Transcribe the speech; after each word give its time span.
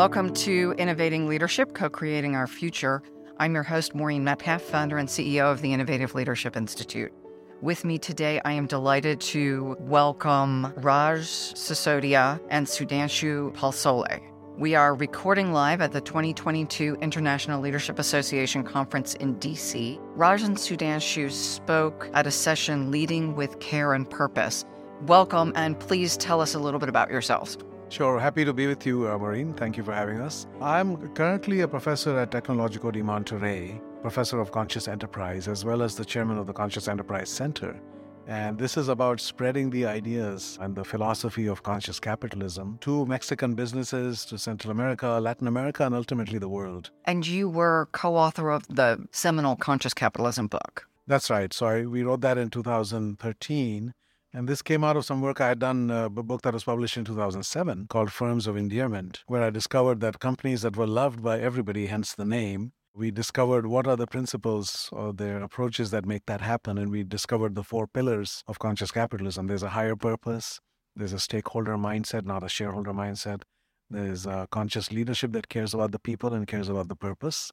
Welcome 0.00 0.32
to 0.32 0.74
Innovating 0.78 1.28
Leadership, 1.28 1.74
Co 1.74 1.90
Creating 1.90 2.34
Our 2.34 2.46
Future. 2.46 3.02
I'm 3.36 3.52
your 3.52 3.62
host, 3.62 3.94
Maureen 3.94 4.24
Metcalf, 4.24 4.62
founder 4.62 4.96
and 4.96 5.06
CEO 5.06 5.52
of 5.52 5.60
the 5.60 5.74
Innovative 5.74 6.14
Leadership 6.14 6.56
Institute. 6.56 7.12
With 7.60 7.84
me 7.84 7.98
today, 7.98 8.40
I 8.46 8.52
am 8.52 8.66
delighted 8.66 9.20
to 9.20 9.76
welcome 9.78 10.72
Raj 10.78 11.18
Sisodia 11.18 12.40
and 12.48 12.66
Sudhanshu 12.66 13.52
Palsule. 13.52 14.22
We 14.56 14.74
are 14.74 14.94
recording 14.94 15.52
live 15.52 15.82
at 15.82 15.92
the 15.92 16.00
2022 16.00 16.96
International 17.02 17.60
Leadership 17.60 17.98
Association 17.98 18.64
Conference 18.64 19.12
in 19.16 19.36
DC. 19.36 20.00
Raj 20.16 20.42
and 20.42 20.56
Sudhanshu 20.56 21.30
spoke 21.30 22.08
at 22.14 22.26
a 22.26 22.30
session 22.30 22.90
leading 22.90 23.36
with 23.36 23.60
care 23.60 23.92
and 23.92 24.08
purpose. 24.08 24.64
Welcome, 25.02 25.52
and 25.56 25.78
please 25.78 26.16
tell 26.16 26.40
us 26.40 26.54
a 26.54 26.58
little 26.58 26.80
bit 26.80 26.88
about 26.88 27.10
yourselves. 27.10 27.58
Sure, 27.90 28.20
happy 28.20 28.44
to 28.44 28.52
be 28.52 28.68
with 28.68 28.86
you, 28.86 29.08
uh, 29.08 29.18
Maureen. 29.18 29.52
Thank 29.52 29.76
you 29.76 29.82
for 29.82 29.92
having 29.92 30.20
us. 30.20 30.46
I'm 30.62 31.12
currently 31.14 31.62
a 31.62 31.68
professor 31.68 32.16
at 32.20 32.30
Tecnológico 32.30 32.92
de 32.92 33.02
Monterrey, 33.02 33.80
professor 34.00 34.40
of 34.40 34.52
conscious 34.52 34.86
enterprise, 34.86 35.48
as 35.48 35.64
well 35.64 35.82
as 35.82 35.96
the 35.96 36.04
chairman 36.04 36.38
of 36.38 36.46
the 36.46 36.52
Conscious 36.52 36.86
Enterprise 36.86 37.28
Center. 37.28 37.80
And 38.28 38.56
this 38.56 38.76
is 38.76 38.86
about 38.88 39.18
spreading 39.18 39.70
the 39.70 39.86
ideas 39.86 40.56
and 40.60 40.76
the 40.76 40.84
philosophy 40.84 41.48
of 41.48 41.64
conscious 41.64 41.98
capitalism 41.98 42.78
to 42.82 43.06
Mexican 43.06 43.56
businesses, 43.56 44.24
to 44.26 44.38
Central 44.38 44.70
America, 44.70 45.18
Latin 45.20 45.48
America, 45.48 45.84
and 45.84 45.92
ultimately 45.92 46.38
the 46.38 46.48
world. 46.48 46.92
And 47.06 47.26
you 47.26 47.48
were 47.48 47.88
co 47.90 48.14
author 48.16 48.50
of 48.50 48.68
the 48.68 49.04
seminal 49.10 49.56
Conscious 49.56 49.94
Capitalism 49.94 50.46
book. 50.46 50.86
That's 51.08 51.28
right. 51.28 51.52
So 51.52 51.88
we 51.88 52.04
wrote 52.04 52.20
that 52.20 52.38
in 52.38 52.50
2013. 52.50 53.94
And 54.32 54.48
this 54.48 54.62
came 54.62 54.84
out 54.84 54.96
of 54.96 55.04
some 55.04 55.20
work 55.20 55.40
I 55.40 55.48
had 55.48 55.58
done, 55.58 55.90
uh, 55.90 56.04
a 56.04 56.08
book 56.08 56.42
that 56.42 56.54
was 56.54 56.62
published 56.62 56.96
in 56.96 57.04
2007 57.04 57.88
called 57.88 58.12
Firms 58.12 58.46
of 58.46 58.56
Endearment, 58.56 59.24
where 59.26 59.42
I 59.42 59.50
discovered 59.50 60.00
that 60.00 60.20
companies 60.20 60.62
that 60.62 60.76
were 60.76 60.86
loved 60.86 61.20
by 61.20 61.40
everybody, 61.40 61.86
hence 61.86 62.14
the 62.14 62.24
name, 62.24 62.72
we 62.94 63.10
discovered 63.10 63.66
what 63.66 63.88
are 63.88 63.96
the 63.96 64.06
principles 64.06 64.88
or 64.92 65.12
the 65.12 65.42
approaches 65.42 65.90
that 65.90 66.06
make 66.06 66.26
that 66.26 66.40
happen. 66.42 66.78
And 66.78 66.92
we 66.92 67.02
discovered 67.02 67.56
the 67.56 67.64
four 67.64 67.88
pillars 67.88 68.44
of 68.46 68.60
conscious 68.60 68.92
capitalism 68.92 69.48
there's 69.48 69.64
a 69.64 69.70
higher 69.70 69.96
purpose, 69.96 70.60
there's 70.94 71.12
a 71.12 71.18
stakeholder 71.18 71.76
mindset, 71.76 72.24
not 72.24 72.44
a 72.44 72.48
shareholder 72.48 72.92
mindset, 72.92 73.42
there's 73.88 74.26
a 74.26 74.46
conscious 74.52 74.92
leadership 74.92 75.32
that 75.32 75.48
cares 75.48 75.74
about 75.74 75.90
the 75.90 75.98
people 75.98 76.32
and 76.32 76.46
cares 76.46 76.68
about 76.68 76.88
the 76.88 76.96
purpose, 76.96 77.50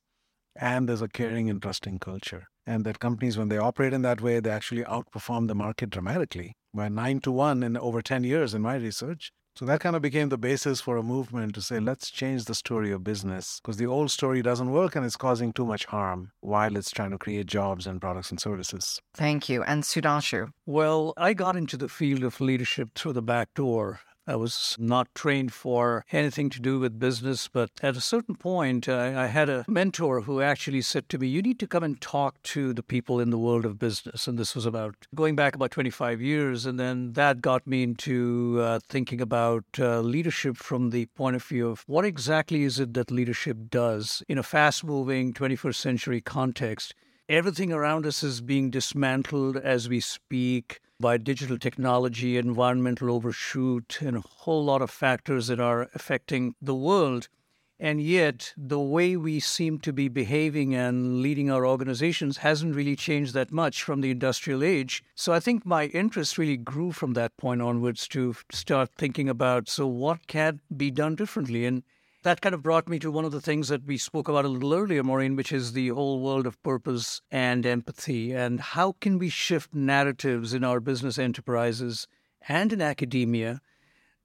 and 0.56 0.88
there's 0.88 1.02
a 1.02 1.08
caring 1.08 1.50
and 1.50 1.60
trusting 1.60 1.98
culture. 1.98 2.50
And 2.68 2.84
that 2.84 3.00
companies, 3.00 3.38
when 3.38 3.48
they 3.48 3.58
operate 3.58 3.94
in 3.94 4.02
that 4.04 4.22
way, 4.22 4.42
they 4.42 4.52
actually 4.52 4.84
outperform 4.84 5.48
the 5.48 5.56
market 5.56 5.90
dramatically 5.90 6.58
by 6.74 6.90
nine 6.90 7.22
to 7.22 7.32
one 7.32 7.64
in 7.64 7.78
over 7.78 8.02
10 8.02 8.26
years 8.26 8.54
in 8.54 8.62
my 8.62 8.76
research. 8.76 9.32
So 9.58 9.66
that 9.66 9.80
kind 9.80 9.96
of 9.96 10.04
became 10.04 10.30
the 10.30 10.38
basis 10.38 10.82
for 10.82 10.98
a 10.98 11.02
movement 11.02 11.56
to 11.56 11.64
say, 11.64 11.80
let's 11.80 12.12
change 12.12 12.46
the 12.46 12.54
story 12.54 12.92
of 12.92 13.04
business 13.04 13.60
because 13.60 13.78
the 13.78 13.88
old 13.88 14.12
story 14.12 14.44
doesn't 14.44 14.70
work 14.70 14.96
and 14.96 15.04
it's 15.04 15.16
causing 15.16 15.52
too 15.52 15.66
much 15.66 15.86
harm 15.86 16.30
while 16.42 16.76
it's 16.76 16.92
trying 16.92 17.10
to 17.10 17.18
create 17.18 17.48
jobs 17.48 17.88
and 17.88 18.00
products 18.00 18.30
and 18.30 18.40
services. 18.40 19.02
Thank 19.16 19.50
you. 19.50 19.64
And 19.64 19.82
Sudhanshu? 19.82 20.52
Well, 20.68 21.14
I 21.18 21.34
got 21.34 21.56
into 21.56 21.76
the 21.76 21.90
field 21.90 22.24
of 22.24 22.40
leadership 22.40 22.90
through 22.94 23.14
the 23.14 23.24
back 23.24 23.52
door. 23.56 24.02
I 24.28 24.36
was 24.36 24.76
not 24.78 25.08
trained 25.16 25.54
for 25.54 26.04
anything 26.12 26.50
to 26.50 26.60
do 26.60 26.80
with 26.80 27.00
business, 27.00 27.48
but 27.48 27.72
at 27.82 27.96
a 27.96 28.02
certain 28.02 28.36
point, 28.36 28.90
I, 28.90 29.24
I, 29.24 29.28
had 29.28 29.48
a 29.48 29.64
mentor 29.70 30.22
who 30.22 30.42
actually 30.42 30.82
said 30.82 31.08
to 31.10 31.18
me, 31.18 31.28
You 31.28 31.42
need 31.42 31.60
to 31.60 31.68
come 31.68 31.84
and 31.84 32.00
talk 32.02 32.44
to 32.44 32.74
the 32.74 32.84
people 32.84 33.22
in 33.22 33.30
the 33.30 33.38
world 33.38 33.64
of 33.64 33.80
business. 33.80 34.28
And 34.28 34.38
this 34.38 34.54
was 34.54 34.66
about 34.66 35.08
going 35.16 35.38
back 35.38 35.56
about 35.56 35.72
25 35.72 36.22
years. 36.22 36.66
And 36.66 36.78
then 36.78 37.14
that 37.14 37.42
got 37.42 37.66
me 37.66 37.84
into 37.84 38.60
uh, 38.62 38.80
thinking 38.90 39.22
about 39.22 39.64
uh, 39.80 40.02
leadership 40.02 40.58
from 40.58 40.90
the 40.90 41.06
point 41.06 41.38
of 41.38 41.44
view 41.44 41.70
of 41.70 41.86
what 41.88 42.04
exactly 42.04 42.64
is 42.64 42.82
it 42.82 42.94
that 42.96 43.10
leadership 43.10 43.70
does 43.70 44.24
in 44.28 44.38
a 44.38 44.44
fast 44.44 44.84
moving 44.84 45.34
21st 45.34 45.76
century 45.76 46.20
context. 46.20 46.94
Everything 47.30 47.72
around 47.72 48.06
us 48.06 48.24
is 48.24 48.42
being 48.42 48.72
dismantled 48.72 49.56
as 49.56 49.88
we 49.88 50.02
speak 50.02 50.82
by 51.00 51.18
digital 51.18 51.58
technology, 51.58 52.38
environmental 52.38 53.12
overshoot, 53.12 54.00
and 54.02 54.18
a 54.18 54.22
whole 54.22 54.64
lot 54.66 54.82
of 54.82 54.90
factors 54.90 55.48
that 55.48 55.60
are 55.60 55.90
affecting 55.94 56.56
the 56.62 56.76
world. 56.76 57.30
And 57.80 58.02
yet, 58.02 58.54
the 58.58 58.80
way 58.80 59.16
we 59.16 59.40
seem 59.40 59.80
to 59.80 59.94
be 59.94 60.08
behaving 60.08 60.74
and 60.74 61.22
leading 61.22 61.52
our 61.52 61.66
organizations 61.66 62.38
hasn't 62.38 62.76
really 62.76 62.96
changed 62.96 63.36
that 63.36 63.52
much 63.52 63.84
from 63.84 64.02
the 64.02 64.10
industrial 64.10 64.64
age. 64.64 65.04
So 65.14 65.32
I 65.32 65.40
think 65.40 65.64
my 65.64 65.86
interest 65.86 66.40
really 66.40 66.58
grew 66.58 66.92
from 66.92 67.14
that 67.14 67.38
point 67.38 67.62
onwards 67.62 68.08
to 68.10 68.36
start 68.52 68.90
thinking 68.98 69.30
about 69.30 69.70
so, 69.70 69.86
what 69.86 70.26
can 70.26 70.62
be 70.76 70.90
done 70.90 71.16
differently? 71.16 71.66
And 71.66 71.84
that 72.28 72.42
kind 72.42 72.54
of 72.54 72.62
brought 72.62 72.90
me 72.90 73.00
to 73.00 73.10
one 73.10 73.24
of 73.24 73.32
the 73.32 73.40
things 73.40 73.70
that 73.70 73.86
we 73.86 73.98
spoke 73.98 74.28
about 74.28 74.44
a 74.44 74.50
little 74.50 74.74
earlier, 74.74 75.02
Maureen, 75.02 75.38
which 75.38 75.54
is 75.54 75.72
the 75.72 75.88
whole 75.88 76.20
world 76.20 76.46
of 76.46 76.62
purpose 76.62 77.22
and 77.32 77.66
empathy. 77.66 78.34
And 78.34 78.60
how 78.60 78.96
can 79.00 79.18
we 79.18 79.30
shift 79.30 79.74
narratives 79.74 80.54
in 80.54 80.62
our 80.66 80.82
business 80.82 81.18
enterprises 81.18 82.06
and 82.50 82.74
in 82.74 82.82
academia 82.82 83.62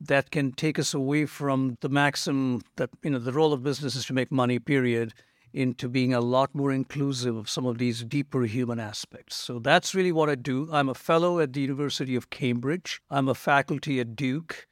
that 0.00 0.32
can 0.32 0.50
take 0.50 0.80
us 0.80 0.92
away 0.92 1.26
from 1.26 1.78
the 1.80 1.88
maxim 1.88 2.62
that, 2.74 2.90
you 3.04 3.10
know, 3.10 3.20
the 3.20 3.32
role 3.32 3.52
of 3.52 3.62
business 3.62 3.94
is 3.94 4.06
to 4.06 4.12
make 4.12 4.32
money, 4.32 4.58
period, 4.58 5.14
into 5.52 5.88
being 5.88 6.12
a 6.12 6.20
lot 6.20 6.52
more 6.56 6.72
inclusive 6.72 7.36
of 7.36 7.48
some 7.48 7.66
of 7.66 7.78
these 7.78 8.02
deeper 8.02 8.42
human 8.42 8.80
aspects. 8.80 9.36
So 9.36 9.60
that's 9.60 9.94
really 9.94 10.10
what 10.10 10.28
I 10.28 10.34
do. 10.34 10.68
I'm 10.72 10.88
a 10.88 10.94
fellow 10.94 11.38
at 11.38 11.52
the 11.52 11.60
University 11.60 12.16
of 12.16 12.30
Cambridge, 12.30 13.00
I'm 13.08 13.28
a 13.28 13.34
faculty 13.36 14.00
at 14.00 14.16
Duke. 14.16 14.66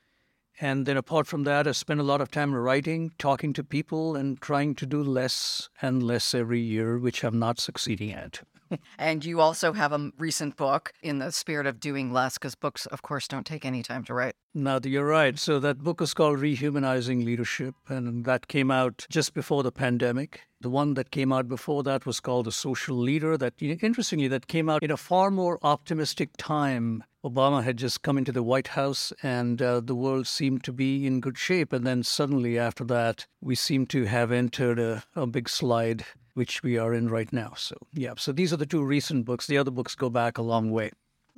And 0.60 0.84
then 0.84 0.98
apart 0.98 1.26
from 1.26 1.44
that, 1.44 1.66
I 1.66 1.72
spend 1.72 2.00
a 2.00 2.04
lot 2.04 2.20
of 2.20 2.30
time 2.30 2.54
writing, 2.54 3.12
talking 3.18 3.54
to 3.54 3.64
people, 3.64 4.14
and 4.14 4.38
trying 4.40 4.74
to 4.76 4.86
do 4.86 5.02
less 5.02 5.70
and 5.80 6.02
less 6.02 6.34
every 6.34 6.60
year, 6.60 6.98
which 6.98 7.24
I'm 7.24 7.38
not 7.38 7.58
succeeding 7.58 8.12
at. 8.12 8.42
and 8.98 9.24
you 9.24 9.40
also 9.40 9.72
have 9.72 9.92
a 9.92 10.12
recent 10.18 10.56
book 10.56 10.92
in 11.02 11.18
the 11.18 11.32
spirit 11.32 11.66
of 11.66 11.80
doing 11.80 12.12
less, 12.12 12.36
because 12.36 12.54
books, 12.54 12.84
of 12.86 13.00
course, 13.00 13.26
don't 13.26 13.46
take 13.46 13.64
any 13.64 13.82
time 13.82 14.04
to 14.04 14.14
write. 14.14 14.34
Now, 14.52 14.80
you're 14.82 15.06
right. 15.06 15.38
So 15.38 15.60
that 15.60 15.78
book 15.78 16.00
is 16.00 16.12
called 16.12 16.40
Rehumanizing 16.40 17.24
Leadership, 17.24 17.76
and 17.88 18.24
that 18.24 18.48
came 18.48 18.68
out 18.68 19.06
just 19.08 19.32
before 19.32 19.62
the 19.62 19.70
pandemic. 19.70 20.40
The 20.60 20.68
one 20.68 20.94
that 20.94 21.12
came 21.12 21.32
out 21.32 21.46
before 21.46 21.84
that 21.84 22.04
was 22.04 22.18
called 22.18 22.46
The 22.46 22.52
Social 22.52 22.96
Leader. 22.96 23.38
That 23.38 23.54
interestingly, 23.60 24.26
that 24.26 24.48
came 24.48 24.68
out 24.68 24.82
in 24.82 24.90
a 24.90 24.96
far 24.96 25.30
more 25.30 25.60
optimistic 25.62 26.30
time. 26.36 27.04
Obama 27.24 27.62
had 27.62 27.76
just 27.76 28.02
come 28.02 28.18
into 28.18 28.32
the 28.32 28.42
White 28.42 28.68
House, 28.68 29.12
and 29.22 29.62
uh, 29.62 29.78
the 29.78 29.94
world 29.94 30.26
seemed 30.26 30.64
to 30.64 30.72
be 30.72 31.06
in 31.06 31.20
good 31.20 31.38
shape. 31.38 31.72
And 31.72 31.86
then 31.86 32.02
suddenly, 32.02 32.58
after 32.58 32.82
that, 32.86 33.28
we 33.40 33.54
seem 33.54 33.86
to 33.86 34.06
have 34.06 34.32
entered 34.32 34.80
a, 34.80 35.04
a 35.14 35.28
big 35.28 35.48
slide, 35.48 36.04
which 36.34 36.64
we 36.64 36.76
are 36.76 36.92
in 36.92 37.08
right 37.08 37.32
now. 37.32 37.52
So, 37.56 37.76
yeah. 37.92 38.14
So 38.16 38.32
these 38.32 38.52
are 38.52 38.56
the 38.56 38.66
two 38.66 38.82
recent 38.82 39.26
books. 39.26 39.46
The 39.46 39.58
other 39.58 39.70
books 39.70 39.94
go 39.94 40.10
back 40.10 40.38
a 40.38 40.42
long 40.42 40.72
way. 40.72 40.90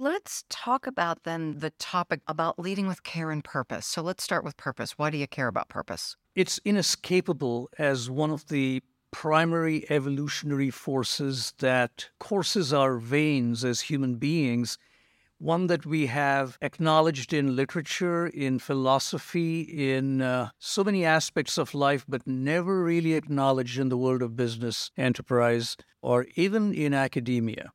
Let's 0.03 0.43
talk 0.49 0.89
about 0.89 1.23
then 1.23 1.61
the 1.61 1.71
topic 1.79 2.23
about 2.27 2.59
leading 2.59 2.89
with 2.89 3.05
care 3.05 3.31
and 3.31 3.45
purpose. 3.45 3.87
So 3.87 4.03
let's 4.03 4.25
start 4.25 4.43
with 4.43 4.57
purpose. 4.57 4.99
Why 4.99 5.11
do 5.11 5.17
you 5.17 5.29
care 5.29 5.47
about 5.47 5.69
purpose? 5.69 6.17
It's 6.35 6.59
inescapable 6.65 7.71
as 7.79 8.11
one 8.11 8.33
of 8.33 8.49
the 8.49 8.83
primary 9.13 9.89
evolutionary 9.89 10.71
forces 10.71 11.55
that 11.59 12.09
courses 12.19 12.73
our 12.73 12.97
veins 12.97 13.65
as 13.65 13.83
human 13.83 14.17
beings, 14.17 14.77
one 15.39 15.69
that 15.69 15.87
we 15.87 16.07
have 16.07 16.59
acknowledged 16.61 17.33
in 17.33 17.55
literature, 17.55 18.27
in 18.27 18.59
philosophy, 18.59 19.61
in 19.61 20.21
uh, 20.21 20.51
so 20.59 20.83
many 20.83 21.05
aspects 21.05 21.57
of 21.57 21.75
life, 21.75 22.05
but 22.09 22.27
never 22.27 22.83
really 22.83 23.15
acknowledged 23.15 23.79
in 23.79 23.89
the 23.89 23.97
world 23.97 24.23
of 24.23 24.35
business, 24.35 24.91
enterprise, 24.97 25.77
or 26.01 26.27
even 26.35 26.75
in 26.75 26.93
academia. 26.93 27.71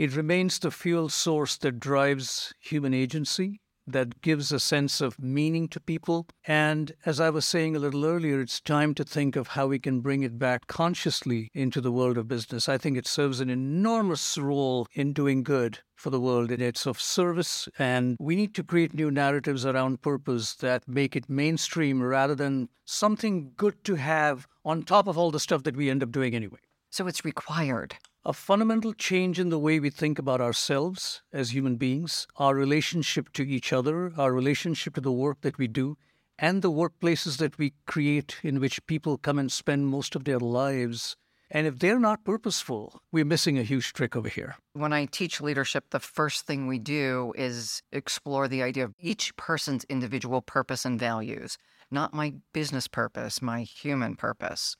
It 0.00 0.16
remains 0.16 0.58
the 0.58 0.70
fuel 0.70 1.10
source 1.10 1.58
that 1.58 1.78
drives 1.78 2.54
human 2.58 2.94
agency, 2.94 3.60
that 3.86 4.22
gives 4.22 4.50
a 4.50 4.58
sense 4.58 5.02
of 5.02 5.20
meaning 5.20 5.68
to 5.68 5.78
people. 5.78 6.26
And 6.46 6.92
as 7.04 7.20
I 7.20 7.28
was 7.28 7.44
saying 7.44 7.76
a 7.76 7.78
little 7.78 8.06
earlier, 8.06 8.40
it's 8.40 8.62
time 8.62 8.94
to 8.94 9.04
think 9.04 9.36
of 9.36 9.48
how 9.48 9.66
we 9.66 9.78
can 9.78 10.00
bring 10.00 10.22
it 10.22 10.38
back 10.38 10.66
consciously 10.68 11.50
into 11.52 11.82
the 11.82 11.92
world 11.92 12.16
of 12.16 12.28
business. 12.28 12.66
I 12.66 12.78
think 12.78 12.96
it 12.96 13.06
serves 13.06 13.40
an 13.40 13.50
enormous 13.50 14.38
role 14.38 14.86
in 14.94 15.12
doing 15.12 15.42
good 15.42 15.80
for 15.96 16.08
the 16.08 16.18
world 16.18 16.50
and 16.50 16.62
it's 16.62 16.86
of 16.86 16.98
service. 16.98 17.68
And 17.78 18.16
we 18.18 18.36
need 18.36 18.54
to 18.54 18.64
create 18.64 18.94
new 18.94 19.10
narratives 19.10 19.66
around 19.66 20.00
purpose 20.00 20.54
that 20.54 20.88
make 20.88 21.14
it 21.14 21.28
mainstream 21.28 22.02
rather 22.02 22.34
than 22.34 22.70
something 22.86 23.52
good 23.54 23.84
to 23.84 23.96
have 23.96 24.46
on 24.64 24.82
top 24.82 25.06
of 25.06 25.18
all 25.18 25.30
the 25.30 25.38
stuff 25.38 25.64
that 25.64 25.76
we 25.76 25.90
end 25.90 26.02
up 26.02 26.10
doing 26.10 26.34
anyway. 26.34 26.60
So 26.88 27.06
it's 27.06 27.22
required 27.22 27.96
a 28.24 28.32
fundamental 28.32 28.92
change 28.92 29.38
in 29.38 29.48
the 29.48 29.58
way 29.58 29.80
we 29.80 29.90
think 29.90 30.18
about 30.18 30.40
ourselves 30.40 31.22
as 31.32 31.54
human 31.54 31.76
beings, 31.76 32.26
our 32.36 32.54
relationship 32.54 33.32
to 33.32 33.42
each 33.42 33.72
other, 33.72 34.12
our 34.16 34.32
relationship 34.32 34.94
to 34.94 35.00
the 35.00 35.12
work 35.12 35.40
that 35.40 35.58
we 35.58 35.66
do, 35.66 35.96
and 36.38 36.60
the 36.60 36.70
workplaces 36.70 37.38
that 37.38 37.58
we 37.58 37.72
create 37.86 38.36
in 38.42 38.60
which 38.60 38.86
people 38.86 39.16
come 39.16 39.38
and 39.38 39.50
spend 39.50 39.86
most 39.86 40.14
of 40.14 40.24
their 40.24 40.38
lives. 40.38 41.16
And 41.50 41.66
if 41.66 41.78
they're 41.78 41.98
not 41.98 42.24
purposeful, 42.24 43.00
we're 43.10 43.24
missing 43.24 43.58
a 43.58 43.62
huge 43.62 43.92
trick 43.92 44.14
over 44.14 44.28
here. 44.28 44.56
When 44.74 44.92
I 44.92 45.06
teach 45.06 45.40
leadership, 45.40 45.86
the 45.90 45.98
first 45.98 46.46
thing 46.46 46.66
we 46.66 46.78
do 46.78 47.32
is 47.36 47.82
explore 47.90 48.48
the 48.48 48.62
idea 48.62 48.84
of 48.84 48.94
each 49.00 49.34
person's 49.36 49.84
individual 49.84 50.42
purpose 50.42 50.84
and 50.84 51.00
values 51.00 51.58
not 51.90 52.14
my 52.14 52.34
business 52.52 52.86
purpose, 52.88 53.42
my 53.42 53.62
human 53.62 54.16
purpose. 54.16 54.76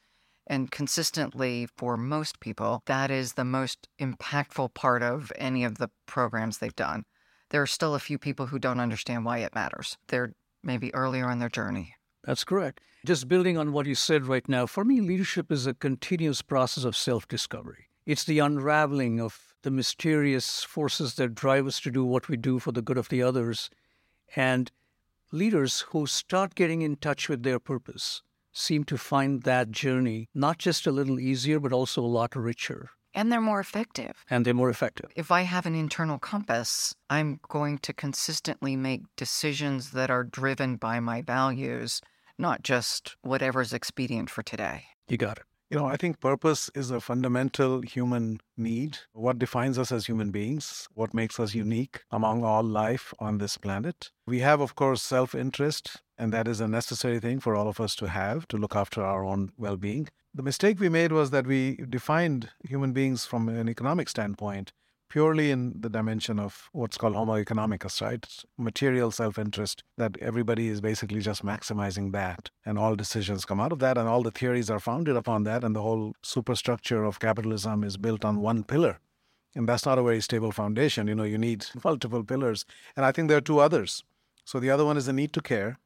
And 0.51 0.69
consistently, 0.69 1.69
for 1.77 1.97
most 1.97 2.41
people, 2.41 2.83
that 2.87 3.09
is 3.09 3.35
the 3.35 3.45
most 3.45 3.87
impactful 4.01 4.75
part 4.75 5.01
of 5.01 5.31
any 5.37 5.63
of 5.63 5.79
the 5.79 5.91
programs 6.07 6.59
they've 6.59 6.75
done. 6.75 7.05
There 7.51 7.63
are 7.63 7.69
still 7.69 7.95
a 7.95 8.01
few 8.01 8.19
people 8.19 8.47
who 8.47 8.59
don't 8.59 8.81
understand 8.81 9.25
why 9.25 9.39
it 9.39 9.55
matters. 9.55 9.97
They're 10.09 10.33
maybe 10.65 10.93
earlier 10.93 11.31
in 11.31 11.39
their 11.39 11.49
journey. 11.49 11.95
That's 12.25 12.43
correct. 12.43 12.81
Just 13.07 13.29
building 13.29 13.59
on 13.59 13.73
what 13.73 13.87
you 13.87 13.95
said 13.95 14.27
right 14.27 14.47
now, 14.49 14.67
for 14.67 14.85
me, 14.85 15.01
leadership 15.01 15.53
is 15.53 15.69
a 15.69 15.73
continuous 15.73 16.43
process 16.43 16.83
of 16.83 16.97
self 16.97 17.29
discovery. 17.29 17.87
It's 18.05 18.25
the 18.25 18.41
unraveling 18.41 19.21
of 19.21 19.55
the 19.63 19.71
mysterious 19.71 20.65
forces 20.65 21.15
that 21.15 21.37
drive 21.37 21.69
us 21.69 21.79
to 21.83 21.93
do 21.93 22.05
what 22.05 22.29
we 22.29 22.37
do 22.37 22.59
for 22.59 22.73
the 22.73 22.83
good 22.83 22.99
of 22.99 23.09
the 23.09 23.23
others. 23.23 23.71
And 24.35 24.73
leaders 25.31 25.83
who 25.91 26.09
start 26.09 26.57
getting 26.57 26.83
in 26.83 26.97
touch 26.97 27.29
with 27.29 27.45
their 27.45 27.61
purpose 27.61 28.23
seem 28.61 28.85
to 28.85 28.97
find 28.97 29.43
that 29.43 29.71
journey 29.71 30.29
not 30.35 30.59
just 30.59 30.87
a 30.87 30.93
little 30.93 31.19
easier, 31.19 31.59
but 31.59 31.73
also 31.73 32.03
a 32.03 32.07
lot 32.07 32.37
richer. 32.37 32.91
And 33.13 33.33
they're 33.33 33.41
more 33.41 33.59
effective. 33.59 34.25
And 34.31 34.45
they're 34.45 34.55
more 34.55 34.71
effective. 34.71 35.11
If 35.17 35.33
I 35.33 35.43
have 35.43 35.67
an 35.67 35.75
internal 35.75 36.19
compass, 36.19 36.95
I'm 37.09 37.41
going 37.49 37.79
to 37.79 37.93
consistently 37.93 38.77
make 38.77 39.03
decisions 39.17 39.91
that 39.91 40.11
are 40.11 40.23
driven 40.23 40.77
by 40.77 41.01
my 41.01 41.23
values, 41.23 42.01
not 42.39 42.63
just 42.63 43.17
whatever's 43.23 43.73
expedient 43.73 44.31
for 44.31 44.43
today. 44.45 44.85
You 45.09 45.17
got 45.17 45.39
it. 45.39 45.45
You 45.71 45.79
know, 45.79 45.87
I 45.87 45.97
think 45.97 46.19
purpose 46.19 46.69
is 46.75 46.91
a 46.91 47.01
fundamental 47.01 47.81
human 47.83 48.41
need. 48.57 48.99
What 49.13 49.39
defines 49.39 49.79
us 49.79 49.93
as 49.93 50.07
human 50.07 50.33
beings, 50.33 50.89
what 50.95 51.15
makes 51.15 51.39
us 51.39 51.55
unique 51.55 52.03
among 52.11 52.43
all 52.43 52.65
life 52.65 53.15
on 53.21 53.39
this 53.39 53.57
planet. 53.57 54.11
We 54.27 54.41
have, 54.41 54.61
of 54.61 54.75
course, 54.75 55.01
self 55.01 55.33
interest, 55.33 56.03
and 56.19 56.33
that 56.33 56.49
is 56.49 56.61
a 56.61 56.67
necessary 56.67 57.21
thing 57.21 57.39
for 57.39 57.55
all 57.55 57.69
of 57.69 57.81
us 57.81 57.95
to 57.97 58.09
have 58.09 58.49
to 58.49 58.57
look 58.57 58.75
after 58.75 59.01
our 59.01 59.25
own 59.25 59.53
well 59.57 59.77
being. 59.77 60.09
The 60.35 60.43
mistake 60.43 60.81
we 60.81 60.89
made 60.89 61.13
was 61.13 61.31
that 61.31 61.47
we 61.47 61.77
defined 61.89 62.51
human 62.69 62.93
beings 62.93 63.25
from 63.25 63.49
an 63.49 63.69
economic 63.69 64.09
standpoint 64.09 64.73
purely 65.11 65.51
in 65.51 65.75
the 65.79 65.91
dimension 65.91 66.39
of 66.39 66.71
what's 66.73 66.97
called 66.97 67.15
homo 67.15 67.35
economicus, 67.35 68.01
right? 68.01 68.27
Material 68.57 69.11
self 69.11 69.39
interest, 69.39 69.85
that 69.99 70.17
everybody 70.21 70.69
is 70.69 70.81
basically 70.81 71.21
just 71.21 71.45
maximizing 71.45 72.13
that. 72.13 72.49
And 72.65 72.79
all 72.79 72.97
decisions 72.97 73.45
come 73.45 73.61
out 73.61 73.73
of 73.73 73.81
that, 73.81 73.99
and 73.99 74.09
all 74.09 74.23
the 74.23 74.31
theories 74.31 74.71
are 74.71 74.81
founded 74.81 75.17
upon 75.17 75.45
that, 75.45 75.63
and 75.63 75.77
the 75.77 75.83
whole 75.83 76.15
superstructure 76.23 77.05
of 77.05 77.21
capitalism 77.21 77.85
is 77.85 77.99
built 77.99 78.25
on 78.25 78.41
one 78.41 78.65
pillar. 78.65 79.01
And 79.55 79.69
that's 79.69 79.85
not 79.85 79.99
a 79.99 80.03
very 80.03 80.21
stable 80.21 80.53
foundation. 80.53 81.09
You 81.09 81.17
know, 81.17 81.25
you 81.25 81.39
need 81.39 81.67
multiple 81.85 82.25
pillars. 82.25 82.65
And 82.97 83.05
I 83.05 83.13
think 83.13 83.29
there 83.29 83.39
are 83.39 83.43
two 83.43 83.59
others. 83.59 84.05
So 84.45 84.61
the 84.61 84.71
other 84.71 84.85
one 84.85 84.97
is 84.97 85.07
the 85.07 85.13
need 85.13 85.33
to 85.35 85.41
care, 85.41 85.79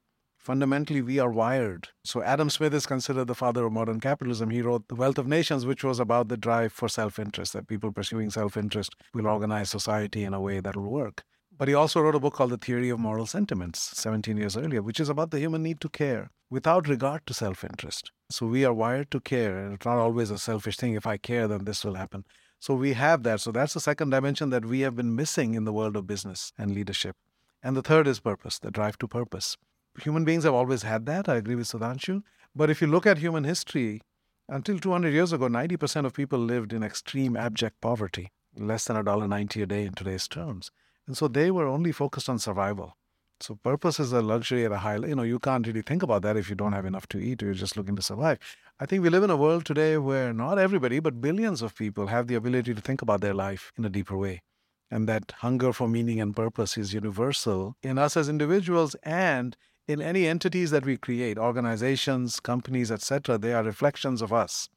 fundamentally 0.44 1.00
we 1.00 1.18
are 1.18 1.30
wired. 1.30 1.88
So 2.04 2.22
Adam 2.22 2.50
Smith 2.50 2.74
is 2.74 2.84
considered 2.84 3.24
the 3.24 3.34
father 3.34 3.64
of 3.64 3.72
modern 3.72 3.98
capitalism. 3.98 4.50
He 4.50 4.60
wrote 4.60 4.86
The 4.88 4.94
Wealth 4.94 5.16
of 5.16 5.26
Nations, 5.26 5.64
which 5.64 5.82
was 5.82 5.98
about 5.98 6.28
the 6.28 6.36
drive 6.36 6.72
for 6.72 6.88
self-interest, 6.88 7.54
that 7.54 7.66
people 7.66 7.90
pursuing 7.90 8.30
self-interest 8.30 8.94
will 9.14 9.26
organize 9.26 9.70
society 9.70 10.22
in 10.22 10.34
a 10.34 10.40
way 10.40 10.60
that 10.60 10.76
will 10.76 10.90
work. 10.90 11.24
But 11.56 11.68
he 11.68 11.74
also 11.74 12.00
wrote 12.00 12.14
a 12.14 12.20
book 12.20 12.34
called 12.34 12.50
The 12.50 12.58
Theory 12.58 12.90
of 12.90 13.00
Moral 13.00 13.26
Sentiments 13.26 13.80
17 13.98 14.36
years 14.36 14.56
earlier, 14.56 14.82
which 14.82 15.00
is 15.00 15.08
about 15.08 15.30
the 15.30 15.38
human 15.38 15.62
need 15.62 15.80
to 15.80 15.88
care 15.88 16.30
without 16.50 16.88
regard 16.88 17.26
to 17.26 17.34
self 17.34 17.64
interest. 17.64 18.12
So 18.30 18.46
we 18.46 18.66
are 18.66 18.74
wired 18.74 19.10
to 19.12 19.20
care, 19.20 19.56
and 19.56 19.72
it's 19.72 19.86
not 19.86 19.96
always 19.96 20.30
a 20.30 20.38
selfish 20.38 20.76
thing. 20.76 20.94
If 20.94 21.06
I 21.06 21.16
care, 21.16 21.48
then 21.48 21.64
this 21.64 21.84
will 21.84 21.94
happen. 21.94 22.24
So 22.58 22.74
we 22.74 22.92
have 22.94 23.22
that. 23.22 23.40
So 23.40 23.50
that's 23.50 23.74
the 23.74 23.80
second 23.80 24.10
dimension 24.10 24.50
that 24.50 24.66
we 24.66 24.80
have 24.80 24.96
been 24.96 25.14
missing 25.14 25.54
in 25.54 25.64
the 25.64 25.72
world 25.72 25.96
of 25.96 26.06
business 26.06 26.52
and 26.58 26.74
leadership. 26.74 27.16
And 27.62 27.76
the 27.76 27.82
third 27.82 28.06
is 28.06 28.20
purpose, 28.20 28.58
the 28.58 28.70
drive 28.70 28.98
to 28.98 29.08
purpose 29.08 29.56
human 30.02 30.24
beings 30.24 30.44
have 30.44 30.54
always 30.54 30.82
had 30.82 31.06
that. 31.06 31.28
I 31.28 31.36
agree 31.36 31.54
with 31.54 31.66
Sudhanshu. 31.68 32.22
But 32.54 32.70
if 32.70 32.80
you 32.80 32.86
look 32.86 33.06
at 33.06 33.18
human 33.18 33.44
history, 33.44 34.00
until 34.48 34.78
200 34.78 35.12
years 35.12 35.32
ago, 35.32 35.48
90% 35.48 36.04
of 36.04 36.12
people 36.12 36.38
lived 36.38 36.72
in 36.72 36.82
extreme 36.82 37.36
abject 37.36 37.80
poverty, 37.80 38.30
less 38.56 38.84
than 38.84 38.96
$1.90 38.96 39.62
a 39.62 39.66
day 39.66 39.84
in 39.84 39.94
today's 39.94 40.28
terms. 40.28 40.70
And 41.06 41.16
so 41.16 41.28
they 41.28 41.50
were 41.50 41.66
only 41.66 41.92
focused 41.92 42.28
on 42.28 42.38
survival. 42.38 42.96
So 43.40 43.56
purpose 43.56 43.98
is 43.98 44.12
a 44.12 44.22
luxury 44.22 44.64
at 44.64 44.72
a 44.72 44.78
high, 44.78 44.96
you 44.96 45.16
know, 45.16 45.22
you 45.22 45.38
can't 45.38 45.66
really 45.66 45.82
think 45.82 46.02
about 46.02 46.22
that 46.22 46.36
if 46.36 46.48
you 46.48 46.54
don't 46.54 46.72
have 46.72 46.86
enough 46.86 47.08
to 47.08 47.18
eat 47.18 47.42
or 47.42 47.46
you're 47.46 47.54
just 47.54 47.76
looking 47.76 47.96
to 47.96 48.02
survive. 48.02 48.38
I 48.78 48.86
think 48.86 49.02
we 49.02 49.10
live 49.10 49.22
in 49.22 49.30
a 49.30 49.36
world 49.36 49.64
today 49.64 49.98
where 49.98 50.32
not 50.32 50.58
everybody, 50.58 51.00
but 51.00 51.20
billions 51.20 51.60
of 51.60 51.74
people 51.74 52.06
have 52.06 52.26
the 52.26 52.36
ability 52.36 52.74
to 52.74 52.80
think 52.80 53.02
about 53.02 53.20
their 53.20 53.34
life 53.34 53.72
in 53.76 53.84
a 53.84 53.90
deeper 53.90 54.16
way. 54.16 54.42
And 54.90 55.08
that 55.08 55.32
hunger 55.38 55.72
for 55.72 55.88
meaning 55.88 56.20
and 56.20 56.34
purpose 56.34 56.78
is 56.78 56.94
universal 56.94 57.76
in 57.82 57.98
us 57.98 58.16
as 58.16 58.28
individuals 58.28 58.94
and 59.02 59.56
in 59.86 60.00
any 60.00 60.26
entities 60.26 60.70
that 60.70 60.86
we 60.86 60.96
create, 60.96 61.38
organizations, 61.38 62.40
companies, 62.40 62.90
etc., 62.90 63.38
they 63.38 63.52
are 63.52 63.62
reflections 63.62 64.22
of 64.22 64.32
us, 64.32 64.68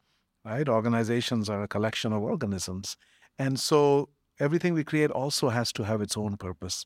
right? 0.44 0.68
Organizations 0.68 1.50
are 1.50 1.64
a 1.64 1.68
collection 1.68 2.12
of 2.12 2.22
organisms. 2.22 2.98
And 3.40 3.60
so 3.60 4.10
everything 4.40 4.74
we 4.74 4.84
create 4.84 5.12
also 5.12 5.50
has 5.50 5.72
to 5.74 5.84
have 5.84 6.02
its 6.02 6.18
own 6.18 6.38
purpose. 6.38 6.86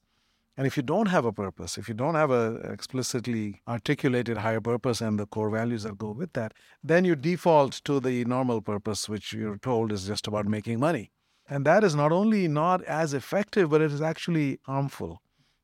And 0.57 0.68
if 0.68 0.75
you 0.75 0.83
don't 0.83 1.07
have 1.07 1.25
a 1.25 1.31
purpose, 1.31 1.77
if 1.77 1.88
you 1.88 1.95
don't 1.95 2.15
have 2.15 2.29
a 2.29 2.56
explicitly 2.71 3.62
articulated 3.68 4.38
higher 4.38 4.62
purpose 4.62 5.01
and 5.01 5.17
the 5.17 5.25
core 5.25 5.50
values 5.50 5.83
that 5.83 5.97
go 5.97 6.12
with 6.12 6.33
that, 6.33 6.53
then 6.83 7.06
you 7.06 7.15
default 7.15 7.74
to 7.85 8.00
the 8.00 8.25
normal 8.25 8.62
purpose, 8.62 9.07
which 9.07 9.33
you're 9.33 9.57
told 9.57 9.91
is 9.91 10.06
just 10.06 10.27
about 10.27 10.45
making 10.45 10.79
money. 10.79 11.12
And 11.50 11.65
that 11.65 11.83
is 11.83 11.95
not 11.95 12.12
only 12.12 12.47
not 12.47 12.83
as 12.83 13.13
effective, 13.13 13.69
but 13.69 13.81
it 13.81 13.91
is 13.91 14.01
actually 14.01 14.59
harmful. 14.63 15.21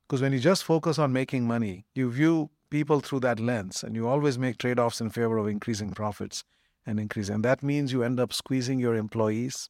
Because 0.08 0.22
when 0.22 0.32
you 0.32 0.40
just 0.40 0.64
focus 0.64 0.98
on 0.98 1.12
making 1.12 1.46
money, 1.46 1.86
you 1.94 2.10
view 2.10 2.50
people 2.70 3.02
through 3.02 3.20
that 3.22 3.42
lens 3.42 3.84
and 3.84 3.94
you 3.94 4.08
always 4.08 4.40
make 4.40 4.58
trade 4.58 4.80
offs 4.80 5.02
in 5.02 5.10
favor 5.10 5.38
of 5.38 5.48
increasing 5.48 5.92
profits 5.92 6.44
and 6.86 6.98
increasing. 6.98 7.36
And 7.36 7.46
that 7.46 7.62
means 7.62 7.92
you 7.92 8.04
end 8.04 8.20
up 8.20 8.32
squeezing 8.32 8.80
your 8.80 8.96
employees. 8.96 9.70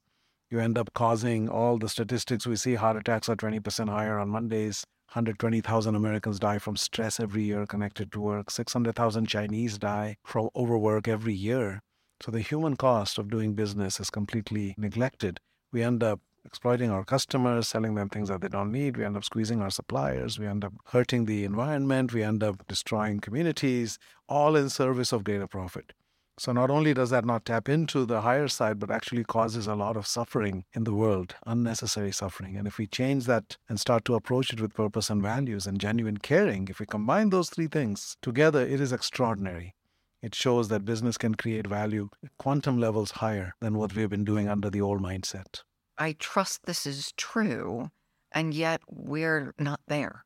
You 0.51 0.59
end 0.59 0.77
up 0.77 0.93
causing 0.93 1.49
all 1.49 1.79
the 1.79 1.89
statistics 1.89 2.45
we 2.45 2.55
see 2.55 2.75
heart 2.75 2.97
attacks 2.97 3.27
are 3.29 3.35
20% 3.35 3.89
higher 3.89 4.19
on 4.19 4.29
Mondays. 4.29 4.83
120,000 5.09 5.95
Americans 5.95 6.39
die 6.39 6.59
from 6.59 6.75
stress 6.75 7.19
every 7.19 7.43
year 7.43 7.65
connected 7.65 8.11
to 8.11 8.21
work. 8.21 8.51
600,000 8.51 9.25
Chinese 9.25 9.79
die 9.79 10.17
from 10.23 10.49
overwork 10.55 11.07
every 11.07 11.33
year. 11.33 11.81
So 12.21 12.31
the 12.31 12.41
human 12.41 12.75
cost 12.75 13.17
of 13.17 13.29
doing 13.29 13.53
business 13.55 13.99
is 13.99 14.09
completely 14.09 14.75
neglected. 14.77 15.39
We 15.71 15.81
end 15.81 16.03
up 16.03 16.19
exploiting 16.47 16.89
our 16.89 17.03
customers, 17.03 17.67
selling 17.67 17.93
them 17.95 18.09
things 18.09 18.29
that 18.29 18.41
they 18.41 18.47
don't 18.47 18.71
need. 18.71 18.97
We 18.97 19.05
end 19.05 19.17
up 19.17 19.23
squeezing 19.23 19.61
our 19.61 19.69
suppliers. 19.69 20.39
We 20.39 20.47
end 20.47 20.63
up 20.65 20.73
hurting 20.85 21.25
the 21.25 21.43
environment. 21.43 22.13
We 22.13 22.23
end 22.23 22.41
up 22.41 22.65
destroying 22.67 23.19
communities, 23.19 23.99
all 24.27 24.55
in 24.55 24.69
service 24.69 25.11
of 25.11 25.23
greater 25.23 25.47
profit. 25.47 25.93
So 26.39 26.51
not 26.51 26.69
only 26.69 26.93
does 26.93 27.09
that 27.09 27.25
not 27.25 27.45
tap 27.45 27.67
into 27.67 28.05
the 28.05 28.21
higher 28.21 28.47
side, 28.47 28.77
but 28.79 28.91
actually 28.91 29.23
causes 29.23 29.65
a 29.65 29.73
lot 29.73 29.97
of 29.97 30.05
suffering 30.05 30.65
in 30.73 30.83
the 30.83 30.93
world, 30.93 31.35
unnecessary 31.47 32.11
suffering. 32.11 32.55
And 32.55 32.67
if 32.67 32.77
we 32.77 32.85
change 32.85 33.25
that 33.25 33.57
and 33.67 33.79
start 33.79 34.05
to 34.05 34.13
approach 34.13 34.53
it 34.53 34.61
with 34.61 34.75
purpose 34.75 35.09
and 35.09 35.21
values 35.21 35.65
and 35.65 35.81
genuine 35.81 36.17
caring, 36.17 36.67
if 36.69 36.79
we 36.79 36.85
combine 36.85 37.31
those 37.31 37.49
three 37.49 37.65
things 37.67 38.17
together, 38.21 38.61
it 38.61 38.79
is 38.79 38.93
extraordinary. 38.93 39.73
It 40.21 40.35
shows 40.35 40.67
that 40.67 40.85
business 40.85 41.17
can 41.17 41.35
create 41.35 41.65
value 41.65 42.09
at 42.23 42.37
quantum 42.37 42.79
levels 42.79 43.11
higher 43.11 43.53
than 43.59 43.77
what 43.77 43.95
we've 43.95 44.09
been 44.09 44.23
doing 44.23 44.47
under 44.47 44.69
the 44.69 44.81
old 44.81 45.01
mindset. 45.01 45.63
I 45.97 46.13
trust 46.19 46.65
this 46.65 46.85
is 46.85 47.13
true, 47.17 47.89
and 48.31 48.53
yet 48.53 48.81
we're 48.87 49.53
not 49.57 49.81
there. 49.87 50.25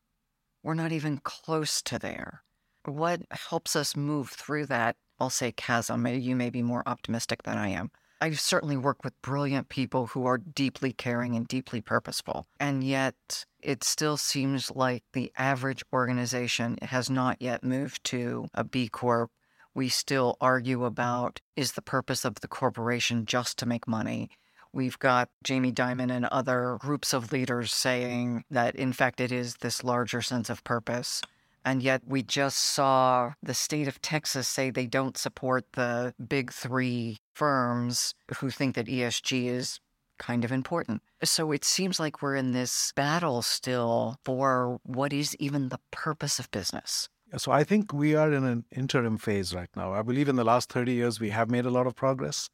We're 0.64 0.74
not 0.74 0.92
even 0.92 1.20
close 1.20 1.82
to 1.84 1.98
there. 1.98 2.44
What 2.86 3.22
helps 3.32 3.76
us 3.76 3.96
move 3.96 4.30
through 4.30 4.66
that, 4.68 4.96
I'll 5.20 5.30
say 5.30 5.52
chasm, 5.52 6.06
you 6.08 6.36
may 6.36 6.50
be 6.50 6.62
more 6.62 6.84
optimistic 6.86 7.44
than 7.44 7.58
I 7.58 7.70
am. 7.70 7.92
I've 8.24 8.40
certainly 8.40 8.78
worked 8.78 9.04
with 9.04 9.20
brilliant 9.24 9.70
people 9.70 10.08
who 10.08 10.26
are 10.26 10.38
deeply 10.38 10.94
caring 10.94 11.36
and 11.36 11.48
deeply 11.48 11.82
purposeful. 11.82 12.46
And 12.60 12.84
yet, 12.84 13.46
it 13.60 13.84
still 13.84 14.18
seems 14.18 14.70
like 14.70 15.04
the 15.14 15.32
average 15.38 15.84
organization 15.92 16.78
has 16.84 17.10
not 17.10 17.42
yet 17.42 17.64
moved 17.64 18.04
to 18.06 18.48
a 18.54 18.64
B 18.64 18.90
Corp. 18.90 19.32
We 19.74 19.90
still 19.90 20.38
argue 20.40 20.86
about 20.86 21.40
is 21.56 21.72
the 21.72 21.82
purpose 21.82 22.24
of 22.24 22.36
the 22.42 22.48
corporation 22.48 23.26
just 23.26 23.58
to 23.60 23.66
make 23.66 23.88
money? 23.88 24.30
We've 24.74 24.98
got 25.00 25.30
Jamie 25.44 25.74
Dimon 25.74 26.12
and 26.12 26.26
other 26.26 26.78
groups 26.80 27.14
of 27.14 27.32
leaders 27.32 27.74
saying 27.74 28.46
that, 28.50 28.76
in 28.76 28.94
fact, 28.94 29.20
it 29.20 29.32
is 29.32 29.58
this 29.58 29.84
larger 29.84 30.22
sense 30.22 30.50
of 30.50 30.64
purpose. 30.64 31.22
And 31.64 31.84
yet, 31.84 32.02
we 32.08 32.24
just 32.24 32.58
saw 32.58 33.34
the 33.44 33.54
state 33.54 33.88
of 33.88 34.02
Texas 34.02 34.48
say 34.48 34.70
they 34.72 34.88
don't 34.88 35.18
support 35.18 35.66
the 35.74 36.14
big 36.28 36.52
three 36.52 37.20
firms 37.34 38.16
who 38.38 38.50
think 38.50 38.76
that 38.76 38.88
ESG 38.88 39.46
is 39.46 39.80
kind 40.18 40.46
of 40.46 40.52
important. 40.52 41.02
So 41.24 41.52
it 41.52 41.66
seems 41.66 42.00
like 42.00 42.22
we're 42.22 42.36
in 42.36 42.52
this 42.52 42.94
battle 42.96 43.42
still 43.42 44.18
for 44.24 44.80
what 44.84 45.12
is 45.12 45.36
even 45.38 45.70
the 45.70 45.80
purpose 45.92 46.40
of 46.40 46.50
business. 46.52 47.10
So 47.38 47.52
I 47.52 47.64
think 47.64 47.94
we 47.94 48.16
are 48.16 48.32
in 48.32 48.44
an 48.44 48.66
interim 48.72 49.18
phase 49.18 49.54
right 49.54 49.70
now. 49.76 49.94
I 49.94 50.02
believe 50.02 50.30
in 50.30 50.36
the 50.36 50.44
last 50.44 50.70
30 50.72 50.94
years, 50.94 51.20
we 51.20 51.30
have 51.30 51.50
made 51.50 51.66
a 51.66 51.70
lot 51.72 51.88
of 51.88 51.96
progress. 51.96 52.50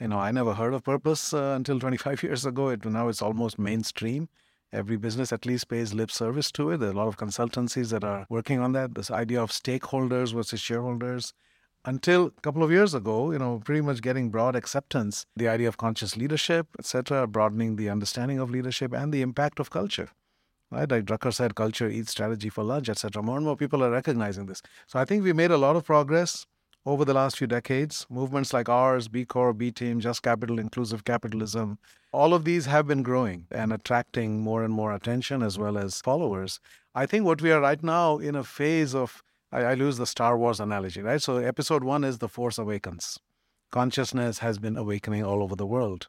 You 0.00 0.08
know, 0.08 0.18
I 0.18 0.30
never 0.30 0.52
heard 0.52 0.74
of 0.74 0.84
purpose 0.84 1.32
uh, 1.32 1.54
until 1.56 1.80
25 1.80 2.22
years 2.22 2.44
ago. 2.44 2.68
It, 2.68 2.84
now 2.84 3.08
it's 3.08 3.22
almost 3.22 3.58
mainstream. 3.58 4.28
Every 4.72 4.96
business 4.96 5.32
at 5.32 5.46
least 5.46 5.68
pays 5.68 5.94
lip 5.94 6.10
service 6.10 6.52
to 6.52 6.70
it. 6.70 6.78
There 6.78 6.90
are 6.90 6.92
a 6.92 6.96
lot 6.96 7.08
of 7.08 7.16
consultancies 7.16 7.90
that 7.90 8.04
are 8.04 8.26
working 8.28 8.60
on 8.60 8.72
that. 8.72 8.94
This 8.94 9.10
idea 9.10 9.42
of 9.42 9.50
stakeholders 9.50 10.34
versus 10.34 10.60
shareholders. 10.60 11.32
Until 11.86 12.26
a 12.26 12.40
couple 12.42 12.64
of 12.64 12.70
years 12.70 12.94
ago, 12.94 13.30
you 13.30 13.38
know, 13.38 13.62
pretty 13.64 13.80
much 13.80 14.02
getting 14.02 14.28
broad 14.28 14.56
acceptance, 14.56 15.24
the 15.36 15.48
idea 15.48 15.68
of 15.68 15.76
conscious 15.76 16.16
leadership, 16.16 16.66
etc., 16.78 17.26
broadening 17.28 17.76
the 17.76 17.88
understanding 17.88 18.40
of 18.40 18.50
leadership 18.50 18.92
and 18.92 19.14
the 19.14 19.22
impact 19.22 19.60
of 19.60 19.70
culture. 19.70 20.08
Right, 20.68 20.90
like 20.90 21.04
Drucker 21.04 21.32
said, 21.32 21.54
culture 21.54 21.88
eats 21.88 22.10
strategy 22.10 22.48
for 22.48 22.64
lunch, 22.64 22.88
etc. 22.88 23.22
More 23.22 23.36
and 23.36 23.46
more 23.46 23.56
people 23.56 23.84
are 23.84 23.90
recognizing 23.90 24.46
this. 24.46 24.62
So 24.88 24.98
I 24.98 25.04
think 25.04 25.22
we 25.22 25.32
made 25.32 25.52
a 25.52 25.56
lot 25.56 25.76
of 25.76 25.84
progress 25.84 26.44
over 26.86 27.04
the 27.04 27.12
last 27.12 27.36
few 27.36 27.48
decades. 27.48 28.06
Movements 28.08 28.52
like 28.52 28.68
ours, 28.68 29.08
B 29.08 29.24
Corp, 29.24 29.58
B 29.58 29.72
Team, 29.72 29.98
Just 29.98 30.22
Capital, 30.22 30.60
Inclusive 30.60 31.04
Capitalism, 31.04 31.78
all 32.12 32.32
of 32.32 32.44
these 32.44 32.66
have 32.66 32.86
been 32.86 33.02
growing 33.02 33.46
and 33.50 33.72
attracting 33.72 34.40
more 34.40 34.62
and 34.62 34.72
more 34.72 34.94
attention 34.94 35.42
as 35.42 35.58
well 35.58 35.76
as 35.76 36.00
followers. 36.00 36.60
I 36.94 37.04
think 37.04 37.24
what 37.26 37.42
we 37.42 37.50
are 37.50 37.60
right 37.60 37.82
now 37.82 38.18
in 38.18 38.36
a 38.36 38.44
phase 38.44 38.94
of, 38.94 39.22
I, 39.50 39.64
I 39.64 39.72
use 39.74 39.98
the 39.98 40.06
Star 40.06 40.38
Wars 40.38 40.60
analogy, 40.60 41.02
right? 41.02 41.20
So 41.20 41.36
episode 41.38 41.82
one 41.82 42.04
is 42.04 42.18
The 42.18 42.28
Force 42.28 42.56
Awakens. 42.56 43.18
Consciousness 43.72 44.38
has 44.38 44.58
been 44.58 44.76
awakening 44.76 45.24
all 45.24 45.42
over 45.42 45.56
the 45.56 45.66
world. 45.66 46.06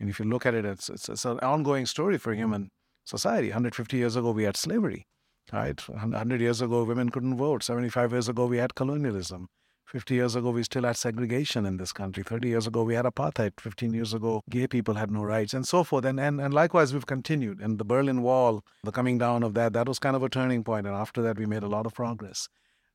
And 0.00 0.10
if 0.10 0.18
you 0.18 0.26
look 0.26 0.44
at 0.44 0.54
it, 0.54 0.64
it's, 0.64 0.90
it's, 0.90 1.08
it's 1.08 1.24
an 1.24 1.38
ongoing 1.38 1.86
story 1.86 2.18
for 2.18 2.34
human 2.34 2.68
society. 3.04 3.48
150 3.48 3.96
years 3.96 4.16
ago, 4.16 4.32
we 4.32 4.42
had 4.42 4.56
slavery, 4.56 5.06
right? 5.52 5.88
100 5.88 6.40
years 6.40 6.60
ago, 6.60 6.82
women 6.82 7.10
couldn't 7.10 7.36
vote. 7.36 7.62
75 7.62 8.10
years 8.12 8.28
ago, 8.28 8.46
we 8.46 8.58
had 8.58 8.74
colonialism. 8.74 9.46
50 9.86 10.14
years 10.14 10.34
ago, 10.34 10.50
we 10.50 10.64
still 10.64 10.82
had 10.82 10.96
segregation 10.96 11.64
in 11.64 11.76
this 11.76 11.92
country. 11.92 12.24
30 12.24 12.48
years 12.48 12.66
ago, 12.66 12.82
we 12.82 12.94
had 12.94 13.04
apartheid. 13.04 13.60
15 13.60 13.94
years 13.94 14.12
ago, 14.12 14.42
gay 14.50 14.66
people 14.66 14.94
had 14.94 15.12
no 15.12 15.22
rights, 15.22 15.54
and 15.54 15.66
so 15.66 15.84
forth. 15.84 16.04
And, 16.04 16.18
and, 16.18 16.40
and 16.40 16.52
likewise, 16.52 16.92
we've 16.92 17.06
continued. 17.06 17.60
And 17.60 17.78
the 17.78 17.84
Berlin 17.84 18.22
Wall, 18.22 18.64
the 18.82 18.90
coming 18.90 19.16
down 19.16 19.44
of 19.44 19.54
that, 19.54 19.72
that 19.74 19.86
was 19.86 20.00
kind 20.00 20.16
of 20.16 20.24
a 20.24 20.28
turning 20.28 20.64
point. 20.64 20.86
And 20.86 20.96
after 20.96 21.22
that, 21.22 21.38
we 21.38 21.46
made 21.46 21.62
a 21.62 21.68
lot 21.68 21.86
of 21.86 21.94
progress. 21.94 22.48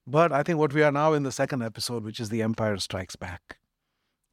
But 0.05 0.33
I 0.33 0.43
think 0.43 0.59
what 0.59 0.73
we 0.73 0.83
are 0.83 0.91
now 0.91 1.13
in 1.13 1.23
the 1.23 1.31
second 1.31 1.63
episode, 1.63 2.03
which 2.03 2.19
is 2.19 2.29
The 2.29 2.41
Empire 2.41 2.77
Strikes 2.77 3.15
Back. 3.15 3.57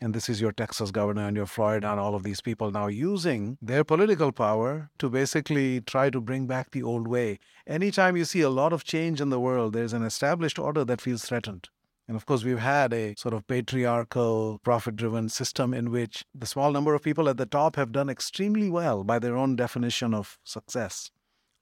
And 0.00 0.14
this 0.14 0.28
is 0.28 0.40
your 0.40 0.52
Texas 0.52 0.90
governor 0.90 1.26
and 1.26 1.36
your 1.36 1.46
Florida 1.46 1.90
and 1.90 2.00
all 2.00 2.14
of 2.14 2.22
these 2.22 2.40
people 2.40 2.70
now 2.70 2.86
using 2.86 3.58
their 3.60 3.82
political 3.82 4.30
power 4.30 4.90
to 4.98 5.10
basically 5.10 5.80
try 5.80 6.08
to 6.10 6.20
bring 6.20 6.46
back 6.46 6.70
the 6.70 6.84
old 6.84 7.08
way. 7.08 7.40
Anytime 7.66 8.16
you 8.16 8.24
see 8.24 8.40
a 8.40 8.50
lot 8.50 8.72
of 8.72 8.84
change 8.84 9.20
in 9.20 9.30
the 9.30 9.40
world, 9.40 9.72
there's 9.72 9.92
an 9.92 10.04
established 10.04 10.58
order 10.58 10.84
that 10.84 11.00
feels 11.00 11.24
threatened. 11.24 11.68
And 12.08 12.16
of 12.16 12.24
course, 12.24 12.42
we've 12.42 12.58
had 12.58 12.94
a 12.94 13.14
sort 13.16 13.34
of 13.34 13.46
patriarchal, 13.46 14.60
profit 14.64 14.96
driven 14.96 15.28
system 15.28 15.74
in 15.74 15.90
which 15.90 16.24
the 16.34 16.46
small 16.46 16.72
number 16.72 16.94
of 16.94 17.02
people 17.02 17.28
at 17.28 17.36
the 17.36 17.44
top 17.44 17.76
have 17.76 17.92
done 17.92 18.08
extremely 18.08 18.70
well 18.70 19.04
by 19.04 19.18
their 19.18 19.36
own 19.36 19.56
definition 19.56 20.14
of 20.14 20.38
success. 20.42 21.10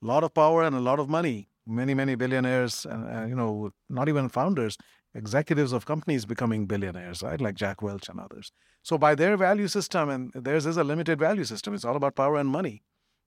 A 0.04 0.06
lot 0.06 0.22
of 0.22 0.34
power 0.34 0.62
and 0.62 0.76
a 0.76 0.80
lot 0.80 1.00
of 1.00 1.08
money. 1.08 1.48
Many, 1.66 1.94
many 1.94 2.14
billionaires, 2.14 2.86
uh, 2.86 3.26
you 3.28 3.34
know, 3.34 3.72
not 3.90 4.08
even 4.08 4.28
founders, 4.28 4.78
executives 5.16 5.72
of 5.72 5.84
companies 5.84 6.24
becoming 6.24 6.66
billionaires, 6.66 7.24
right? 7.24 7.40
Like 7.40 7.56
Jack 7.56 7.82
Welch 7.82 8.08
and 8.08 8.20
others. 8.20 8.52
So, 8.84 8.96
by 8.96 9.16
their 9.16 9.36
value 9.36 9.66
system, 9.66 10.08
and 10.08 10.30
theirs 10.32 10.64
is 10.64 10.76
a 10.76 10.84
limited 10.84 11.18
value 11.18 11.42
system, 11.42 11.74
it's 11.74 11.84
all 11.84 11.96
about 11.96 12.14
power 12.14 12.36
and 12.36 12.48
money. 12.48 12.84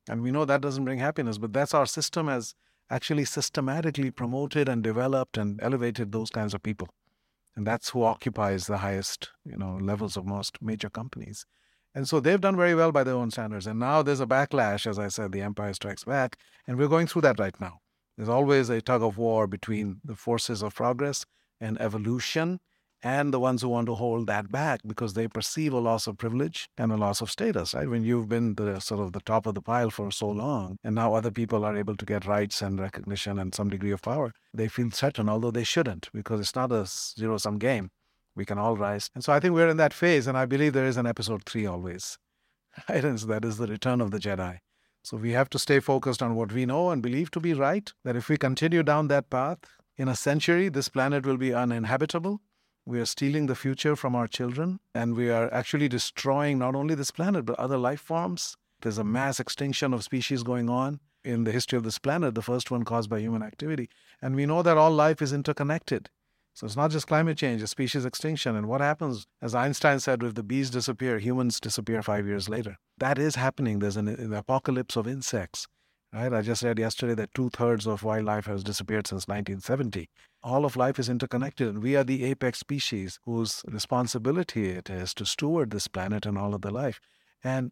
And 0.08 0.22
we 0.22 0.32
know 0.32 0.46
that 0.46 0.62
doesn't 0.62 0.86
bring 0.86 1.00
happiness, 1.00 1.38
but 1.38 1.52
that's 1.52 1.74
our 1.74 1.86
system 1.86 2.30
has 2.30 2.56
actually 2.90 3.26
systematically 3.26 4.10
promoted 4.10 4.70
and 4.70 4.82
developed 4.82 5.38
and 5.38 5.60
elevated 5.62 6.14
those 6.14 6.30
kinds 6.30 6.54
of 6.54 6.64
people 6.64 6.88
and 7.60 7.68
that's 7.68 7.90
who 7.90 8.04
occupies 8.04 8.68
the 8.68 8.78
highest 8.78 9.32
you 9.44 9.58
know 9.58 9.78
levels 9.82 10.16
of 10.16 10.26
most 10.26 10.62
major 10.62 10.90
companies. 10.90 11.46
And 11.94 12.08
so 12.08 12.22
they've 12.22 12.40
done 12.40 12.56
very 12.56 12.74
well 12.74 12.94
by 12.94 13.04
their 13.04 13.16
own 13.16 13.32
standards. 13.32 13.68
And 13.68 13.78
now 13.82 14.02
there's 14.02 14.22
a 14.22 14.26
backlash 14.26 14.88
as 14.88 14.98
i 14.98 15.10
said 15.10 15.34
the 15.34 15.42
empire 15.42 15.74
strikes 15.74 16.06
back 16.06 16.38
and 16.66 16.78
we're 16.78 16.88
going 16.88 17.08
through 17.08 17.24
that 17.24 17.38
right 17.38 17.60
now. 17.60 17.80
There's 18.16 18.30
always 18.30 18.70
a 18.70 18.80
tug 18.82 19.04
of 19.04 19.18
war 19.18 19.46
between 19.46 20.00
the 20.06 20.16
forces 20.16 20.64
of 20.64 20.74
progress 20.74 21.26
and 21.60 21.82
evolution 21.82 22.62
and 23.02 23.34
the 23.34 23.40
ones 23.40 23.62
who 23.62 23.70
want 23.70 23.88
to 23.88 23.96
hold 23.96 24.28
that 24.28 24.52
back 24.52 24.82
because 24.86 25.14
they 25.14 25.28
perceive 25.28 25.74
a 25.74 25.80
loss 25.80 26.08
of 26.08 26.18
privilege 26.18 26.70
and 26.78 26.92
a 26.92 26.98
loss 26.98 27.22
of 27.22 27.32
status, 27.32 27.74
right? 27.74 27.90
When 27.90 28.04
you've 28.04 28.28
been 28.28 28.56
the 28.56 28.80
sort 28.80 29.00
of 29.00 29.14
the 29.14 29.22
top 29.22 29.46
of 29.46 29.56
the 29.56 29.62
pile 29.62 29.90
for 29.90 30.12
so 30.12 30.30
long, 30.30 30.78
and 30.84 30.96
now 30.96 31.14
other 31.14 31.32
people 31.32 31.64
are 31.64 31.78
able 31.78 31.96
to 31.96 32.06
get 32.06 32.26
rights 32.26 32.62
and 32.62 32.80
recognition 32.80 33.40
and 33.40 33.56
some 33.56 33.70
degree 33.70 33.92
of 33.92 34.02
power, 34.02 34.34
they 34.54 34.68
feel 34.68 34.90
threatened, 34.90 35.30
although 35.30 35.52
they 35.52 35.64
shouldn't, 35.64 36.10
because 36.14 36.40
it's 36.42 36.56
not 36.56 36.72
a 36.72 36.86
zero 36.88 37.38
sum 37.38 37.58
game. 37.58 37.90
We 38.36 38.46
can 38.46 38.58
all 38.58 38.76
rise. 38.76 39.10
And 39.16 39.24
so 39.24 39.34
I 39.34 39.40
think 39.40 39.54
we're 39.54 39.70
in 39.70 39.78
that 39.78 39.94
phase, 39.94 40.28
and 40.28 40.38
I 40.38 40.46
believe 40.46 40.74
there 40.74 40.86
is 40.86 40.98
an 40.98 41.08
episode 41.08 41.46
three 41.46 41.66
always. 41.66 42.18
Right? 42.88 43.04
And 43.04 43.18
that 43.20 43.44
is 43.44 43.58
the 43.58 43.68
return 43.68 44.00
of 44.00 44.12
the 44.12 44.20
Jedi. 44.20 44.60
So 45.04 45.18
we 45.18 45.32
have 45.32 45.50
to 45.50 45.60
stay 45.60 45.80
focused 45.80 46.22
on 46.22 46.36
what 46.36 46.52
we 46.52 46.66
know 46.66 46.92
and 46.92 47.02
believe 47.02 47.32
to 47.32 47.40
be 47.40 47.54
right, 47.54 47.92
that 48.04 48.16
if 48.16 48.30
we 48.30 48.38
continue 48.38 48.84
down 48.84 49.08
that 49.08 49.30
path, 49.30 49.60
in 49.98 50.08
a 50.08 50.16
century, 50.16 50.70
this 50.70 50.88
planet 50.88 51.26
will 51.26 51.36
be 51.36 51.54
uninhabitable 51.54 52.40
we 52.86 53.00
are 53.00 53.06
stealing 53.06 53.46
the 53.46 53.56
future 53.56 53.96
from 53.96 54.16
our 54.16 54.28
children, 54.28 54.80
and 54.96 55.16
we 55.16 55.30
are 55.30 55.54
actually 55.54 55.88
destroying 55.88 56.58
not 56.58 56.76
only 56.76 56.96
this 56.96 57.12
planet, 57.12 57.46
but 57.46 57.60
other 57.60 57.78
life 57.78 58.02
forms. 58.02 58.58
There's 58.82 58.98
a 58.98 59.04
mass 59.04 59.40
extinction 59.40 59.94
of 59.94 60.04
species 60.04 60.44
going 60.44 60.70
on 60.70 61.00
in 61.24 61.44
the 61.44 61.52
history 61.52 61.78
of 61.78 61.84
this 61.84 62.00
planet, 62.00 62.36
the 62.36 62.42
first 62.42 62.72
one 62.72 62.84
caused 62.84 63.10
by 63.10 63.20
human 63.20 63.44
activity. 63.44 63.90
And 64.22 64.36
we 64.36 64.46
know 64.46 64.62
that 64.64 64.78
all 64.78 64.92
life 64.92 65.22
is 65.22 65.34
interconnected. 65.34 66.10
So 66.54 66.66
it's 66.66 66.76
not 66.76 66.92
just 66.92 67.08
climate 67.08 67.38
change, 67.38 67.62
it's 67.62 67.72
species 67.72 68.06
extinction. 68.06 68.56
And 68.56 68.68
what 68.68 68.82
happens, 68.82 69.28
as 69.42 69.56
Einstein 69.56 70.00
said, 70.00 70.24
if 70.24 70.36
the 70.36 70.44
bees 70.44 70.70
disappear, 70.70 71.20
humans 71.20 71.60
disappear 71.60 72.02
five 72.02 72.26
years 72.26 72.50
later. 72.50 72.78
That 72.98 73.18
is 73.18 73.36
happening. 73.36 73.80
There's 73.80 73.98
an, 73.98 74.08
an 74.08 74.34
apocalypse 74.34 74.96
of 74.96 75.08
insects. 75.08 75.68
Right? 76.12 76.34
I 76.34 76.42
just 76.42 76.64
read 76.64 76.80
yesterday 76.80 77.14
that 77.16 77.34
two 77.34 77.50
thirds 77.50 77.86
of 77.86 78.04
wildlife 78.04 78.48
has 78.48 78.64
disappeared 78.64 79.08
since 79.08 79.28
1970. 79.28 80.10
All 80.42 80.64
of 80.64 80.78
life 80.78 81.00
is 81.00 81.10
interconnected, 81.10 81.68
and 81.68 81.84
we 81.84 81.98
are 81.98 82.04
the 82.04 82.24
apex 82.24 82.60
species 82.60 83.20
whose 83.26 83.62
responsibility 83.68 84.70
it 84.70 84.90
is 84.90 85.14
to 85.16 85.26
steward 85.26 85.72
this 85.72 85.90
planet 85.90 86.26
and 86.26 86.38
all 86.38 86.54
of 86.54 86.62
the 86.62 86.72
life. 86.72 87.02
And 87.44 87.72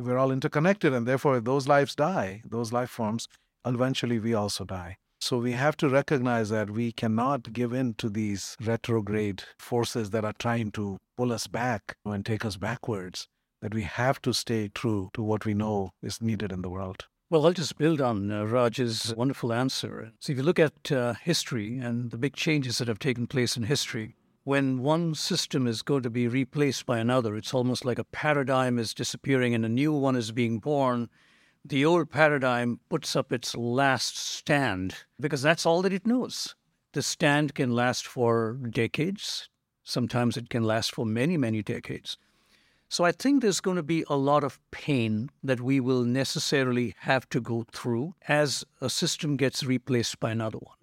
we're 0.00 0.16
all 0.16 0.30
interconnected, 0.30 0.94
and 0.94 1.06
therefore, 1.06 1.36
if 1.36 1.44
those 1.44 1.68
lives 1.68 1.94
die, 1.94 2.42
those 2.44 2.72
life 2.72 2.90
forms, 2.90 3.28
eventually 3.66 4.18
we 4.18 4.32
also 4.32 4.64
die. 4.64 4.96
So 5.20 5.38
we 5.38 5.52
have 5.52 5.76
to 5.78 5.88
recognize 5.88 6.48
that 6.50 6.70
we 6.70 6.92
cannot 6.92 7.52
give 7.52 7.72
in 7.72 7.94
to 7.94 8.08
these 8.08 8.56
retrograde 8.64 9.42
forces 9.58 10.10
that 10.10 10.24
are 10.24 10.34
trying 10.38 10.70
to 10.72 10.98
pull 11.16 11.32
us 11.32 11.46
back 11.46 11.96
and 12.04 12.24
take 12.24 12.44
us 12.44 12.56
backwards, 12.56 13.28
that 13.60 13.74
we 13.74 13.82
have 13.82 14.22
to 14.22 14.32
stay 14.32 14.68
true 14.68 15.10
to 15.14 15.22
what 15.22 15.44
we 15.44 15.54
know 15.54 15.90
is 16.02 16.22
needed 16.22 16.52
in 16.52 16.62
the 16.62 16.70
world. 16.70 17.06
Well, 17.28 17.44
I'll 17.44 17.52
just 17.52 17.76
build 17.76 18.00
on 18.00 18.30
uh, 18.30 18.44
Raj's 18.44 19.12
wonderful 19.16 19.52
answer. 19.52 20.12
So, 20.20 20.30
if 20.30 20.38
you 20.38 20.44
look 20.44 20.60
at 20.60 20.92
uh, 20.92 21.14
history 21.14 21.76
and 21.76 22.12
the 22.12 22.18
big 22.18 22.36
changes 22.36 22.78
that 22.78 22.86
have 22.86 23.00
taken 23.00 23.26
place 23.26 23.56
in 23.56 23.64
history, 23.64 24.14
when 24.44 24.78
one 24.80 25.12
system 25.16 25.66
is 25.66 25.82
going 25.82 26.04
to 26.04 26.10
be 26.10 26.28
replaced 26.28 26.86
by 26.86 27.00
another, 27.00 27.34
it's 27.34 27.52
almost 27.52 27.84
like 27.84 27.98
a 27.98 28.04
paradigm 28.04 28.78
is 28.78 28.94
disappearing 28.94 29.56
and 29.56 29.64
a 29.64 29.68
new 29.68 29.92
one 29.92 30.14
is 30.14 30.30
being 30.30 30.60
born. 30.60 31.08
The 31.64 31.84
old 31.84 32.12
paradigm 32.12 32.78
puts 32.88 33.16
up 33.16 33.32
its 33.32 33.56
last 33.56 34.16
stand 34.16 34.94
because 35.18 35.42
that's 35.42 35.66
all 35.66 35.82
that 35.82 35.92
it 35.92 36.06
knows. 36.06 36.54
The 36.92 37.02
stand 37.02 37.56
can 37.56 37.72
last 37.72 38.06
for 38.06 38.52
decades. 38.70 39.48
Sometimes 39.82 40.36
it 40.36 40.48
can 40.48 40.62
last 40.62 40.94
for 40.94 41.04
many, 41.04 41.36
many 41.36 41.60
decades. 41.64 42.18
So 42.88 43.04
I 43.04 43.12
think 43.12 43.42
there's 43.42 43.60
going 43.60 43.76
to 43.76 43.82
be 43.82 44.04
a 44.08 44.16
lot 44.16 44.44
of 44.44 44.60
pain 44.70 45.30
that 45.42 45.60
we 45.60 45.80
will 45.80 46.04
necessarily 46.04 46.94
have 46.98 47.28
to 47.30 47.40
go 47.40 47.64
through 47.72 48.14
as 48.28 48.64
a 48.80 48.88
system 48.88 49.36
gets 49.36 49.64
replaced 49.64 50.20
by 50.20 50.30
another 50.30 50.58
one. 50.58 50.76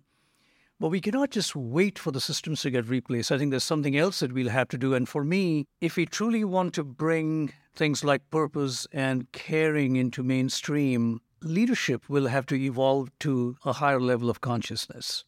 But 0.79 0.89
we 0.89 0.99
cannot 0.99 1.29
just 1.29 1.55
wait 1.55 1.97
for 1.97 2.11
the 2.11 2.19
systems 2.19 2.61
to 2.61 2.69
get 2.69 2.89
replaced. 2.89 3.31
I 3.31 3.37
think 3.37 3.51
there's 3.51 3.63
something 3.63 3.95
else 3.95 4.19
that 4.19 4.33
we'll 4.33 4.49
have 4.49 4.67
to 4.69 4.77
do. 4.77 4.93
And 4.93 5.07
for 5.07 5.23
me, 5.23 5.65
if 5.79 5.95
we 5.95 6.05
truly 6.05 6.43
want 6.43 6.73
to 6.73 6.83
bring 6.83 7.53
things 7.73 8.03
like 8.03 8.29
purpose 8.29 8.85
and 8.91 9.31
caring 9.31 9.95
into 9.95 10.23
mainstream, 10.23 11.21
leadership 11.41 12.09
will 12.09 12.27
have 12.27 12.45
to 12.47 12.55
evolve 12.55 13.17
to 13.19 13.55
a 13.63 13.73
higher 13.73 14.01
level 14.01 14.29
of 14.29 14.41
consciousness. 14.41 15.23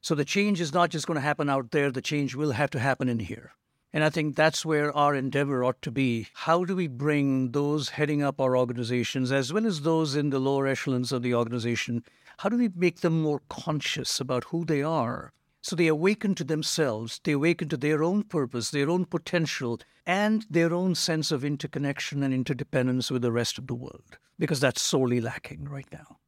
So 0.00 0.14
the 0.14 0.24
change 0.24 0.62
is 0.62 0.72
not 0.72 0.90
just 0.90 1.06
going 1.06 1.16
to 1.16 1.20
happen 1.20 1.50
out 1.50 1.72
there, 1.72 1.90
the 1.90 2.00
change 2.00 2.34
will 2.34 2.52
have 2.52 2.70
to 2.70 2.78
happen 2.78 3.08
in 3.08 3.18
here. 3.18 3.52
And 3.96 4.04
I 4.04 4.10
think 4.10 4.36
that's 4.36 4.62
where 4.62 4.94
our 4.94 5.14
endeavor 5.14 5.64
ought 5.64 5.80
to 5.80 5.90
be. 5.90 6.26
How 6.34 6.66
do 6.66 6.76
we 6.76 6.86
bring 6.86 7.52
those 7.52 7.88
heading 7.88 8.22
up 8.22 8.42
our 8.42 8.54
organizations, 8.54 9.32
as 9.32 9.54
well 9.54 9.64
as 9.64 9.80
those 9.80 10.14
in 10.14 10.28
the 10.28 10.38
lower 10.38 10.66
echelons 10.66 11.12
of 11.12 11.22
the 11.22 11.34
organization, 11.34 12.04
how 12.36 12.50
do 12.50 12.58
we 12.58 12.68
make 12.76 13.00
them 13.00 13.22
more 13.22 13.40
conscious 13.48 14.20
about 14.20 14.44
who 14.44 14.66
they 14.66 14.82
are? 14.82 15.32
So 15.62 15.74
they 15.74 15.86
awaken 15.86 16.34
to 16.34 16.44
themselves, 16.44 17.22
they 17.24 17.32
awaken 17.32 17.70
to 17.70 17.78
their 17.78 18.02
own 18.02 18.24
purpose, 18.24 18.70
their 18.70 18.90
own 18.90 19.06
potential, 19.06 19.80
and 20.04 20.44
their 20.50 20.74
own 20.74 20.94
sense 20.94 21.32
of 21.32 21.42
interconnection 21.42 22.22
and 22.22 22.34
interdependence 22.34 23.10
with 23.10 23.22
the 23.22 23.32
rest 23.32 23.56
of 23.56 23.66
the 23.66 23.74
world, 23.74 24.18
because 24.38 24.60
that's 24.60 24.82
sorely 24.82 25.22
lacking 25.22 25.64
right 25.64 25.88
now. 25.90 26.18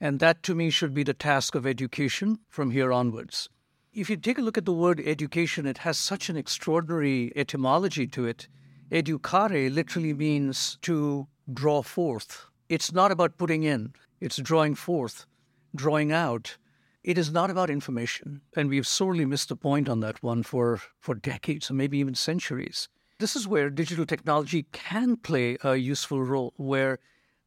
And 0.00 0.20
that 0.20 0.42
to 0.44 0.54
me 0.54 0.70
should 0.70 0.94
be 0.94 1.02
the 1.02 1.12
task 1.12 1.54
of 1.54 1.66
education 1.66 2.38
from 2.48 2.70
here 2.70 2.94
onwards. 2.94 3.50
If 3.92 4.08
you 4.08 4.16
take 4.16 4.38
a 4.38 4.42
look 4.42 4.56
at 4.56 4.66
the 4.66 4.72
word 4.72 5.02
education, 5.04 5.66
it 5.66 5.78
has 5.78 5.98
such 5.98 6.28
an 6.28 6.36
extraordinary 6.36 7.32
etymology 7.34 8.06
to 8.06 8.24
it. 8.24 8.46
Educare 8.92 9.74
literally 9.74 10.14
means 10.14 10.78
to 10.82 11.26
draw 11.52 11.82
forth. 11.82 12.46
It's 12.68 12.92
not 12.92 13.10
about 13.10 13.36
putting 13.36 13.64
in. 13.64 13.94
it's 14.20 14.36
drawing 14.36 14.76
forth, 14.76 15.26
drawing 15.74 16.12
out. 16.12 16.56
It 17.02 17.18
is 17.18 17.32
not 17.32 17.50
about 17.50 17.68
information. 17.68 18.42
And 18.54 18.68
we've 18.68 18.86
sorely 18.86 19.24
missed 19.24 19.48
the 19.48 19.56
point 19.56 19.88
on 19.88 19.98
that 20.00 20.22
one 20.22 20.44
for, 20.44 20.80
for 21.00 21.16
decades 21.16 21.68
or 21.68 21.74
maybe 21.74 21.98
even 21.98 22.14
centuries. 22.14 22.88
This 23.18 23.34
is 23.34 23.48
where 23.48 23.70
digital 23.70 24.06
technology 24.06 24.66
can 24.70 25.16
play 25.16 25.58
a 25.64 25.74
useful 25.74 26.22
role, 26.22 26.54
where 26.56 27.00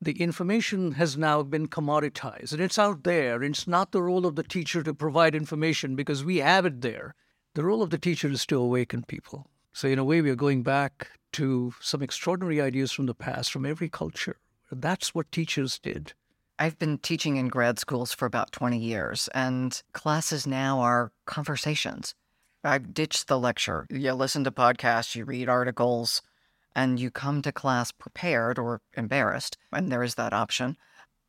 the 0.03 0.21
information 0.21 0.93
has 0.93 1.17
now 1.17 1.43
been 1.43 1.67
commoditized 1.67 2.53
and 2.53 2.61
it's 2.61 2.79
out 2.79 3.03
there. 3.03 3.41
It's 3.43 3.67
not 3.67 3.91
the 3.91 4.01
role 4.01 4.25
of 4.25 4.35
the 4.35 4.43
teacher 4.43 4.83
to 4.83 4.93
provide 4.93 5.35
information 5.35 5.95
because 5.95 6.23
we 6.23 6.37
have 6.37 6.65
it 6.65 6.81
there. 6.81 7.15
The 7.55 7.63
role 7.63 7.81
of 7.81 7.89
the 7.89 7.97
teacher 7.97 8.29
is 8.29 8.45
to 8.47 8.59
awaken 8.59 9.03
people. 9.03 9.47
So, 9.73 9.87
in 9.87 9.99
a 9.99 10.03
way, 10.03 10.21
we 10.21 10.29
are 10.29 10.35
going 10.35 10.63
back 10.63 11.07
to 11.33 11.73
some 11.79 12.01
extraordinary 12.01 12.61
ideas 12.61 12.91
from 12.91 13.07
the 13.07 13.15
past, 13.15 13.51
from 13.51 13.65
every 13.65 13.89
culture. 13.89 14.37
That's 14.71 15.13
what 15.13 15.31
teachers 15.31 15.79
did. 15.79 16.13
I've 16.59 16.77
been 16.77 16.99
teaching 16.99 17.37
in 17.37 17.47
grad 17.47 17.79
schools 17.79 18.13
for 18.13 18.25
about 18.25 18.51
20 18.51 18.77
years, 18.77 19.27
and 19.33 19.81
classes 19.93 20.45
now 20.45 20.79
are 20.79 21.11
conversations. 21.25 22.13
I've 22.63 22.93
ditched 22.93 23.27
the 23.27 23.39
lecture. 23.39 23.87
You 23.89 24.13
listen 24.13 24.43
to 24.45 24.51
podcasts, 24.51 25.15
you 25.15 25.25
read 25.25 25.49
articles, 25.49 26.21
and 26.75 26.99
you 26.99 27.11
come 27.11 27.41
to 27.41 27.51
class 27.51 27.91
prepared 27.91 28.57
or 28.57 28.81
embarrassed, 28.95 29.57
and 29.71 29.91
there 29.91 30.03
is 30.03 30.15
that 30.15 30.33
option. 30.33 30.77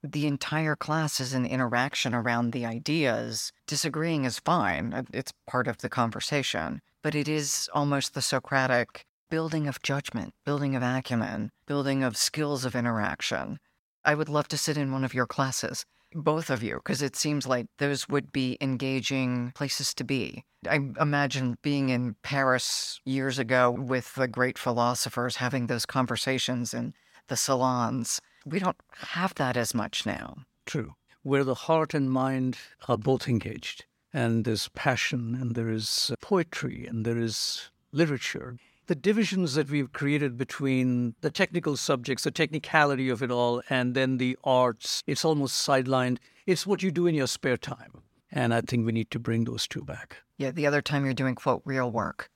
The 0.03 0.27
entire 0.27 0.77
class 0.77 1.19
is 1.21 1.33
an 1.33 1.47
interaction 1.47 2.15
around 2.15 2.53
the 2.53 2.67
ideas. 2.67 3.53
Disagreeing 3.67 4.25
is 4.25 4.39
fine, 4.39 4.93
uh, 4.93 5.05
it's 5.13 5.33
part 5.47 5.67
of 5.67 5.79
the 5.79 5.89
conversation, 5.89 6.83
but 7.03 7.15
it 7.15 7.29
is 7.29 7.71
almost 7.73 8.13
the 8.15 8.21
Socratic 8.21 9.07
building 9.31 9.67
of 9.67 9.83
judgment, 9.83 10.35
building 10.45 10.77
of 10.77 10.83
acumen, 10.83 11.51
building 11.67 12.03
of 12.03 12.17
skills 12.17 12.65
of 12.65 12.77
interaction. 12.77 13.59
I 14.05 14.15
would 14.15 14.29
love 14.29 14.49
to 14.49 14.59
sit 14.59 14.77
in 14.77 14.93
one 14.93 15.05
of 15.05 15.15
your 15.15 15.27
classes, 15.27 15.87
both 16.15 16.51
of 16.51 16.63
you, 16.63 16.77
because 16.77 17.03
it 17.03 17.17
seems 17.17 17.47
like 17.47 17.67
those 17.79 18.09
would 18.09 18.33
be 18.33 18.57
engaging 18.61 19.53
places 19.55 19.93
to 19.95 20.05
be. 20.05 20.45
I 20.69 20.81
imagine 21.01 21.59
being 21.63 21.91
in 21.91 22.17
Paris 22.23 23.01
years 23.05 23.39
ago 23.39 23.71
with 23.71 24.15
the 24.15 24.29
great 24.29 24.59
philosophers 24.59 25.37
having 25.37 25.67
those 25.67 25.85
conversations 25.85 26.73
in 26.73 26.95
the 27.29 27.37
salons. 27.37 28.21
We 28.47 28.59
don't 28.59 28.77
have 28.99 29.35
that 29.35 29.57
as 29.57 29.75
much 29.75 30.07
now. 30.07 30.45
True. 30.67 30.95
Where 31.23 31.45
the 31.45 31.55
heart 31.55 31.95
and 31.95 32.11
mind 32.11 32.59
are 32.89 32.99
both 32.99 33.29
engaged, 33.29 33.85
and 34.13 34.45
there's 34.45 34.69
passion, 34.69 35.37
and 35.41 35.55
there 35.55 35.71
is 35.71 36.13
poetry, 36.21 36.87
and 36.87 37.05
there 37.05 37.19
is 37.19 37.71
literature 37.93 38.59
the 38.87 38.95
divisions 38.95 39.55
that 39.55 39.71
we've 39.71 39.93
created 39.93 40.37
between 40.37 41.15
the 41.21 41.31
technical 41.31 41.77
subjects, 41.77 42.25
the 42.25 42.31
technicality 42.31 43.09
of 43.09 43.23
it 43.23 43.31
all, 43.31 43.63
and 43.71 43.95
then 43.95 44.19
the 44.19 44.37
arts, 44.45 45.03
it's 45.07 45.25
almost 45.25 45.67
sidelined. 45.67 46.19
It's 46.47 46.67
what 46.67 46.83
you 46.83 46.91
do 46.91 47.07
in 47.07 47.15
your 47.15 47.27
spare 47.27 47.57
time. 47.57 48.03
And 48.31 48.53
I 48.53 48.61
think 48.61 48.85
we 48.85 48.93
need 48.93 49.11
to 49.13 49.19
bring 49.19 49.45
those 49.45 49.67
two 49.67 49.83
back. 49.83 50.19
Yeah, 50.37 50.51
the 50.51 50.67
other 50.67 50.83
time 50.83 51.05
you're 51.05 51.15
doing, 51.15 51.35
quote, 51.35 51.63
real 51.65 51.91
work. 51.91 52.29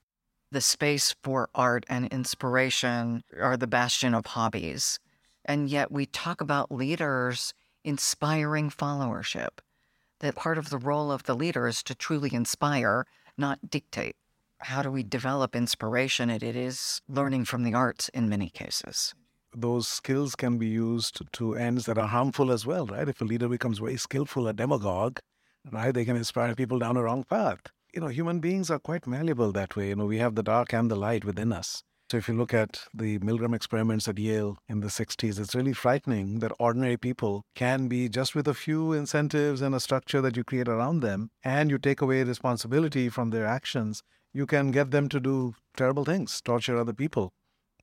The 0.51 0.61
space 0.61 1.15
for 1.23 1.51
art 1.55 1.85
and 1.89 2.07
inspiration 2.07 3.23
are 3.39 3.57
the 3.57 3.67
bastion 3.67 4.15
of 4.15 4.27
hobbies. 4.27 4.99
And 5.45 5.69
yet 5.69 5.91
we 5.91 6.07
talk 6.07 6.41
about 6.41 6.73
leaders 6.73 7.53
inspiring 7.85 8.71
followership. 8.71 9.59
That 10.21 10.37
part 10.37 10.59
of 10.59 10.71
the 10.71 10.79
role 10.79 11.13
of 11.13 11.25
the 11.25 11.35
leader 11.35 11.69
is 11.69 11.83
to 11.85 11.95
truly 11.95 12.31
inspire, 12.33 13.07
not 13.37 13.71
dictate 13.71 14.17
how 14.61 14.83
do 14.83 14.91
we 14.91 15.03
develop 15.03 15.55
inspiration? 15.55 16.31
It, 16.31 16.43
it 16.43 16.57
is 16.57 17.01
learning 17.09 17.45
from 17.45 17.63
the 17.63 17.75
arts 17.75 18.09
in 18.11 18.29
many 18.29 18.51
cases. 18.51 19.15
Those 19.55 19.89
skills 19.89 20.35
can 20.35 20.59
be 20.59 20.67
used 20.67 21.23
to 21.33 21.55
ends 21.55 21.87
that 21.87 21.99
are 21.99 22.09
harmful 22.09 22.53
as 22.53 22.67
well, 22.67 22.87
right? 22.87 23.09
If 23.09 23.21
a 23.21 23.25
leader 23.25 23.49
becomes 23.49 23.79
very 23.79 23.97
skillful, 23.97 24.47
a 24.47 24.53
demagogue, 24.53 25.21
right, 25.73 25.93
they 25.93 26.05
can 26.05 26.17
inspire 26.17 26.55
people 26.55 26.79
down 26.79 26.97
a 26.97 27.03
wrong 27.03 27.25
path. 27.25 27.61
You 27.95 28.03
know, 28.03 28.09
human 28.09 28.41
beings 28.41 28.71
are 28.71 28.79
quite 28.79 29.07
malleable 29.07 29.53
that 29.53 29.75
way. 29.75 29.89
You 29.89 29.97
know, 29.97 30.07
we 30.07 30.19
have 30.19 30.35
the 30.35 30.43
dark 30.43 30.75
and 30.75 30.91
the 30.91 30.97
light 30.97 31.25
within 31.25 31.53
us. 31.53 31.83
So 32.11 32.17
if 32.17 32.27
you 32.27 32.35
look 32.35 32.55
at 32.55 32.85
the 32.95 33.19
Milgram 33.19 33.55
experiments 33.55 34.09
at 34.09 34.19
Yale 34.19 34.57
in 34.67 34.81
the 34.81 34.87
60s, 34.87 35.39
it's 35.39 35.55
really 35.55 35.75
frightening 35.75 36.39
that 36.39 36.53
ordinary 36.59 36.97
people 36.97 37.43
can 37.55 37.87
be 37.87 38.09
just 38.09 38.35
with 38.35 38.49
a 38.49 38.55
few 38.55 38.93
incentives 38.93 39.61
and 39.61 39.75
a 39.75 39.81
structure 39.81 40.23
that 40.23 40.35
you 40.35 40.43
create 40.43 40.69
around 40.69 41.01
them, 41.01 41.31
and 41.45 41.71
you 41.71 41.77
take 41.77 42.01
away 42.01 42.23
responsibility 42.23 43.11
from 43.11 43.29
their 43.29 43.47
actions 43.47 44.03
you 44.33 44.47
can 44.47 44.71
get 44.71 44.91
them 44.91 45.09
to 45.09 45.21
do 45.21 45.55
terrible 45.77 46.05
things, 46.05 46.41
torture 46.41 46.77
other 46.77 46.93
people, 46.93 47.33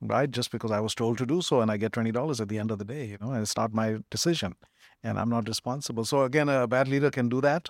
right? 0.02 0.30
Just 0.30 0.52
because 0.52 0.72
I 0.72 0.80
was 0.80 0.96
told 0.96 1.18
to 1.20 1.26
do 1.26 1.42
so 1.42 1.62
and 1.62 1.72
I 1.72 1.78
get 1.78 1.92
$20 1.92 2.42
at 2.42 2.50
the 2.50 2.60
end 2.60 2.72
of 2.72 2.80
the 2.80 2.86
day, 2.86 3.06
you 3.06 3.18
know, 3.20 3.32
and 3.32 3.42
it's 3.42 3.58
not 3.58 3.74
my 3.74 3.98
decision 4.10 4.56
and 5.04 5.20
I'm 5.20 5.30
not 5.30 5.48
responsible. 5.48 6.06
So 6.06 6.24
again, 6.24 6.50
a 6.50 6.68
bad 6.68 6.88
leader 6.88 7.12
can 7.12 7.30
do 7.30 7.42
that. 7.42 7.70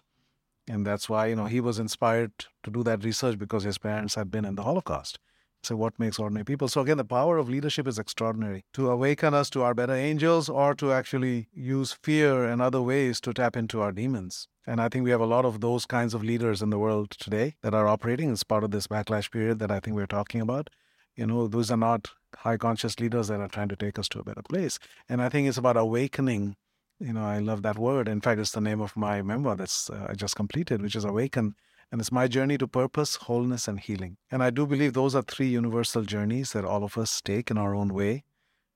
And 0.68 0.86
that's 0.86 1.08
why, 1.08 1.28
you 1.28 1.36
know, 1.36 1.46
he 1.46 1.62
was 1.62 1.78
inspired 1.78 2.32
to 2.64 2.72
do 2.72 2.82
that 2.84 3.04
research 3.04 3.38
because 3.38 3.64
his 3.64 3.78
parents 3.78 4.16
had 4.16 4.32
been 4.32 4.46
in 4.46 4.56
the 4.56 4.64
Holocaust. 4.64 5.20
So 5.66 5.76
what 5.76 5.98
makes 5.98 6.20
ordinary 6.20 6.46
people? 6.46 6.68
So 6.68 6.82
again, 6.82 6.98
the 6.98 7.04
power 7.04 7.38
of 7.38 7.50
leadership 7.50 7.88
is 7.88 7.98
extraordinary. 7.98 8.66
To 8.74 8.92
awaken 8.92 9.34
us 9.34 9.50
to 9.50 9.64
our 9.64 9.74
better 9.74 9.96
angels 9.96 10.48
or 10.48 10.76
to 10.76 10.94
actually 10.94 11.48
use 11.54 11.98
fear 12.04 12.46
and 12.46 12.62
other 12.62 12.84
ways 12.84 13.20
to 13.22 13.34
tap 13.34 13.58
into 13.58 13.82
our 13.82 13.92
demons. 13.92 14.48
And 14.68 14.80
I 14.80 14.90
think 14.90 15.04
we 15.04 15.10
have 15.10 15.22
a 15.22 15.26
lot 15.26 15.44
of 15.44 15.62
those 15.62 15.88
kinds 15.88 16.14
of 16.14 16.24
leaders 16.24 16.62
in 16.62 16.70
the 16.70 16.78
world 16.78 17.10
today 17.12 17.56
that 17.64 17.74
are 17.74 17.88
operating 17.88 18.32
as 18.32 18.44
part 18.44 18.64
of 18.64 18.70
this 18.70 18.86
backlash 18.86 19.32
period 19.32 19.58
that 19.58 19.72
I 19.72 19.80
think 19.80 19.96
we're 19.96 20.06
talking 20.06 20.40
about. 20.40 20.70
You 21.16 21.26
know, 21.26 21.48
those 21.48 21.72
are 21.72 21.78
not 21.78 22.10
high 22.36 22.58
conscious 22.58 23.00
leaders 23.00 23.30
that 23.30 23.40
are 23.40 23.48
trying 23.48 23.70
to 23.70 23.76
take 23.76 23.98
us 23.98 24.08
to 24.10 24.20
a 24.20 24.24
better 24.24 24.44
place. 24.48 24.78
And 25.10 25.20
I 25.20 25.30
think 25.30 25.48
it's 25.48 25.58
about 25.58 25.78
awakening. 25.78 26.58
You 27.00 27.14
know, 27.14 27.26
I 27.26 27.40
love 27.40 27.64
that 27.64 27.80
word. 27.80 28.08
In 28.08 28.22
fact, 28.22 28.40
it's 28.40 28.52
the 28.52 28.62
name 28.62 28.82
of 28.82 28.96
my 28.96 29.24
memoir 29.24 29.56
that's 29.56 29.90
uh, 29.90 30.08
I 30.10 30.14
just 30.14 30.36
completed, 30.36 30.84
which 30.84 30.96
is 30.96 31.06
Awaken. 31.06 31.56
And 31.92 32.02
it's 32.02 32.12
my 32.12 32.28
journey 32.28 32.58
to 32.58 32.68
purpose, 32.68 33.16
wholeness, 33.16 33.68
and 33.68 33.80
healing. 33.80 34.18
And 34.32 34.44
I 34.44 34.50
do 34.50 34.66
believe 34.66 34.94
those 34.94 35.16
are 35.16 35.22
three 35.22 35.48
universal 35.48 36.04
journeys 36.04 36.52
that 36.54 36.66
all 36.66 36.84
of 36.84 36.98
us 36.98 37.22
take 37.22 37.50
in 37.52 37.58
our 37.58 37.74
own 37.74 37.94
way. 37.94 38.24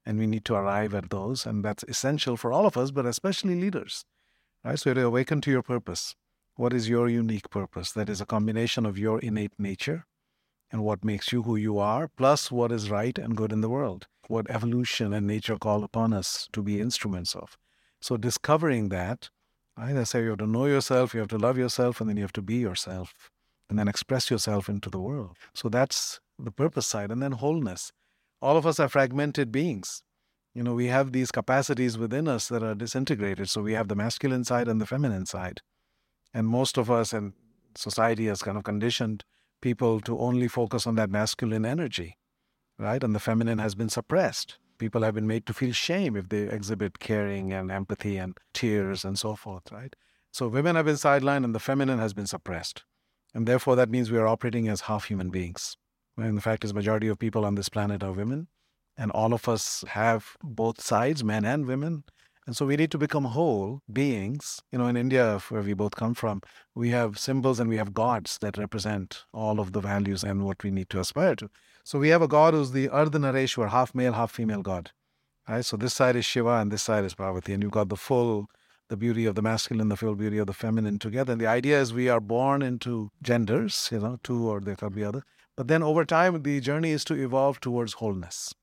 And 0.05 0.17
we 0.17 0.27
need 0.27 0.45
to 0.45 0.55
arrive 0.55 0.93
at 0.93 1.09
those. 1.09 1.45
And 1.45 1.63
that's 1.65 1.83
essential 1.83 2.37
for 2.37 2.51
all 2.51 2.65
of 2.65 2.77
us, 2.77 2.91
but 2.91 3.05
especially 3.05 3.55
leaders. 3.55 4.05
Right? 4.63 4.79
So 4.79 4.93
to 4.93 5.05
awaken 5.05 5.41
to 5.41 5.51
your 5.51 5.63
purpose. 5.63 6.15
What 6.55 6.73
is 6.73 6.89
your 6.89 7.07
unique 7.07 7.49
purpose? 7.49 7.93
That 7.93 8.09
is 8.09 8.19
a 8.19 8.25
combination 8.25 8.85
of 8.85 8.97
your 8.97 9.19
innate 9.19 9.53
nature 9.57 10.05
and 10.71 10.83
what 10.83 11.05
makes 11.05 11.31
you 11.31 11.43
who 11.43 11.55
you 11.55 11.79
are, 11.79 12.07
plus 12.07 12.51
what 12.51 12.71
is 12.71 12.89
right 12.89 13.17
and 13.17 13.35
good 13.35 13.51
in 13.51 13.61
the 13.61 13.69
world, 13.69 14.07
what 14.27 14.49
evolution 14.49 15.13
and 15.13 15.25
nature 15.25 15.57
call 15.57 15.83
upon 15.83 16.13
us 16.13 16.47
to 16.53 16.61
be 16.61 16.79
instruments 16.79 17.33
of. 17.33 17.57
So 18.01 18.17
discovering 18.17 18.89
that, 18.89 19.29
right, 19.85 19.95
I 19.95 20.03
say 20.03 20.23
you 20.23 20.29
have 20.29 20.39
to 20.39 20.47
know 20.47 20.65
yourself, 20.65 21.13
you 21.13 21.19
have 21.19 21.29
to 21.29 21.37
love 21.37 21.57
yourself, 21.57 21.99
and 21.99 22.09
then 22.09 22.17
you 22.17 22.23
have 22.23 22.33
to 22.33 22.41
be 22.41 22.55
yourself, 22.55 23.13
and 23.69 23.77
then 23.77 23.87
express 23.87 24.29
yourself 24.29 24.69
into 24.69 24.89
the 24.89 24.99
world. 24.99 25.37
So 25.53 25.69
that's 25.69 26.19
the 26.37 26.51
purpose 26.51 26.87
side. 26.87 27.11
And 27.11 27.21
then 27.21 27.33
wholeness. 27.33 27.91
All 28.41 28.55
of 28.55 28.65
us 28.65 28.79
are 28.79 28.87
fragmented 28.87 29.51
beings 29.51 30.01
you 30.53 30.63
know, 30.63 30.73
we 30.73 30.87
have 30.87 31.11
these 31.11 31.31
capacities 31.31 31.97
within 31.97 32.27
us 32.27 32.47
that 32.47 32.63
are 32.63 32.75
disintegrated. 32.75 33.49
So 33.49 33.61
we 33.61 33.73
have 33.73 33.87
the 33.87 33.95
masculine 33.95 34.43
side 34.43 34.67
and 34.67 34.81
the 34.81 34.85
feminine 34.85 35.25
side. 35.25 35.61
And 36.33 36.47
most 36.47 36.77
of 36.77 36.89
us 36.89 37.13
and 37.13 37.33
society 37.75 38.25
has 38.27 38.41
kind 38.41 38.57
of 38.57 38.63
conditioned 38.63 39.23
people 39.61 39.99
to 40.01 40.17
only 40.19 40.47
focus 40.47 40.87
on 40.87 40.95
that 40.95 41.09
masculine 41.09 41.65
energy, 41.65 42.17
right? 42.77 43.03
And 43.03 43.13
the 43.13 43.19
feminine 43.19 43.59
has 43.59 43.75
been 43.75 43.89
suppressed. 43.89 44.57
People 44.79 45.03
have 45.03 45.13
been 45.13 45.27
made 45.27 45.45
to 45.45 45.53
feel 45.53 45.73
shame 45.73 46.15
if 46.15 46.29
they 46.29 46.43
exhibit 46.43 46.99
caring 46.99 47.53
and 47.53 47.69
empathy 47.69 48.17
and 48.17 48.35
tears 48.53 49.05
and 49.05 49.19
so 49.19 49.35
forth, 49.35 49.71
right? 49.71 49.95
So 50.31 50.47
women 50.47 50.75
have 50.75 50.85
been 50.85 50.95
sidelined 50.95 51.43
and 51.43 51.53
the 51.53 51.59
feminine 51.59 51.99
has 51.99 52.13
been 52.13 52.27
suppressed. 52.27 52.83
And 53.33 53.47
therefore, 53.47 53.75
that 53.75 53.89
means 53.89 54.09
we 54.09 54.17
are 54.17 54.27
operating 54.27 54.67
as 54.67 54.81
half 54.81 55.05
human 55.05 55.29
beings. 55.29 55.77
When 56.15 56.33
the 56.35 56.41
fact 56.41 56.63
is, 56.63 56.73
majority 56.73 57.07
of 57.07 57.19
people 57.19 57.45
on 57.45 57.55
this 57.55 57.69
planet 57.69 58.03
are 58.03 58.11
women 58.11 58.47
and 58.97 59.11
all 59.11 59.33
of 59.33 59.47
us 59.47 59.83
have 59.89 60.35
both 60.43 60.81
sides, 60.81 61.23
men 61.23 61.45
and 61.45 61.65
women. 61.65 62.03
And 62.45 62.55
so 62.55 62.65
we 62.65 62.75
need 62.75 62.91
to 62.91 62.97
become 62.97 63.25
whole 63.25 63.81
beings. 63.91 64.61
You 64.71 64.79
know, 64.79 64.87
in 64.87 64.97
India, 64.97 65.39
where 65.49 65.61
we 65.61 65.73
both 65.73 65.95
come 65.95 66.13
from, 66.13 66.41
we 66.73 66.89
have 66.89 67.19
symbols 67.19 67.59
and 67.59 67.69
we 67.69 67.77
have 67.77 67.93
gods 67.93 68.37
that 68.41 68.57
represent 68.57 69.25
all 69.33 69.59
of 69.59 69.71
the 69.71 69.81
values 69.81 70.23
and 70.23 70.43
what 70.43 70.63
we 70.63 70.71
need 70.71 70.89
to 70.89 70.99
aspire 70.99 71.35
to. 71.35 71.49
So 71.89 71.97
we 71.97 72.09
have 72.09 72.21
a 72.21 72.27
god 72.27 72.53
who's 72.53 72.71
the 72.71 72.87
Ardhanarishwar, 72.89 73.69
half 73.69 73.95
male, 73.95 74.13
half 74.13 74.31
female 74.31 74.61
god. 74.61 74.91
Right? 75.47 75.65
So 75.65 75.75
this 75.75 75.95
side 75.95 76.15
is 76.15 76.23
Shiva 76.23 76.57
and 76.57 76.71
this 76.71 76.83
side 76.83 77.03
is 77.03 77.15
Parvati. 77.15 77.51
And 77.51 77.63
you've 77.63 77.71
got 77.71 77.89
the 77.89 77.95
full, 77.95 78.45
the 78.89 78.95
beauty 78.95 79.25
of 79.25 79.33
the 79.33 79.41
masculine, 79.41 79.89
the 79.89 79.95
full 79.97 80.13
beauty 80.13 80.37
of 80.37 80.45
the 80.45 80.53
feminine 80.53 80.99
together. 80.99 81.31
And 81.31 81.41
the 81.41 81.47
idea 81.47 81.81
is 81.81 81.91
we 81.91 82.07
are 82.07 82.19
born 82.19 82.61
into 82.61 83.09
genders, 83.23 83.89
you 83.91 83.97
know, 84.01 84.19
two 84.21 84.47
or 84.47 84.59
there 84.59 84.75
could 84.75 84.93
be 84.93 85.03
other. 85.03 85.23
But 85.57 85.67
then 85.67 85.81
over 85.81 86.05
time, 86.05 86.43
the 86.43 86.59
journey 86.59 86.91
is 86.91 87.03
to 87.05 87.15
evolve 87.15 87.59
towards 87.59 87.93
wholeness 87.93 88.53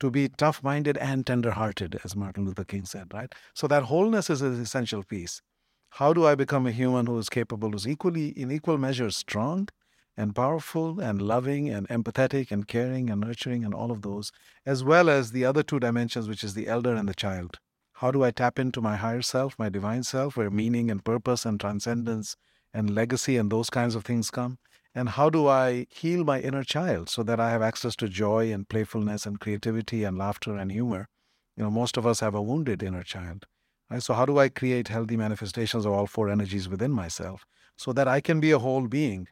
to 0.00 0.10
be 0.10 0.30
tough 0.30 0.62
minded 0.62 0.96
and 0.96 1.26
tender 1.26 1.50
hearted, 1.50 2.00
as 2.02 2.16
Martin 2.16 2.46
Luther 2.46 2.64
King 2.64 2.86
said, 2.86 3.12
right? 3.12 3.30
So 3.52 3.66
that 3.66 3.82
wholeness 3.82 4.30
is 4.30 4.40
an 4.40 4.58
essential 4.58 5.02
piece. 5.02 5.42
How 5.90 6.14
do 6.14 6.24
I 6.24 6.34
become 6.34 6.66
a 6.66 6.72
human 6.72 7.04
who 7.04 7.18
is 7.18 7.28
capable, 7.28 7.72
who's 7.72 7.86
equally, 7.86 8.28
in 8.28 8.50
equal 8.50 8.78
measure, 8.78 9.10
strong 9.10 9.68
and 10.16 10.34
powerful 10.34 11.00
and 11.00 11.20
loving 11.20 11.68
and 11.68 11.88
empathetic 11.88 12.50
and 12.50 12.68
caring 12.68 13.10
and 13.10 13.20
nurturing 13.20 13.64
and 13.64 13.74
all 13.74 13.90
of 13.90 14.02
those, 14.02 14.30
as 14.64 14.84
well 14.84 15.08
as 15.08 15.32
the 15.32 15.44
other 15.44 15.62
two 15.62 15.80
dimensions, 15.80 16.28
which 16.28 16.44
is 16.44 16.54
the 16.54 16.68
elder 16.68 16.94
and 16.94 17.08
the 17.08 17.14
child? 17.14 17.58
How 17.98 18.10
do 18.10 18.24
I 18.24 18.30
tap 18.30 18.58
into 18.58 18.80
my 18.80 18.96
higher 18.96 19.22
self, 19.22 19.58
my 19.58 19.68
divine 19.68 20.02
self, 20.02 20.36
where 20.36 20.50
meaning 20.50 20.90
and 20.90 21.04
purpose 21.04 21.44
and 21.46 21.60
transcendence 21.60 22.36
and 22.72 22.94
legacy 22.94 23.36
and 23.36 23.50
those 23.50 23.70
kinds 23.70 23.94
of 23.94 24.04
things 24.04 24.30
come? 24.30 24.58
And 24.94 25.10
how 25.10 25.30
do 25.30 25.48
I 25.48 25.86
heal 25.90 26.24
my 26.24 26.40
inner 26.40 26.62
child 26.62 27.08
so 27.08 27.22
that 27.24 27.40
I 27.40 27.50
have 27.50 27.62
access 27.62 27.96
to 27.96 28.08
joy 28.08 28.52
and 28.52 28.68
playfulness 28.68 29.26
and 29.26 29.40
creativity 29.40 30.04
and 30.04 30.16
laughter 30.16 30.56
and 30.56 30.70
humor? 30.70 31.08
You 31.56 31.64
know, 31.64 31.70
most 31.70 31.96
of 31.96 32.06
us 32.06 32.20
have 32.20 32.34
a 32.34 32.42
wounded 32.42 32.82
inner 32.82 33.02
child. 33.02 33.46
Right? 33.90 34.02
So, 34.02 34.14
how 34.14 34.26
do 34.26 34.38
I 34.38 34.48
create 34.48 34.88
healthy 34.88 35.16
manifestations 35.16 35.84
of 35.84 35.92
all 35.92 36.06
four 36.06 36.28
energies 36.28 36.68
within 36.68 36.90
myself 36.90 37.44
so 37.76 37.92
that 37.92 38.08
I 38.08 38.20
can 38.20 38.40
be 38.40 38.50
a 38.50 38.58
whole 38.58 38.86
being? 38.86 39.28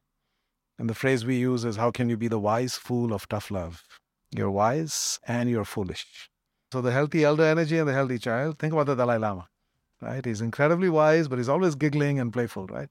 And 0.83 0.91
the 0.91 0.97
phrase 0.97 1.25
we 1.25 1.37
use 1.37 1.65
is, 1.65 1.77
How 1.77 1.93
can 1.93 2.09
you 2.09 2.17
be 2.17 2.27
the 2.27 2.41
wise 2.41 2.75
fool 2.75 3.13
of 3.13 3.29
tough 3.29 3.53
love? 3.53 3.85
You're 4.33 4.51
wise 4.51 5.21
and 5.29 5.49
you're 5.49 5.65
foolish. 5.65 6.29
So, 6.73 6.81
the 6.81 6.91
healthy 6.91 7.23
elder 7.23 7.45
energy 7.45 7.79
and 7.79 7.89
the 7.89 7.93
healthy 7.93 8.19
child, 8.19 8.59
think 8.59 8.73
about 8.73 8.87
the 8.87 8.97
Dalai 8.97 9.17
Lama, 9.19 9.47
right? 10.01 10.25
He's 10.25 10.41
incredibly 10.41 10.89
wise, 10.89 11.29
but 11.29 11.39
he's 11.39 11.49
always 11.49 11.77
giggling 11.77 12.19
and 12.19 12.33
playful, 12.33 12.67
right? 12.67 12.89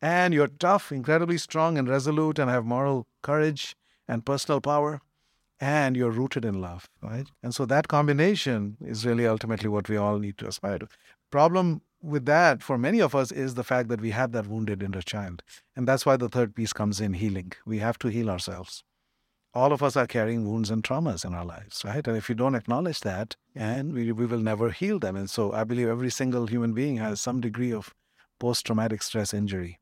And 0.00 0.32
you're 0.32 0.46
tough, 0.46 0.92
incredibly 0.92 1.36
strong 1.36 1.76
and 1.76 1.88
resolute, 1.88 2.38
and 2.38 2.48
have 2.48 2.64
moral 2.64 3.08
courage 3.24 3.74
and 4.06 4.24
personal 4.24 4.60
power 4.60 5.00
and 5.60 5.96
you're 5.96 6.12
rooted 6.12 6.44
in 6.44 6.60
love, 6.60 6.88
right? 7.02 7.28
And 7.42 7.52
so 7.52 7.66
that 7.66 7.88
combination 7.88 8.76
is 8.80 9.04
really 9.04 9.26
ultimately 9.26 9.68
what 9.68 9.88
we 9.88 9.96
all 9.96 10.20
need 10.20 10.38
to 10.38 10.46
aspire 10.46 10.78
to. 10.78 10.88
Problem 11.32 11.82
with 12.02 12.26
that 12.26 12.62
for 12.62 12.76
many 12.76 13.00
of 13.00 13.14
us 13.14 13.30
is 13.30 13.54
the 13.54 13.64
fact 13.64 13.88
that 13.88 14.00
we 14.00 14.10
have 14.10 14.32
that 14.32 14.46
wounded 14.46 14.82
inner 14.82 15.02
child. 15.02 15.42
And 15.76 15.86
that's 15.86 16.04
why 16.04 16.16
the 16.16 16.28
third 16.28 16.54
piece 16.54 16.72
comes 16.72 17.00
in 17.00 17.14
healing. 17.14 17.52
We 17.64 17.78
have 17.78 17.98
to 18.00 18.08
heal 18.08 18.28
ourselves. 18.28 18.82
All 19.54 19.72
of 19.72 19.82
us 19.82 19.96
are 19.96 20.06
carrying 20.06 20.48
wounds 20.48 20.70
and 20.70 20.82
traumas 20.82 21.24
in 21.24 21.34
our 21.34 21.44
lives, 21.44 21.84
right? 21.84 22.06
And 22.06 22.16
if 22.16 22.28
you 22.28 22.34
don't 22.34 22.54
acknowledge 22.54 23.00
that, 23.00 23.36
and 23.54 23.92
we, 23.92 24.10
we 24.10 24.24
will 24.24 24.40
never 24.40 24.70
heal 24.70 24.98
them. 24.98 25.14
And 25.14 25.28
so 25.28 25.52
I 25.52 25.64
believe 25.64 25.88
every 25.88 26.10
single 26.10 26.46
human 26.46 26.72
being 26.72 26.96
has 26.96 27.20
some 27.20 27.40
degree 27.40 27.72
of 27.72 27.94
post 28.40 28.66
traumatic 28.66 29.02
stress 29.02 29.34
injury 29.34 29.78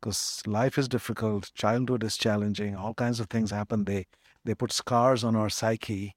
because 0.00 0.42
life 0.46 0.78
is 0.78 0.88
difficult, 0.88 1.52
childhood 1.54 2.02
is 2.02 2.16
challenging, 2.16 2.74
all 2.74 2.94
kinds 2.94 3.20
of 3.20 3.28
things 3.28 3.50
happen. 3.50 3.84
They 3.84 4.06
they 4.44 4.54
put 4.54 4.72
scars 4.72 5.22
on 5.22 5.36
our 5.36 5.48
psyche 5.48 6.16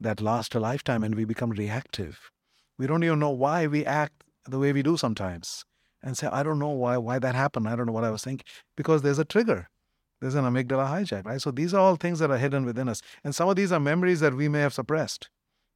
that 0.00 0.22
last 0.22 0.54
a 0.54 0.60
lifetime 0.60 1.04
and 1.04 1.14
we 1.14 1.26
become 1.26 1.50
reactive. 1.50 2.30
We 2.78 2.86
don't 2.86 3.04
even 3.04 3.18
know 3.18 3.30
why 3.30 3.66
we 3.66 3.84
act 3.84 4.24
the 4.46 4.58
way 4.58 4.72
we 4.72 4.82
do 4.82 4.96
sometimes. 4.96 5.64
And 6.02 6.16
say, 6.16 6.28
I 6.28 6.42
don't 6.42 6.58
know 6.58 6.70
why 6.70 6.96
why 6.96 7.18
that 7.18 7.34
happened. 7.34 7.68
I 7.68 7.76
don't 7.76 7.86
know 7.86 7.92
what 7.92 8.04
I 8.04 8.10
was 8.10 8.24
thinking. 8.24 8.46
Because 8.76 9.02
there's 9.02 9.18
a 9.18 9.24
trigger. 9.24 9.68
There's 10.20 10.34
an 10.34 10.44
amygdala 10.44 10.88
hijack, 10.88 11.24
right? 11.24 11.40
So 11.40 11.50
these 11.50 11.74
are 11.74 11.80
all 11.80 11.96
things 11.96 12.18
that 12.18 12.30
are 12.30 12.38
hidden 12.38 12.64
within 12.64 12.88
us. 12.88 13.02
And 13.24 13.34
some 13.34 13.48
of 13.48 13.56
these 13.56 13.72
are 13.72 13.80
memories 13.80 14.20
that 14.20 14.34
we 14.34 14.48
may 14.48 14.60
have 14.60 14.74
suppressed. 14.74 15.28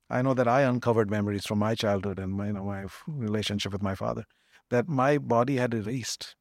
I 0.08 0.22
know 0.22 0.34
that 0.34 0.48
I 0.48 0.62
uncovered 0.62 1.10
memories 1.10 1.46
from 1.46 1.58
my 1.58 1.74
childhood 1.74 2.18
and 2.18 2.32
my, 2.32 2.46
you 2.46 2.52
know, 2.52 2.64
my 2.64 2.84
relationship 3.06 3.72
with 3.72 3.82
my 3.82 3.94
father 3.94 4.24
that 4.70 4.88
my 4.88 5.18
body 5.18 5.56
had 5.56 5.74
erased 5.74 6.36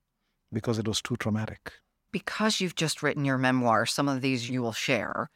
because 0.52 0.80
it 0.80 0.88
was 0.88 1.02
too 1.02 1.18
traumatic 1.18 1.74
because 2.14 2.62
you've 2.62 2.76
just 2.76 3.04
written 3.04 3.26
your 3.26 3.38
memoir, 3.38 3.86
some 3.86 4.08
of 4.08 4.22
these 4.22 4.50
you 4.50 4.62
will 4.62 4.72
share. 4.72 5.30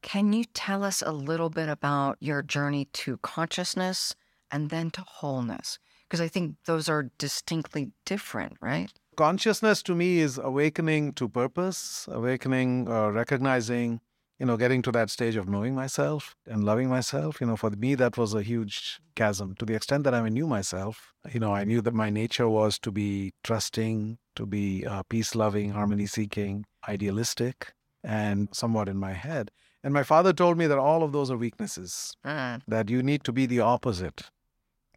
Can 0.00 0.32
you 0.32 0.44
tell 0.44 0.82
us 0.82 1.02
a 1.04 1.12
little 1.12 1.50
bit 1.50 1.68
about 1.68 2.16
your 2.20 2.40
journey 2.40 2.86
to 2.86 3.18
consciousness 3.18 4.14
and 4.50 4.70
then 4.70 4.90
to 4.92 5.02
wholeness? 5.02 5.78
Because 6.10 6.20
I 6.20 6.26
think 6.28 6.56
those 6.66 6.88
are 6.88 7.10
distinctly 7.18 7.92
different, 8.04 8.56
right? 8.60 8.92
Consciousness 9.16 9.80
to 9.84 9.94
me 9.94 10.18
is 10.18 10.38
awakening 10.38 11.12
to 11.14 11.28
purpose, 11.28 12.08
awakening, 12.10 12.88
uh, 12.88 13.10
recognizing 13.10 14.00
you 14.40 14.46
know, 14.46 14.56
getting 14.56 14.80
to 14.80 14.90
that 14.90 15.10
stage 15.10 15.36
of 15.36 15.46
knowing 15.46 15.74
myself 15.74 16.34
and 16.46 16.64
loving 16.64 16.88
myself, 16.88 17.42
you 17.42 17.46
know, 17.46 17.56
for 17.56 17.68
me, 17.70 17.94
that 17.94 18.16
was 18.16 18.32
a 18.32 18.42
huge 18.42 18.98
chasm. 19.14 19.54
To 19.56 19.66
the 19.66 19.74
extent 19.74 20.04
that 20.04 20.14
I 20.14 20.26
knew 20.30 20.46
myself, 20.46 21.12
you 21.30 21.38
know, 21.38 21.54
I 21.54 21.64
knew 21.64 21.82
that 21.82 21.92
my 21.92 22.08
nature 22.08 22.48
was 22.48 22.78
to 22.78 22.90
be 22.90 23.34
trusting, 23.44 24.16
to 24.36 24.46
be 24.46 24.86
uh, 24.86 25.02
peace 25.10 25.34
loving, 25.34 25.72
harmony 25.72 26.06
seeking, 26.06 26.64
idealistic, 26.88 27.74
and 28.02 28.48
somewhat 28.52 28.88
in 28.88 28.96
my 28.96 29.12
head. 29.12 29.50
And 29.84 29.92
my 29.92 30.02
father 30.02 30.32
told 30.32 30.56
me 30.56 30.66
that 30.66 30.78
all 30.78 31.02
of 31.02 31.12
those 31.12 31.30
are 31.30 31.36
weaknesses, 31.36 32.16
mm. 32.24 32.62
that 32.66 32.88
you 32.88 33.02
need 33.02 33.24
to 33.24 33.32
be 33.32 33.44
the 33.44 33.60
opposite. 33.60 34.30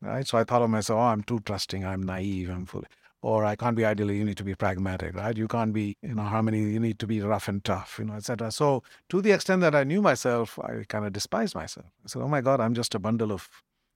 Right. 0.04 0.28
So 0.28 0.38
I 0.38 0.44
thought 0.44 0.62
of 0.62 0.70
myself, 0.70 1.00
oh, 1.00 1.04
I'm 1.04 1.24
too 1.24 1.39
trusting, 1.39 1.86
I'm 1.86 2.04
naive, 2.04 2.50
I'm 2.50 2.66
full 2.66 2.84
or 3.24 3.46
I 3.46 3.56
can't 3.56 3.76
be 3.76 3.86
ideal. 3.86 4.12
You 4.12 4.26
need 4.26 4.38
to 4.38 4.44
be 4.44 4.54
pragmatic, 4.54 5.16
right? 5.16 5.36
You 5.36 5.48
can't 5.48 5.74
be, 5.74 5.96
you 6.02 6.13
know, 6.13 6.24
harmony. 6.24 6.60
You 6.60 6.80
need 6.80 7.00
to 7.00 7.08
be 7.08 7.22
rough 7.22 7.48
and 7.48 7.63
tough, 7.63 7.96
you 7.98 8.06
know, 8.06 8.16
etc. 8.16 8.52
So 8.52 8.84
to 9.10 9.22
the 9.22 9.32
extent 9.32 9.62
that 9.62 9.74
I 9.74 9.86
knew 9.86 10.02
myself, 10.02 10.60
I 10.60 10.84
kind 10.89 11.06
of 11.06 11.13
despised 11.13 11.56
myself. 11.56 11.88
I 12.04 12.08
said, 12.08 12.22
"Oh 12.22 12.28
my 12.28 12.42
God, 12.42 12.60
I'm 12.60 12.74
just 12.74 12.94
a 12.94 13.00
bundle 13.00 13.32
of 13.32 13.48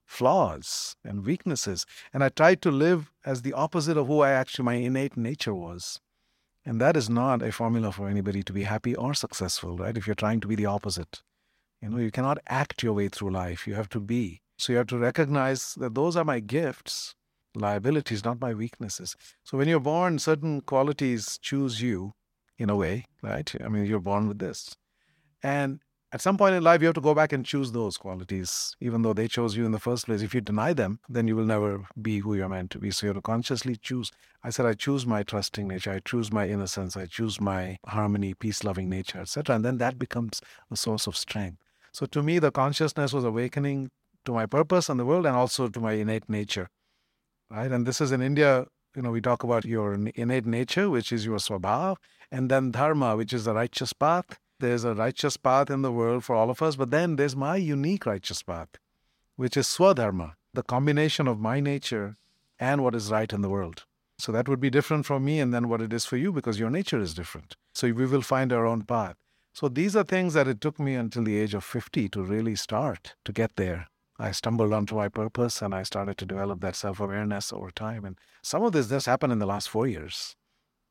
flaws 0.05 0.95
and 1.03 1.25
weaknesses," 1.25 1.85
and 2.13 2.23
I 2.23 2.29
tried 2.29 2.61
to 2.61 2.71
live 2.71 3.11
as 3.25 3.41
the 3.41 3.53
opposite 3.53 3.97
of 3.97 4.07
who 4.07 4.21
I 4.21 4.31
actually 4.31 4.63
my 4.65 4.75
innate 4.75 5.17
nature 5.17 5.53
was. 5.53 5.99
And 6.65 6.79
that 6.81 6.97
is 6.97 7.09
not 7.09 7.41
a 7.41 7.51
formula 7.51 7.91
for 7.91 8.07
anybody 8.09 8.43
to 8.43 8.53
be 8.53 8.63
happy 8.63 8.95
or 8.95 9.13
successful, 9.13 9.77
right? 9.77 9.97
If 9.97 10.07
you're 10.07 10.15
trying 10.15 10.39
to 10.41 10.47
be 10.47 10.55
the 10.55 10.65
opposite, 10.65 11.21
you 11.81 11.89
know, 11.89 11.97
you 11.97 12.11
cannot 12.11 12.39
act 12.47 12.83
your 12.83 12.93
way 12.93 13.09
through 13.09 13.31
life. 13.31 13.67
You 13.67 13.75
have 13.75 13.89
to 13.89 13.99
be. 13.99 14.41
So 14.57 14.73
you 14.73 14.77
have 14.77 14.87
to 14.87 14.97
recognize 14.97 15.75
that 15.75 15.95
those 15.95 16.15
are 16.15 16.25
my 16.25 16.39
gifts 16.39 17.15
liabilities, 17.57 18.23
not 18.23 18.39
my 18.39 18.53
weaknesses. 18.53 19.15
So 19.43 19.57
when 19.57 19.67
you're 19.67 19.79
born, 19.79 20.19
certain 20.19 20.61
qualities 20.61 21.37
choose 21.41 21.81
you 21.81 22.13
in 22.57 22.69
a 22.69 22.75
way, 22.75 23.05
right? 23.21 23.51
I 23.63 23.67
mean, 23.67 23.85
you're 23.85 23.99
born 23.99 24.27
with 24.27 24.39
this. 24.39 24.75
And 25.43 25.79
at 26.11 26.21
some 26.21 26.37
point 26.37 26.55
in 26.55 26.63
life, 26.63 26.81
you 26.81 26.87
have 26.87 26.95
to 26.95 27.01
go 27.01 27.13
back 27.13 27.33
and 27.33 27.45
choose 27.45 27.71
those 27.71 27.97
qualities, 27.97 28.75
even 28.79 29.01
though 29.01 29.13
they 29.13 29.27
chose 29.27 29.57
you 29.57 29.65
in 29.65 29.71
the 29.71 29.79
first 29.79 30.05
place. 30.05 30.21
If 30.21 30.33
you 30.33 30.41
deny 30.41 30.73
them, 30.73 30.99
then 31.09 31.27
you 31.27 31.35
will 31.35 31.45
never 31.45 31.85
be 32.01 32.19
who 32.19 32.33
you're 32.33 32.49
meant 32.49 32.71
to 32.71 32.79
be. 32.79 32.91
So 32.91 33.05
you 33.05 33.09
have 33.09 33.17
to 33.17 33.21
consciously 33.21 33.75
choose. 33.75 34.11
I 34.43 34.49
said, 34.49 34.65
I 34.65 34.73
choose 34.73 35.05
my 35.05 35.23
trusting 35.23 35.67
nature. 35.67 35.91
I 35.91 35.99
choose 35.99 36.31
my 36.31 36.47
innocence. 36.47 36.95
I 36.95 37.07
choose 37.07 37.41
my 37.41 37.77
harmony, 37.85 38.33
peace 38.33 38.63
loving 38.63 38.89
nature, 38.89 39.19
etc. 39.19 39.55
And 39.55 39.65
then 39.65 39.77
that 39.79 39.99
becomes 39.99 40.41
a 40.71 40.77
source 40.77 41.07
of 41.07 41.17
strength. 41.17 41.57
So 41.91 42.05
to 42.07 42.23
me, 42.23 42.39
the 42.39 42.51
consciousness 42.51 43.11
was 43.11 43.23
awakening 43.23 43.89
to 44.27 44.33
my 44.39 44.45
purpose 44.45 44.89
in 44.89 44.97
the 44.97 45.05
world 45.11 45.25
and 45.25 45.35
also 45.43 45.67
to 45.67 45.79
my 45.89 45.93
innate 46.05 46.29
nature 46.39 46.67
right? 47.49 47.71
And 47.71 47.85
this 47.85 48.01
is 48.01 48.11
in 48.11 48.21
India, 48.21 48.65
you 48.95 49.01
know, 49.01 49.11
we 49.11 49.21
talk 49.21 49.43
about 49.43 49.65
your 49.65 49.93
innate 49.93 50.45
nature, 50.45 50.89
which 50.89 51.11
is 51.11 51.25
your 51.25 51.37
swabhav, 51.37 51.97
and 52.31 52.49
then 52.49 52.71
dharma, 52.71 53.15
which 53.15 53.33
is 53.33 53.45
the 53.45 53.53
righteous 53.53 53.93
path. 53.93 54.39
There's 54.59 54.83
a 54.83 54.95
righteous 54.95 55.37
path 55.37 55.69
in 55.69 55.81
the 55.81 55.91
world 55.91 56.23
for 56.23 56.35
all 56.35 56.49
of 56.49 56.61
us, 56.61 56.75
but 56.75 56.91
then 56.91 57.15
there's 57.15 57.35
my 57.35 57.57
unique 57.57 58.05
righteous 58.05 58.41
path, 58.41 58.69
which 59.35 59.55
is 59.55 59.67
swadharma, 59.67 60.33
the 60.53 60.63
combination 60.63 61.27
of 61.27 61.39
my 61.39 61.59
nature 61.59 62.15
and 62.59 62.83
what 62.83 62.95
is 62.95 63.11
right 63.11 63.31
in 63.31 63.41
the 63.41 63.49
world. 63.49 63.85
So 64.17 64.31
that 64.31 64.49
would 64.49 64.59
be 64.59 64.71
different 64.71 65.05
from 65.05 65.23
me 65.23 65.39
and 65.39 65.53
then 65.53 65.69
what 65.69 65.79
it 65.79 65.93
is 65.93 66.05
for 66.05 66.17
you 66.17 66.31
because 66.31 66.59
your 66.59 66.71
nature 66.71 66.99
is 66.99 67.13
different. 67.13 67.55
So 67.75 67.91
we 67.91 68.07
will 68.07 68.23
find 68.23 68.51
our 68.51 68.65
own 68.65 68.81
path. 68.81 69.15
So 69.53 69.67
these 69.67 69.95
are 69.95 70.03
things 70.03 70.33
that 70.33 70.47
it 70.47 70.59
took 70.59 70.79
me 70.79 70.95
until 70.95 71.23
the 71.23 71.37
age 71.37 71.53
of 71.53 71.63
50 71.63 72.09
to 72.09 72.23
really 72.23 72.55
start 72.55 73.15
to 73.25 73.31
get 73.31 73.55
there. 73.57 73.87
I 74.19 74.31
stumbled 74.31 74.73
onto 74.73 74.95
my 74.95 75.09
purpose 75.09 75.61
and 75.61 75.75
I 75.75 75.83
started 75.83 76.17
to 76.17 76.25
develop 76.25 76.61
that 76.61 76.75
self 76.75 76.99
awareness 76.99 77.53
over 77.53 77.69
time. 77.69 78.03
And 78.03 78.17
some 78.41 78.63
of 78.63 78.71
this 78.71 78.89
just 78.89 79.05
happened 79.05 79.33
in 79.33 79.39
the 79.39 79.45
last 79.45 79.69
four 79.69 79.87
years 79.87 80.35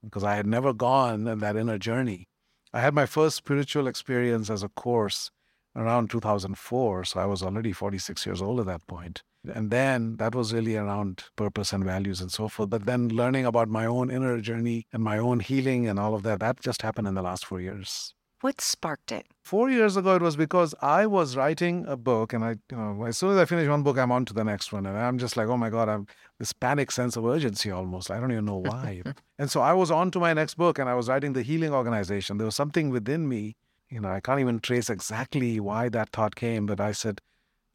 because 0.02 0.22
I 0.22 0.36
had 0.36 0.46
never 0.46 0.72
gone 0.72 1.26
in 1.26 1.38
that 1.40 1.56
inner 1.56 1.78
journey. 1.78 2.28
I 2.72 2.80
had 2.80 2.94
my 2.94 3.06
first 3.06 3.36
spiritual 3.36 3.86
experience 3.88 4.50
as 4.50 4.62
a 4.62 4.68
course 4.68 5.30
around 5.74 6.10
2004. 6.10 7.04
So 7.04 7.20
I 7.20 7.26
was 7.26 7.42
already 7.42 7.72
46 7.72 8.24
years 8.26 8.40
old 8.40 8.60
at 8.60 8.66
that 8.66 8.86
point. 8.86 9.22
And 9.52 9.70
then 9.70 10.16
that 10.16 10.34
was 10.34 10.52
really 10.52 10.76
around 10.76 11.24
purpose 11.36 11.72
and 11.72 11.84
values 11.84 12.20
and 12.20 12.32
so 12.32 12.48
forth. 12.48 12.70
But 12.70 12.86
then 12.86 13.08
learning 13.08 13.46
about 13.46 13.68
my 13.68 13.86
own 13.86 14.10
inner 14.10 14.40
journey 14.40 14.86
and 14.92 15.02
my 15.02 15.18
own 15.18 15.40
healing 15.40 15.86
and 15.86 15.98
all 15.98 16.14
of 16.14 16.22
that, 16.24 16.40
that 16.40 16.60
just 16.60 16.82
happened 16.82 17.06
in 17.08 17.14
the 17.14 17.22
last 17.22 17.46
four 17.46 17.60
years. 17.60 18.14
What 18.42 18.60
sparked 18.60 19.12
it? 19.12 19.26
Four 19.42 19.70
years 19.70 19.96
ago, 19.96 20.14
it 20.16 20.22
was 20.22 20.36
because 20.36 20.74
I 20.82 21.06
was 21.06 21.36
writing 21.36 21.86
a 21.86 21.96
book, 21.96 22.34
and 22.34 22.44
I, 22.44 22.56
you 22.70 22.76
know, 22.76 23.04
as 23.04 23.16
soon 23.16 23.30
as 23.30 23.38
I 23.38 23.46
finish 23.46 23.66
one 23.66 23.82
book, 23.82 23.96
I'm 23.96 24.12
on 24.12 24.26
to 24.26 24.34
the 24.34 24.44
next 24.44 24.72
one, 24.72 24.84
and 24.84 24.96
I'm 24.96 25.18
just 25.18 25.38
like, 25.38 25.48
oh 25.48 25.56
my 25.56 25.70
god, 25.70 25.88
I'm 25.88 26.06
this 26.38 26.52
panic 26.52 26.90
sense 26.90 27.16
of 27.16 27.24
urgency 27.24 27.70
almost. 27.70 28.10
I 28.10 28.20
don't 28.20 28.32
even 28.32 28.44
know 28.44 28.58
why. 28.58 29.02
and 29.38 29.50
so 29.50 29.62
I 29.62 29.72
was 29.72 29.90
on 29.90 30.10
to 30.10 30.20
my 30.20 30.34
next 30.34 30.56
book, 30.56 30.78
and 30.78 30.88
I 30.88 30.94
was 30.94 31.08
writing 31.08 31.32
the 31.32 31.42
healing 31.42 31.72
organization. 31.72 32.36
There 32.36 32.44
was 32.44 32.54
something 32.54 32.90
within 32.90 33.26
me, 33.26 33.56
you 33.88 34.00
know, 34.00 34.10
I 34.10 34.20
can't 34.20 34.40
even 34.40 34.60
trace 34.60 34.90
exactly 34.90 35.58
why 35.58 35.88
that 35.88 36.10
thought 36.10 36.36
came, 36.36 36.66
but 36.66 36.78
I 36.78 36.92
said, 36.92 37.22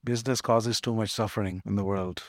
business 0.04 0.42
causes 0.42 0.80
too 0.80 0.94
much 0.94 1.10
suffering 1.10 1.64
in 1.66 1.76
the 1.76 1.86
world. 1.86 2.22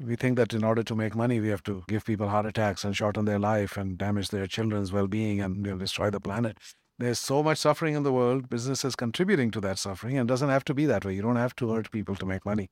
We 0.00 0.16
think 0.16 0.36
that 0.36 0.52
in 0.52 0.64
order 0.64 0.82
to 0.82 0.94
make 0.94 1.14
money, 1.14 1.38
we 1.40 1.48
have 1.48 1.62
to 1.64 1.84
give 1.88 2.04
people 2.04 2.28
heart 2.28 2.46
attacks 2.46 2.84
and 2.84 2.96
shorten 2.96 3.24
their 3.24 3.38
life 3.38 3.76
and 3.76 3.98
damage 3.98 4.30
their 4.30 4.46
children's 4.46 4.92
well 4.92 5.08
being 5.08 5.40
and 5.40 5.64
you 5.64 5.72
know, 5.72 5.78
destroy 5.78 6.10
the 6.10 6.20
planet. 6.20 6.56
There's 6.98 7.20
so 7.20 7.44
much 7.44 7.58
suffering 7.58 7.94
in 7.94 8.02
the 8.02 8.12
world. 8.12 8.50
Business 8.50 8.84
is 8.84 8.96
contributing 8.96 9.52
to 9.52 9.60
that 9.60 9.78
suffering, 9.78 10.18
and 10.18 10.28
it 10.28 10.32
doesn't 10.32 10.48
have 10.48 10.64
to 10.64 10.74
be 10.74 10.84
that 10.86 11.04
way. 11.04 11.14
You 11.14 11.22
don't 11.22 11.36
have 11.36 11.54
to 11.56 11.70
hurt 11.70 11.92
people 11.92 12.16
to 12.16 12.26
make 12.26 12.44
money. 12.44 12.70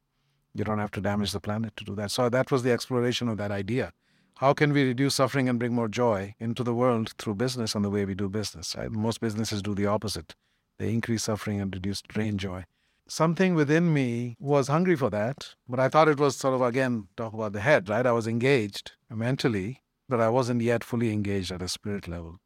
You 0.53 0.65
don't 0.65 0.81
have 0.81 0.91
to 0.93 1.01
damage 1.01 1.31
the 1.31 1.41
planet 1.41 1.77
to 1.77 1.85
do 1.85 1.95
that. 1.95 2.11
So 2.11 2.29
that 2.29 2.51
was 2.51 2.65
the 2.65 2.73
exploration 2.73 3.29
of 3.29 3.37
that 3.37 3.53
idea. 3.53 3.93
How 4.39 4.53
can 4.53 4.73
we 4.73 4.83
reduce 4.85 5.15
suffering 5.15 5.49
and 5.49 5.59
bring 5.59 5.75
more 5.75 5.89
joy 5.89 6.35
into 6.41 6.65
the 6.65 6.75
world 6.75 7.15
through 7.19 7.37
business 7.37 7.75
and 7.75 7.85
the 7.85 7.91
way 7.91 8.05
we 8.05 8.15
do 8.15 8.29
business? 8.29 8.75
Right? 8.77 8.91
Most 8.91 9.21
businesses 9.21 9.63
do 9.63 9.75
the 9.75 9.87
opposite. 9.87 10.35
They 10.79 10.93
increase 10.93 11.23
suffering 11.25 11.61
and 11.61 11.73
reduce 11.73 12.03
drain 12.03 12.37
joy. 12.37 12.65
something 13.09 13.55
within 13.55 13.93
me 13.93 14.37
was 14.39 14.69
hungry 14.69 14.97
for 14.97 15.11
that. 15.11 15.55
But 15.69 15.81
I 15.81 15.89
thought 15.89 16.09
it 16.09 16.19
was 16.19 16.37
sort 16.37 16.55
of, 16.55 16.63
again, 16.63 17.09
talk 17.17 17.33
about 17.33 17.53
the 17.53 17.61
head, 17.61 17.89
right? 17.89 18.07
I 18.07 18.13
was 18.13 18.27
engaged 18.27 18.93
mentally, 19.11 19.83
but 20.09 20.21
I 20.21 20.29
wasn't 20.29 20.63
yet 20.63 20.85
fully 20.85 21.13
engaged 21.13 21.53
at 21.53 21.63
a 21.63 21.69
spirit 21.69 22.09
level. 22.09 22.39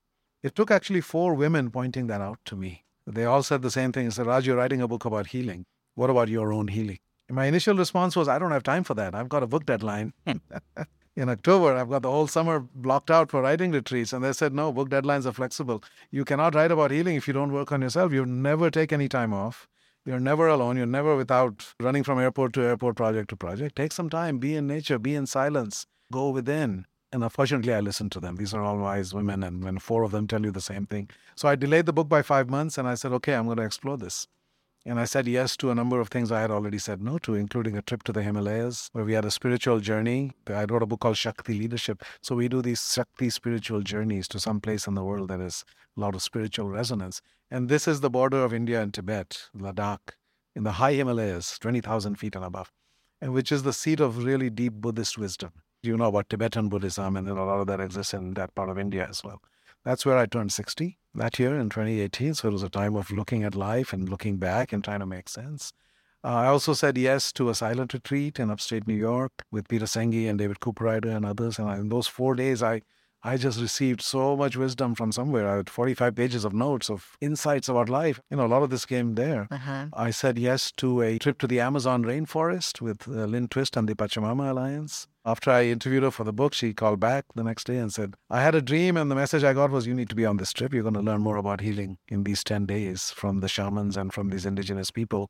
It 0.42 0.54
took 0.54 0.70
actually 0.70 1.02
four 1.02 1.34
women 1.34 1.70
pointing 1.70 2.06
that 2.06 2.20
out 2.20 2.38
to 2.46 2.56
me. 2.56 2.84
They 3.06 3.24
all 3.24 3.42
said 3.42 3.62
the 3.62 3.70
same 3.70 3.92
thing. 3.92 4.06
They 4.06 4.10
said, 4.10 4.26
Raj, 4.26 4.46
you're 4.46 4.56
writing 4.56 4.80
a 4.80 4.88
book 4.88 5.04
about 5.04 5.28
healing. 5.28 5.66
What 5.94 6.10
about 6.10 6.28
your 6.28 6.52
own 6.52 6.68
healing? 6.68 6.98
And 7.28 7.36
my 7.36 7.46
initial 7.46 7.76
response 7.76 8.16
was, 8.16 8.26
I 8.28 8.38
don't 8.38 8.50
have 8.50 8.62
time 8.62 8.84
for 8.84 8.94
that. 8.94 9.14
I've 9.14 9.28
got 9.28 9.42
a 9.42 9.46
book 9.46 9.66
deadline. 9.66 10.14
in 11.16 11.28
October, 11.28 11.76
I've 11.76 11.90
got 11.90 12.02
the 12.02 12.10
whole 12.10 12.26
summer 12.26 12.60
blocked 12.74 13.10
out 13.10 13.30
for 13.30 13.42
writing 13.42 13.72
retreats. 13.72 14.12
And 14.12 14.24
they 14.24 14.32
said, 14.32 14.54
no, 14.54 14.72
book 14.72 14.88
deadlines 14.88 15.26
are 15.26 15.32
flexible. 15.32 15.82
You 16.10 16.24
cannot 16.24 16.54
write 16.54 16.70
about 16.70 16.90
healing 16.90 17.16
if 17.16 17.28
you 17.28 17.34
don't 17.34 17.52
work 17.52 17.70
on 17.70 17.82
yourself. 17.82 18.12
You 18.12 18.24
never 18.24 18.70
take 18.70 18.92
any 18.92 19.08
time 19.08 19.34
off. 19.34 19.68
You're 20.06 20.20
never 20.20 20.48
alone. 20.48 20.78
You're 20.78 20.86
never 20.86 21.16
without 21.16 21.74
running 21.78 22.02
from 22.02 22.18
airport 22.18 22.54
to 22.54 22.62
airport, 22.62 22.96
project 22.96 23.28
to 23.30 23.36
project. 23.36 23.76
Take 23.76 23.92
some 23.92 24.08
time. 24.08 24.38
Be 24.38 24.54
in 24.54 24.66
nature. 24.66 24.98
Be 24.98 25.14
in 25.14 25.26
silence. 25.26 25.86
Go 26.10 26.30
within. 26.30 26.86
And 27.12 27.24
unfortunately, 27.24 27.74
I 27.74 27.80
listened 27.80 28.12
to 28.12 28.20
them. 28.20 28.36
These 28.36 28.54
are 28.54 28.62
all 28.62 28.78
wise 28.78 29.12
women, 29.12 29.42
and 29.42 29.64
when 29.64 29.78
four 29.78 30.04
of 30.04 30.12
them 30.12 30.28
tell 30.28 30.42
you 30.42 30.52
the 30.52 30.60
same 30.60 30.86
thing. 30.86 31.10
So 31.34 31.48
I 31.48 31.56
delayed 31.56 31.86
the 31.86 31.92
book 31.92 32.08
by 32.08 32.22
five 32.22 32.48
months, 32.48 32.78
and 32.78 32.86
I 32.86 32.94
said, 32.94 33.12
okay, 33.12 33.34
I'm 33.34 33.46
going 33.46 33.56
to 33.56 33.64
explore 33.64 33.96
this. 33.96 34.28
And 34.86 34.98
I 34.98 35.04
said 35.04 35.26
yes 35.26 35.58
to 35.58 35.70
a 35.70 35.74
number 35.74 36.00
of 36.00 36.08
things 36.08 36.32
I 36.32 36.40
had 36.40 36.50
already 36.50 36.78
said 36.78 37.02
no 37.02 37.18
to, 37.18 37.34
including 37.34 37.76
a 37.76 37.82
trip 37.82 38.02
to 38.04 38.12
the 38.12 38.22
Himalayas, 38.22 38.88
where 38.92 39.04
we 39.04 39.12
had 39.12 39.26
a 39.26 39.30
spiritual 39.30 39.80
journey. 39.80 40.32
I 40.46 40.64
wrote 40.64 40.82
a 40.82 40.86
book 40.86 41.00
called 41.00 41.18
Shakti 41.18 41.52
Leadership. 41.52 42.02
So 42.22 42.34
we 42.34 42.48
do 42.48 42.62
these 42.62 42.90
Shakti 42.90 43.28
spiritual 43.28 43.82
journeys 43.82 44.26
to 44.28 44.40
some 44.40 44.60
place 44.60 44.86
in 44.86 44.94
the 44.94 45.04
world 45.04 45.28
that 45.28 45.40
has 45.40 45.64
a 45.96 46.00
lot 46.00 46.14
of 46.14 46.22
spiritual 46.22 46.70
resonance. 46.70 47.20
And 47.50 47.68
this 47.68 47.86
is 47.86 48.00
the 48.00 48.08
border 48.08 48.42
of 48.42 48.54
India 48.54 48.80
and 48.80 48.94
Tibet, 48.94 49.50
Ladakh, 49.54 50.14
in 50.56 50.62
the 50.62 50.72
high 50.72 50.94
Himalayas, 50.94 51.58
20,000 51.58 52.14
feet 52.14 52.34
and 52.34 52.44
above, 52.44 52.72
and 53.20 53.34
which 53.34 53.52
is 53.52 53.64
the 53.64 53.74
seat 53.74 54.00
of 54.00 54.24
really 54.24 54.48
deep 54.48 54.74
Buddhist 54.74 55.18
wisdom. 55.18 55.52
You 55.82 55.96
know 55.96 56.08
about 56.08 56.28
Tibetan 56.28 56.68
Buddhism, 56.68 57.16
and 57.16 57.26
a 57.26 57.32
lot 57.32 57.60
of 57.60 57.66
that 57.68 57.80
exists 57.80 58.12
in 58.12 58.34
that 58.34 58.54
part 58.54 58.68
of 58.68 58.78
India 58.78 59.06
as 59.08 59.24
well. 59.24 59.40
That's 59.82 60.04
where 60.04 60.18
I 60.18 60.26
turned 60.26 60.52
60 60.52 60.98
that 61.14 61.38
year 61.38 61.58
in 61.58 61.70
2018. 61.70 62.34
So 62.34 62.48
it 62.48 62.52
was 62.52 62.62
a 62.62 62.68
time 62.68 62.96
of 62.96 63.10
looking 63.10 63.44
at 63.44 63.54
life 63.54 63.94
and 63.94 64.08
looking 64.08 64.36
back 64.36 64.74
and 64.74 64.84
trying 64.84 65.00
to 65.00 65.06
make 65.06 65.28
sense. 65.28 65.72
Uh, 66.22 66.28
I 66.28 66.46
also 66.48 66.74
said 66.74 66.98
yes 66.98 67.32
to 67.32 67.48
a 67.48 67.54
silent 67.54 67.94
retreat 67.94 68.38
in 68.38 68.50
upstate 68.50 68.86
New 68.86 68.94
York 68.94 69.46
with 69.50 69.68
Peter 69.68 69.86
Senge 69.86 70.28
and 70.28 70.38
David 70.38 70.60
Cooperrider 70.60 71.16
and 71.16 71.24
others. 71.24 71.58
And 71.58 71.70
in 71.70 71.88
those 71.88 72.06
four 72.06 72.34
days, 72.34 72.62
I, 72.62 72.82
I 73.22 73.36
just 73.36 73.60
received 73.60 74.00
so 74.00 74.36
much 74.36 74.56
wisdom 74.56 74.94
from 74.94 75.12
somewhere. 75.12 75.46
I 75.48 75.56
had 75.56 75.68
45 75.68 76.14
pages 76.14 76.44
of 76.44 76.54
notes 76.54 76.88
of 76.88 77.16
insights 77.20 77.68
about 77.68 77.88
life. 77.88 78.20
You 78.30 78.38
know, 78.38 78.46
a 78.46 78.48
lot 78.48 78.62
of 78.62 78.70
this 78.70 78.86
came 78.86 79.14
there. 79.14 79.46
Uh-huh. 79.50 79.86
I 79.92 80.10
said 80.10 80.38
yes 80.38 80.72
to 80.78 81.02
a 81.02 81.18
trip 81.18 81.38
to 81.40 81.46
the 81.46 81.60
Amazon 81.60 82.02
rainforest 82.02 82.80
with 82.80 83.06
uh, 83.06 83.26
Lynn 83.26 83.48
Twist 83.48 83.76
and 83.76 83.88
the 83.88 83.94
Pachamama 83.94 84.50
Alliance. 84.50 85.06
After 85.24 85.50
I 85.50 85.64
interviewed 85.64 86.02
her 86.02 86.10
for 86.10 86.24
the 86.24 86.32
book, 86.32 86.54
she 86.54 86.72
called 86.72 86.98
back 86.98 87.26
the 87.34 87.44
next 87.44 87.64
day 87.64 87.76
and 87.76 87.92
said, 87.92 88.14
I 88.30 88.40
had 88.40 88.54
a 88.54 88.62
dream, 88.62 88.96
and 88.96 89.10
the 89.10 89.14
message 89.14 89.44
I 89.44 89.52
got 89.52 89.70
was, 89.70 89.86
You 89.86 89.94
need 89.94 90.08
to 90.08 90.14
be 90.14 90.24
on 90.24 90.38
this 90.38 90.52
trip. 90.52 90.72
You're 90.72 90.82
going 90.82 90.94
to 90.94 91.00
learn 91.00 91.20
more 91.20 91.36
about 91.36 91.60
healing 91.60 91.98
in 92.08 92.24
these 92.24 92.42
10 92.42 92.64
days 92.64 93.10
from 93.10 93.40
the 93.40 93.48
shamans 93.48 93.98
and 93.98 94.14
from 94.14 94.30
these 94.30 94.46
indigenous 94.46 94.90
people 94.90 95.28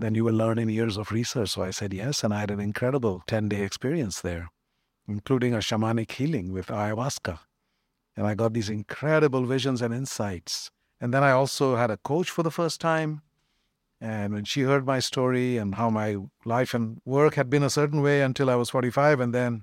than 0.00 0.14
you 0.14 0.24
will 0.24 0.34
learn 0.34 0.58
in 0.58 0.68
years 0.68 0.96
of 0.96 1.12
research. 1.12 1.50
So 1.50 1.62
I 1.62 1.70
said 1.70 1.92
yes, 1.92 2.24
and 2.24 2.34
I 2.34 2.40
had 2.40 2.50
an 2.50 2.58
incredible 2.58 3.22
10 3.28 3.48
day 3.50 3.62
experience 3.62 4.20
there, 4.20 4.48
including 5.08 5.54
a 5.54 5.58
shamanic 5.58 6.10
healing 6.12 6.52
with 6.52 6.66
ayahuasca. 6.68 7.38
And 8.16 8.26
I 8.26 8.34
got 8.34 8.52
these 8.52 8.68
incredible 8.68 9.44
visions 9.44 9.82
and 9.82 9.94
insights. 9.94 10.70
And 11.00 11.14
then 11.14 11.24
I 11.24 11.30
also 11.30 11.76
had 11.76 11.90
a 11.90 11.96
coach 11.96 12.30
for 12.30 12.42
the 12.42 12.50
first 12.50 12.80
time 12.80 13.22
and 14.00 14.32
when 14.32 14.44
she 14.44 14.62
heard 14.62 14.86
my 14.86 14.98
story 14.98 15.58
and 15.58 15.74
how 15.74 15.90
my 15.90 16.16
life 16.44 16.72
and 16.72 17.00
work 17.04 17.34
had 17.34 17.50
been 17.50 17.62
a 17.62 17.70
certain 17.70 18.00
way 18.00 18.22
until 18.22 18.48
I 18.48 18.54
was 18.54 18.70
45, 18.70 19.20
and 19.20 19.34
then 19.34 19.62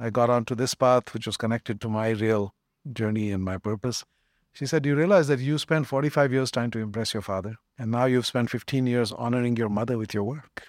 I 0.00 0.10
got 0.10 0.30
onto 0.30 0.54
this 0.54 0.74
path, 0.74 1.14
which 1.14 1.26
was 1.26 1.36
connected 1.36 1.80
to 1.80 1.88
my 1.88 2.10
real 2.10 2.54
journey 2.92 3.30
and 3.30 3.44
my 3.44 3.56
purpose, 3.56 4.04
she 4.52 4.66
said, 4.66 4.84
You 4.84 4.96
realize 4.96 5.28
that 5.28 5.38
you 5.38 5.58
spent 5.58 5.86
45 5.86 6.32
years 6.32 6.50
trying 6.50 6.72
to 6.72 6.80
impress 6.80 7.14
your 7.14 7.22
father, 7.22 7.56
and 7.78 7.92
now 7.92 8.06
you've 8.06 8.26
spent 8.26 8.50
15 8.50 8.86
years 8.88 9.12
honoring 9.12 9.56
your 9.56 9.68
mother 9.68 9.96
with 9.96 10.12
your 10.12 10.24
work. 10.24 10.64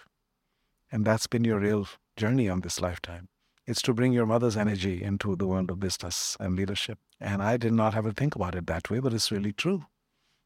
And 0.91 1.05
that's 1.05 1.27
been 1.27 1.43
your 1.43 1.59
real 1.59 1.87
journey 2.15 2.47
on 2.47 2.61
this 2.61 2.79
lifetime. 2.79 3.29
It's 3.69 3.83
to 3.83 3.93
bring 3.93 4.13
your 4.13 4.25
mother's 4.25 4.57
energy 4.57 5.03
into 5.03 5.35
the 5.35 5.45
world 5.45 5.69
of 5.69 5.79
business 5.79 6.35
and 6.39 6.55
leadership. 6.55 6.97
And 7.21 7.43
I 7.43 7.55
did 7.55 7.71
not 7.71 7.93
have 7.93 8.05
to 8.05 8.11
think 8.11 8.35
about 8.35 8.55
it 8.55 8.65
that 8.65 8.89
way, 8.89 8.97
but 8.97 9.13
it's 9.13 9.31
really 9.31 9.53
true. 9.53 9.85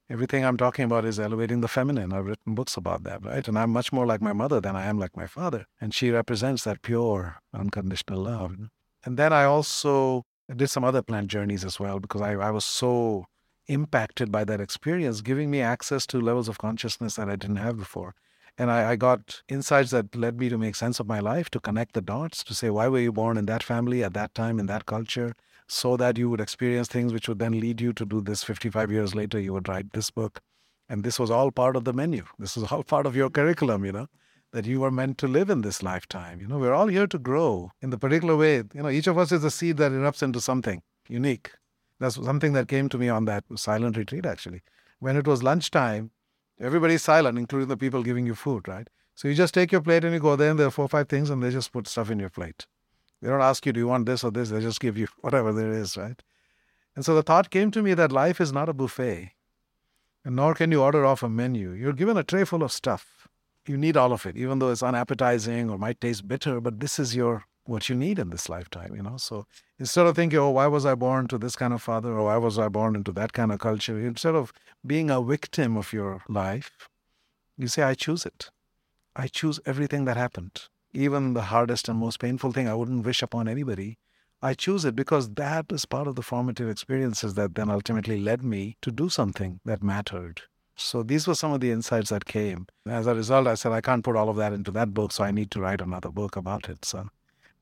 Everything 0.09 0.43
I'm 0.43 0.57
talking 0.57 0.83
about 0.83 1.05
is 1.05 1.21
elevating 1.21 1.61
the 1.61 1.69
feminine. 1.69 2.11
I've 2.11 2.25
written 2.25 2.53
books 2.53 2.75
about 2.75 3.05
that, 3.05 3.23
right? 3.23 3.47
And 3.47 3.57
I'm 3.57 3.69
much 3.69 3.93
more 3.93 4.05
like 4.05 4.21
my 4.21 4.33
mother 4.33 4.59
than 4.59 4.75
I 4.75 4.87
am 4.87 4.99
like 4.99 5.15
my 5.15 5.25
father. 5.25 5.67
And 5.79 5.93
she 5.93 6.11
represents 6.11 6.65
that 6.65 6.81
pure, 6.81 7.37
unconditional 7.53 8.23
love. 8.23 8.57
And 9.05 9.17
then 9.17 9.31
I 9.31 9.45
also 9.45 10.23
did 10.53 10.69
some 10.69 10.83
other 10.83 11.01
plant 11.01 11.29
journeys 11.29 11.63
as 11.63 11.79
well 11.79 12.01
because 12.01 12.19
I, 12.19 12.33
I 12.33 12.51
was 12.51 12.65
so 12.65 13.27
impacted 13.67 14.33
by 14.33 14.43
that 14.43 14.59
experience, 14.59 15.21
giving 15.21 15.49
me 15.49 15.61
access 15.61 16.05
to 16.07 16.19
levels 16.19 16.49
of 16.49 16.57
consciousness 16.57 17.15
that 17.15 17.29
I 17.29 17.37
didn't 17.37 17.55
have 17.55 17.77
before. 17.77 18.15
And 18.57 18.69
I, 18.69 18.91
I, 18.91 18.95
got 18.95 19.41
insights 19.49 19.89
that 19.91 20.15
led 20.15 20.39
me 20.39 20.47
to 20.49 20.59
make 20.59 20.75
sense 20.75 20.99
of 20.99 21.07
my 21.07 21.19
life, 21.19 21.49
to 21.51 21.59
connect 21.59 21.93
the 21.93 22.01
dots, 22.01 22.43
to 22.43 22.53
say, 22.53 22.69
why 22.69 22.87
were 22.87 22.99
you 22.99 23.11
born 23.11 23.35
in 23.35 23.47
that 23.47 23.63
family 23.63 24.03
at 24.03 24.13
that 24.13 24.35
time, 24.35 24.59
in 24.59 24.67
that 24.67 24.85
culture? 24.85 25.33
so 25.67 25.97
that 25.97 26.17
you 26.17 26.29
would 26.29 26.41
experience 26.41 26.87
things 26.87 27.13
which 27.13 27.27
would 27.27 27.39
then 27.39 27.59
lead 27.59 27.81
you 27.81 27.93
to 27.93 28.05
do 28.05 28.21
this 28.21 28.43
55 28.43 28.91
years 28.91 29.15
later 29.15 29.39
you 29.39 29.53
would 29.53 29.67
write 29.67 29.93
this 29.93 30.11
book. 30.11 30.41
And 30.89 31.03
this 31.03 31.17
was 31.17 31.31
all 31.31 31.51
part 31.51 31.75
of 31.75 31.85
the 31.85 31.93
menu. 31.93 32.25
This 32.37 32.55
was 32.55 32.65
all 32.71 32.83
part 32.83 33.05
of 33.05 33.15
your 33.15 33.29
curriculum 33.29 33.85
you 33.85 33.91
know 33.91 34.07
that 34.51 34.65
you 34.65 34.79
were 34.79 34.91
meant 34.91 35.17
to 35.17 35.27
live 35.27 35.49
in 35.49 35.61
this 35.61 35.81
lifetime. 35.81 36.39
You 36.39 36.47
know 36.47 36.59
we're 36.59 36.73
all 36.73 36.87
here 36.87 37.07
to 37.07 37.17
grow 37.17 37.71
in 37.81 37.89
the 37.89 37.97
particular 37.97 38.35
way. 38.35 38.57
You 38.73 38.83
know 38.83 38.89
each 38.89 39.07
of 39.07 39.17
us 39.17 39.31
is 39.31 39.43
a 39.43 39.51
seed 39.51 39.77
that 39.77 39.91
erupts 39.91 40.23
into 40.23 40.41
something 40.41 40.81
unique. 41.07 41.51
That's 41.99 42.15
something 42.15 42.53
that 42.53 42.67
came 42.67 42.89
to 42.89 42.97
me 42.97 43.09
on 43.09 43.25
that 43.25 43.45
silent 43.55 43.97
retreat 43.97 44.25
actually. 44.25 44.61
When 44.99 45.17
it 45.17 45.27
was 45.27 45.43
lunchtime 45.43 46.11
everybody's 46.59 47.01
silent 47.01 47.37
including 47.37 47.67
the 47.67 47.77
people 47.77 48.03
giving 48.03 48.25
you 48.25 48.35
food 48.35 48.67
right 48.67 48.87
so 49.15 49.27
you 49.27 49.33
just 49.33 49.53
take 49.53 49.71
your 49.71 49.81
plate 49.81 50.03
and 50.03 50.13
you 50.13 50.19
go 50.19 50.35
there 50.35 50.51
and 50.51 50.59
there 50.59 50.67
are 50.67 50.71
four 50.71 50.85
or 50.85 50.89
five 50.89 51.07
things 51.07 51.29
and 51.29 51.41
they 51.41 51.51
just 51.51 51.71
put 51.71 51.87
stuff 51.87 52.09
in 52.09 52.19
your 52.19 52.29
plate 52.29 52.65
they 53.23 53.29
don't 53.29 53.41
ask 53.41 53.65
you, 53.65 53.71
do 53.71 53.79
you 53.79 53.87
want 53.87 54.05
this 54.05 54.25
or 54.25 54.31
this? 54.31 54.49
They 54.49 54.59
just 54.59 54.81
give 54.81 54.97
you 54.97 55.07
whatever 55.21 55.53
there 55.53 55.71
is, 55.71 55.95
right? 55.95 56.21
And 56.95 57.05
so 57.05 57.15
the 57.15 57.23
thought 57.23 57.49
came 57.49 57.71
to 57.71 57.81
me 57.81 57.93
that 57.93 58.11
life 58.11 58.41
is 58.41 58.51
not 58.51 58.69
a 58.69 58.73
buffet, 58.73 59.31
and 60.25 60.35
nor 60.35 60.53
can 60.53 60.71
you 60.71 60.81
order 60.81 61.05
off 61.05 61.23
a 61.23 61.29
menu. 61.29 61.71
You're 61.71 61.93
given 61.93 62.17
a 62.17 62.23
tray 62.23 62.43
full 62.43 62.63
of 62.63 62.71
stuff. 62.71 63.27
You 63.65 63.77
need 63.77 63.95
all 63.95 64.11
of 64.11 64.25
it, 64.25 64.35
even 64.35 64.59
though 64.59 64.71
it's 64.71 64.83
unappetizing 64.83 65.69
or 65.69 65.77
might 65.77 66.01
taste 66.01 66.27
bitter, 66.27 66.59
but 66.59 66.81
this 66.81 66.99
is 66.99 67.15
your 67.15 67.45
what 67.65 67.89
you 67.89 67.95
need 67.95 68.19
in 68.19 68.29
this 68.29 68.49
lifetime, 68.49 68.95
you 68.95 69.03
know. 69.03 69.17
So 69.17 69.45
instead 69.79 70.05
of 70.05 70.15
thinking, 70.15 70.39
oh, 70.39 70.51
why 70.51 70.67
was 70.67 70.85
I 70.85 70.95
born 70.95 71.27
to 71.27 71.37
this 71.37 71.55
kind 71.55 71.73
of 71.73 71.81
father, 71.81 72.11
or 72.11 72.25
why 72.25 72.37
was 72.37 72.59
I 72.59 72.67
born 72.69 72.95
into 72.95 73.11
that 73.13 73.33
kind 73.33 73.51
of 73.51 73.59
culture, 73.59 73.99
instead 73.99 74.35
of 74.35 74.51
being 74.85 75.09
a 75.09 75.21
victim 75.21 75.77
of 75.77 75.93
your 75.93 76.21
life, 76.27 76.89
you 77.57 77.67
say, 77.67 77.83
I 77.83 77.93
choose 77.93 78.25
it. 78.25 78.49
I 79.15 79.27
choose 79.27 79.59
everything 79.65 80.05
that 80.05 80.17
happened 80.17 80.67
even 80.93 81.33
the 81.33 81.43
hardest 81.43 81.89
and 81.89 81.97
most 81.97 82.19
painful 82.19 82.51
thing 82.51 82.67
I 82.67 82.75
wouldn't 82.75 83.05
wish 83.05 83.21
upon 83.21 83.47
anybody. 83.47 83.97
I 84.41 84.53
choose 84.53 84.85
it 84.85 84.95
because 84.95 85.31
that 85.31 85.65
is 85.71 85.85
part 85.85 86.07
of 86.07 86.15
the 86.15 86.21
formative 86.21 86.69
experiences 86.69 87.33
that 87.35 87.55
then 87.55 87.69
ultimately 87.69 88.19
led 88.19 88.43
me 88.43 88.77
to 88.81 88.91
do 88.91 89.09
something 89.09 89.59
that 89.65 89.81
mattered. 89.81 90.41
So 90.75 91.01
these 91.01 91.27
were 91.27 91.35
some 91.35 91.53
of 91.53 91.61
the 91.61 91.71
insights 91.71 92.09
that 92.09 92.25
came. 92.25 92.67
As 92.87 93.07
a 93.07 93.15
result, 93.15 93.47
I 93.47 93.55
said, 93.55 93.71
I 93.71 93.81
can't 93.81 94.03
put 94.03 94.15
all 94.15 94.29
of 94.29 94.35
that 94.37 94.53
into 94.53 94.71
that 94.71 94.93
book, 94.93 95.11
so 95.11 95.23
I 95.23 95.31
need 95.31 95.49
to 95.51 95.61
write 95.61 95.81
another 95.81 96.09
book 96.09 96.35
about 96.35 96.69
it. 96.69 96.83
So 96.83 97.09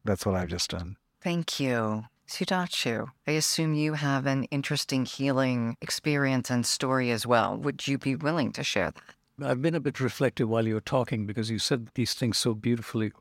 that's 0.03 0.25
what 0.25 0.35
I've 0.35 0.49
just 0.49 0.69
done. 0.69 0.97
Thank 1.21 1.59
you. 1.59 2.05
Sudhanshu, 2.27 3.09
I 3.27 3.31
assume 3.31 3.73
you 3.73 3.93
have 3.93 4.25
an 4.25 4.45
interesting 4.45 5.05
healing 5.05 5.75
experience 5.81 6.49
and 6.49 6.65
story 6.65 7.11
as 7.11 7.27
well. 7.27 7.57
Would 7.57 7.87
you 7.87 7.97
be 7.97 8.15
willing 8.15 8.53
to 8.53 8.63
share 8.63 8.91
that? 8.91 9.47
I've 9.49 9.61
been 9.61 9.75
a 9.75 9.81
bit 9.81 9.99
reflective 9.99 10.47
while 10.47 10.65
you 10.65 10.75
were 10.75 10.81
talking 10.81 11.25
because 11.25 11.49
you 11.49 11.59
said 11.59 11.89
these 11.95 12.13
things 12.13 12.37
so 12.37 12.53
beautifully. 12.53 13.11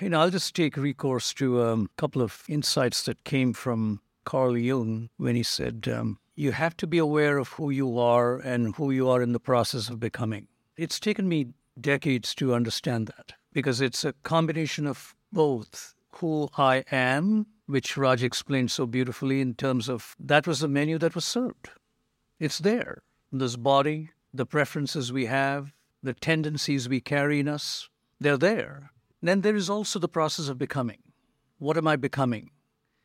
You 0.00 0.10
know, 0.10 0.20
I'll 0.20 0.30
just 0.30 0.54
take 0.54 0.76
recourse 0.76 1.34
to 1.34 1.60
a 1.62 1.72
um, 1.72 1.90
couple 1.96 2.22
of 2.22 2.44
insights 2.48 3.02
that 3.02 3.24
came 3.24 3.52
from 3.52 4.00
Carl 4.24 4.56
Jung 4.56 5.10
when 5.16 5.36
he 5.36 5.42
said, 5.42 5.88
um, 5.92 6.18
You 6.34 6.52
have 6.52 6.76
to 6.78 6.86
be 6.86 6.98
aware 6.98 7.38
of 7.38 7.48
who 7.50 7.70
you 7.70 7.98
are 7.98 8.38
and 8.38 8.74
who 8.76 8.90
you 8.90 9.08
are 9.08 9.22
in 9.22 9.32
the 9.32 9.40
process 9.40 9.88
of 9.88 10.00
becoming. 10.00 10.48
It's 10.76 11.00
taken 11.00 11.28
me 11.28 11.48
decades 11.80 12.34
to 12.36 12.54
understand 12.54 13.08
that 13.08 13.34
because 13.52 13.80
it's 13.80 14.04
a 14.04 14.14
combination 14.22 14.86
of 14.86 15.14
both 15.32 15.94
who 16.18 16.48
I 16.56 16.84
am, 16.90 17.46
which 17.66 17.96
Raj 17.96 18.22
explained 18.22 18.70
so 18.70 18.86
beautifully 18.86 19.40
in 19.40 19.54
terms 19.54 19.88
of 19.88 20.14
that 20.18 20.46
was 20.46 20.60
the 20.60 20.68
menu 20.68 20.98
that 20.98 21.14
was 21.14 21.24
served. 21.24 21.70
It's 22.38 22.58
there. 22.58 23.02
This 23.32 23.56
body, 23.56 24.10
the 24.32 24.46
preferences 24.46 25.12
we 25.12 25.26
have, 25.26 25.72
the 26.02 26.14
tendencies 26.14 26.88
we 26.88 27.00
carry 27.00 27.40
in 27.40 27.48
us, 27.48 27.88
they're 28.20 28.38
there. 28.38 28.90
Then 29.22 29.40
there 29.40 29.56
is 29.56 29.68
also 29.68 29.98
the 29.98 30.08
process 30.08 30.48
of 30.48 30.58
becoming. 30.58 31.02
What 31.58 31.76
am 31.76 31.88
I 31.88 31.96
becoming? 31.96 32.50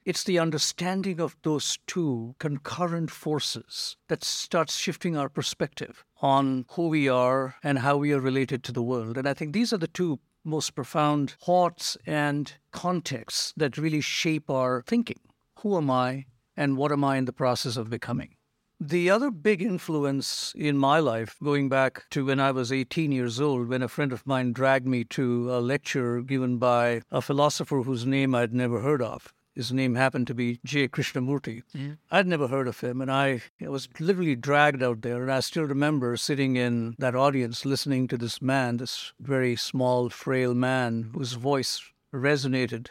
It's 0.04 0.24
the 0.24 0.40
understanding 0.40 1.20
of 1.20 1.36
those 1.44 1.78
two 1.86 2.36
concurrent 2.40 3.12
forces 3.12 3.98
that 4.08 4.24
starts 4.24 4.76
shifting 4.76 5.16
our 5.16 5.30
perspective 5.30 6.04
on 6.22 6.66
who 6.72 6.88
we 6.88 7.08
are 7.08 7.56
and 7.64 7.80
how 7.80 7.98
we 7.98 8.12
are 8.12 8.20
related 8.20 8.64
to 8.64 8.72
the 8.72 8.82
world. 8.82 9.18
And 9.18 9.28
I 9.28 9.34
think 9.34 9.54
these 9.54 9.72
are 9.72 9.78
the 9.78 9.88
two 9.88 10.20
most 10.44 10.76
profound 10.76 11.32
thoughts 11.32 11.98
and 12.06 12.54
contexts 12.72 13.54
that 13.58 13.78
really 13.78 14.02
shape 14.02 14.50
our 14.50 14.84
thinking. 14.88 15.20
Who 15.60 15.78
am 15.78 15.90
I 15.90 16.26
and 16.58 16.78
what 16.78 16.92
am 16.92 17.04
I 17.04 17.18
in 17.18 17.26
the 17.26 17.34
process 17.34 17.78
of 17.78 17.90
becoming? 17.90 18.36
The 18.80 19.12
other 19.12 19.30
big 19.30 19.62
influence 19.62 20.54
in 20.58 20.76
my 20.76 20.98
life, 20.98 21.38
going 21.44 21.70
back 21.70 22.10
to 22.10 22.26
when 22.26 22.40
I 22.40 22.50
was 22.50 22.72
18 22.72 23.12
years 23.12 23.40
old, 23.40 23.68
when 23.68 23.84
a 23.84 23.88
friend 23.88 24.12
of 24.12 24.26
mine 24.26 24.54
dragged 24.54 24.88
me 24.88 25.04
to 25.04 25.54
a 25.54 25.62
lecture 25.62 26.22
given 26.22 26.58
by 26.58 27.04
a 27.12 27.22
philosopher 27.22 27.84
whose 27.84 28.08
name 28.08 28.34
I'd 28.34 28.56
never 28.56 28.80
heard 28.80 29.04
of. 29.04 29.34
His 29.62 29.72
name 29.72 29.94
happened 29.94 30.26
to 30.26 30.34
be 30.34 30.60
J. 30.66 30.88
Krishnamurti. 30.88 31.62
Yeah. 31.72 31.92
I'd 32.10 32.26
never 32.26 32.48
heard 32.48 32.68
of 32.68 32.80
him, 32.80 33.00
and 33.00 33.12
I, 33.12 33.44
I 33.64 33.70
was 33.70 33.88
literally 34.00 34.36
dragged 34.36 34.82
out 34.82 35.04
there. 35.04 35.22
And 35.22 35.32
I 35.32 35.40
still 35.42 35.66
remember 35.66 36.18
sitting 36.18 36.56
in 36.56 36.96
that 36.98 37.16
audience 37.16 37.64
listening 37.64 38.08
to 38.08 38.18
this 38.18 38.42
man, 38.42 38.78
this 38.78 39.14
very 39.20 39.56
small, 39.56 40.10
frail 40.10 40.56
man 40.56 41.12
whose 41.14 41.34
voice 41.34 41.80
resonated. 42.12 42.88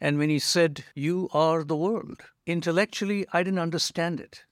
And 0.00 0.16
when 0.16 0.30
he 0.30 0.38
said, 0.38 0.84
You 0.94 1.28
are 1.34 1.64
the 1.64 1.76
world, 1.76 2.22
intellectually, 2.46 3.26
I 3.30 3.42
didn't 3.42 3.58
understand 3.58 4.20
it. 4.20 4.44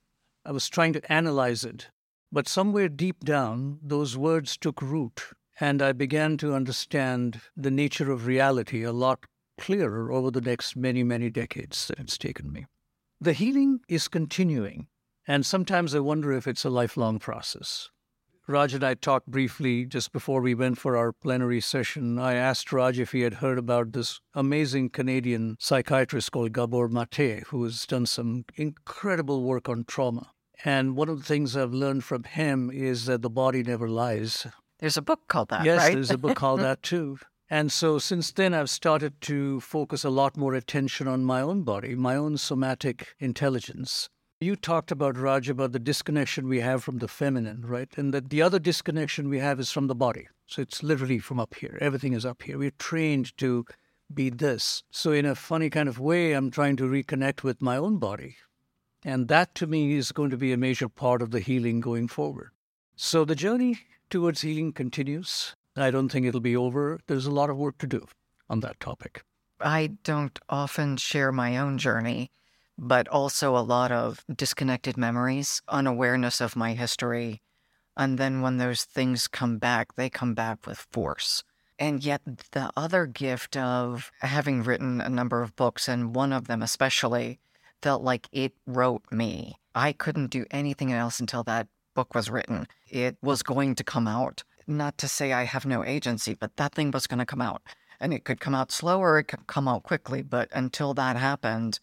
I 0.45 0.51
was 0.51 0.69
trying 0.69 0.93
to 0.93 1.11
analyze 1.11 1.63
it. 1.63 1.89
But 2.31 2.47
somewhere 2.47 2.89
deep 2.89 3.21
down, 3.21 3.79
those 3.81 4.15
words 4.15 4.55
took 4.55 4.83
root, 4.83 5.23
and 5.59 5.81
I 5.81 5.93
began 5.93 6.37
to 6.37 6.53
understand 6.53 7.41
the 7.57 7.71
nature 7.71 8.11
of 8.11 8.27
reality 8.27 8.83
a 8.83 8.91
lot 8.91 9.25
clearer 9.61 10.11
over 10.11 10.31
the 10.31 10.41
next 10.41 10.75
many, 10.75 11.03
many 11.03 11.29
decades 11.29 11.87
that 11.87 11.99
it's 11.99 12.17
taken 12.17 12.51
me. 12.51 12.65
The 13.21 13.33
healing 13.33 13.81
is 13.87 14.07
continuing, 14.07 14.87
and 15.27 15.45
sometimes 15.45 15.93
I 15.93 15.99
wonder 15.99 16.31
if 16.33 16.47
it's 16.47 16.65
a 16.65 16.71
lifelong 16.71 17.19
process. 17.19 17.91
Raj 18.47 18.73
and 18.73 18.83
I 18.83 18.95
talked 18.95 19.27
briefly 19.27 19.85
just 19.85 20.11
before 20.11 20.41
we 20.41 20.55
went 20.55 20.79
for 20.79 20.97
our 20.97 21.13
plenary 21.13 21.61
session. 21.61 22.17
I 22.17 22.33
asked 22.33 22.73
Raj 22.73 22.99
if 22.99 23.11
he 23.11 23.21
had 23.21 23.35
heard 23.35 23.59
about 23.59 23.93
this 23.93 24.19
amazing 24.33 24.89
Canadian 24.89 25.57
psychiatrist 25.59 26.31
called 26.31 26.53
Gabor 26.53 26.87
Mate, 26.87 27.43
who 27.49 27.63
has 27.63 27.85
done 27.85 28.07
some 28.07 28.45
incredible 28.55 29.43
work 29.43 29.69
on 29.69 29.83
trauma. 29.83 30.31
And 30.65 30.95
one 30.95 31.07
of 31.07 31.19
the 31.19 31.23
things 31.23 31.55
I've 31.55 31.71
learned 31.71 32.03
from 32.03 32.23
him 32.23 32.71
is 32.73 33.05
that 33.05 33.21
the 33.21 33.29
body 33.29 33.61
never 33.61 33.87
lies. 33.87 34.47
There's 34.79 34.97
a 34.97 35.03
book 35.03 35.27
called 35.27 35.49
that, 35.49 35.63
yes, 35.63 35.77
right? 35.77 35.93
there's 35.93 36.09
a 36.09 36.17
book 36.17 36.35
called 36.35 36.59
that 36.67 36.81
too. 36.81 37.19
And 37.51 37.69
so 37.69 37.99
since 37.99 38.31
then, 38.31 38.53
I've 38.53 38.69
started 38.69 39.19
to 39.23 39.59
focus 39.59 40.05
a 40.05 40.09
lot 40.09 40.37
more 40.37 40.53
attention 40.53 41.05
on 41.05 41.25
my 41.25 41.41
own 41.41 41.63
body, 41.63 41.95
my 41.95 42.15
own 42.15 42.37
somatic 42.37 43.13
intelligence. 43.19 44.07
You 44.39 44.55
talked 44.55 44.89
about, 44.89 45.17
Raj, 45.17 45.49
about 45.49 45.73
the 45.73 45.79
disconnection 45.79 46.47
we 46.47 46.61
have 46.61 46.81
from 46.81 46.99
the 46.99 47.09
feminine, 47.09 47.65
right? 47.65 47.89
And 47.97 48.13
that 48.13 48.29
the 48.29 48.41
other 48.41 48.57
disconnection 48.57 49.27
we 49.27 49.39
have 49.39 49.59
is 49.59 49.69
from 49.69 49.87
the 49.87 49.95
body. 49.95 50.29
So 50.47 50.61
it's 50.61 50.81
literally 50.81 51.19
from 51.19 51.41
up 51.41 51.53
here. 51.55 51.77
Everything 51.81 52.13
is 52.13 52.25
up 52.25 52.41
here. 52.41 52.57
We're 52.57 52.71
trained 52.79 53.37
to 53.39 53.65
be 54.13 54.29
this. 54.29 54.83
So, 54.89 55.11
in 55.11 55.25
a 55.25 55.35
funny 55.35 55.69
kind 55.69 55.89
of 55.89 55.99
way, 55.99 56.31
I'm 56.31 56.51
trying 56.51 56.77
to 56.77 56.83
reconnect 56.85 57.43
with 57.43 57.61
my 57.61 57.75
own 57.75 57.97
body. 57.97 58.37
And 59.03 59.27
that 59.27 59.55
to 59.55 59.67
me 59.67 59.97
is 59.97 60.13
going 60.13 60.29
to 60.29 60.37
be 60.37 60.53
a 60.53 60.57
major 60.57 60.87
part 60.87 61.21
of 61.21 61.31
the 61.31 61.41
healing 61.41 61.81
going 61.81 62.07
forward. 62.07 62.51
So, 62.95 63.25
the 63.25 63.35
journey 63.35 63.79
towards 64.09 64.41
healing 64.41 64.71
continues. 64.71 65.53
I 65.75 65.91
don't 65.91 66.09
think 66.09 66.25
it'll 66.25 66.41
be 66.41 66.55
over. 66.55 66.99
There's 67.07 67.25
a 67.25 67.31
lot 67.31 67.49
of 67.49 67.57
work 67.57 67.77
to 67.79 67.87
do 67.87 68.05
on 68.49 68.59
that 68.61 68.79
topic. 68.79 69.23
I 69.59 69.91
don't 70.03 70.37
often 70.49 70.97
share 70.97 71.31
my 71.31 71.57
own 71.57 71.77
journey 71.77 72.31
but 72.81 73.07
also 73.09 73.55
a 73.55 73.61
lot 73.61 73.91
of 73.91 74.25
disconnected 74.33 74.97
memories, 74.97 75.61
unawareness 75.67 76.41
of 76.41 76.55
my 76.55 76.73
history. 76.73 77.39
And 77.95 78.17
then 78.17 78.41
when 78.41 78.57
those 78.57 78.83
things 78.83 79.27
come 79.27 79.59
back, 79.59 79.95
they 79.95 80.09
come 80.09 80.33
back 80.33 80.65
with 80.65 80.87
force. 80.91 81.43
And 81.77 82.03
yet, 82.03 82.21
the 82.51 82.71
other 82.75 83.05
gift 83.05 83.55
of 83.55 84.11
having 84.21 84.63
written 84.63 84.99
a 84.99 85.09
number 85.09 85.43
of 85.43 85.55
books, 85.55 85.87
and 85.87 86.15
one 86.15 86.33
of 86.33 86.47
them 86.47 86.63
especially, 86.63 87.39
felt 87.83 88.01
like 88.01 88.27
it 88.31 88.53
wrote 88.65 89.03
me. 89.11 89.55
I 89.75 89.91
couldn't 89.93 90.31
do 90.31 90.45
anything 90.49 90.91
else 90.91 91.19
until 91.19 91.43
that 91.43 91.67
book 91.93 92.15
was 92.15 92.29
written. 92.29 92.67
It 92.87 93.17
was 93.21 93.43
going 93.43 93.75
to 93.75 93.83
come 93.83 94.07
out. 94.07 94.43
Not 94.67 94.97
to 94.99 95.07
say 95.07 95.33
I 95.33 95.43
have 95.43 95.65
no 95.65 95.83
agency, 95.83 96.33
but 96.33 96.57
that 96.57 96.73
thing 96.73 96.91
was 96.91 97.07
going 97.07 97.19
to 97.19 97.25
come 97.25 97.41
out. 97.41 97.61
And 97.99 98.13
it 98.13 98.23
could 98.23 98.39
come 98.39 98.55
out 98.55 98.71
slower, 98.71 99.19
it 99.19 99.25
could 99.25 99.47
come 99.47 99.67
out 99.67 99.83
quickly. 99.83 100.21
But 100.21 100.49
until 100.51 100.93
that 100.95 101.15
happened, 101.17 101.79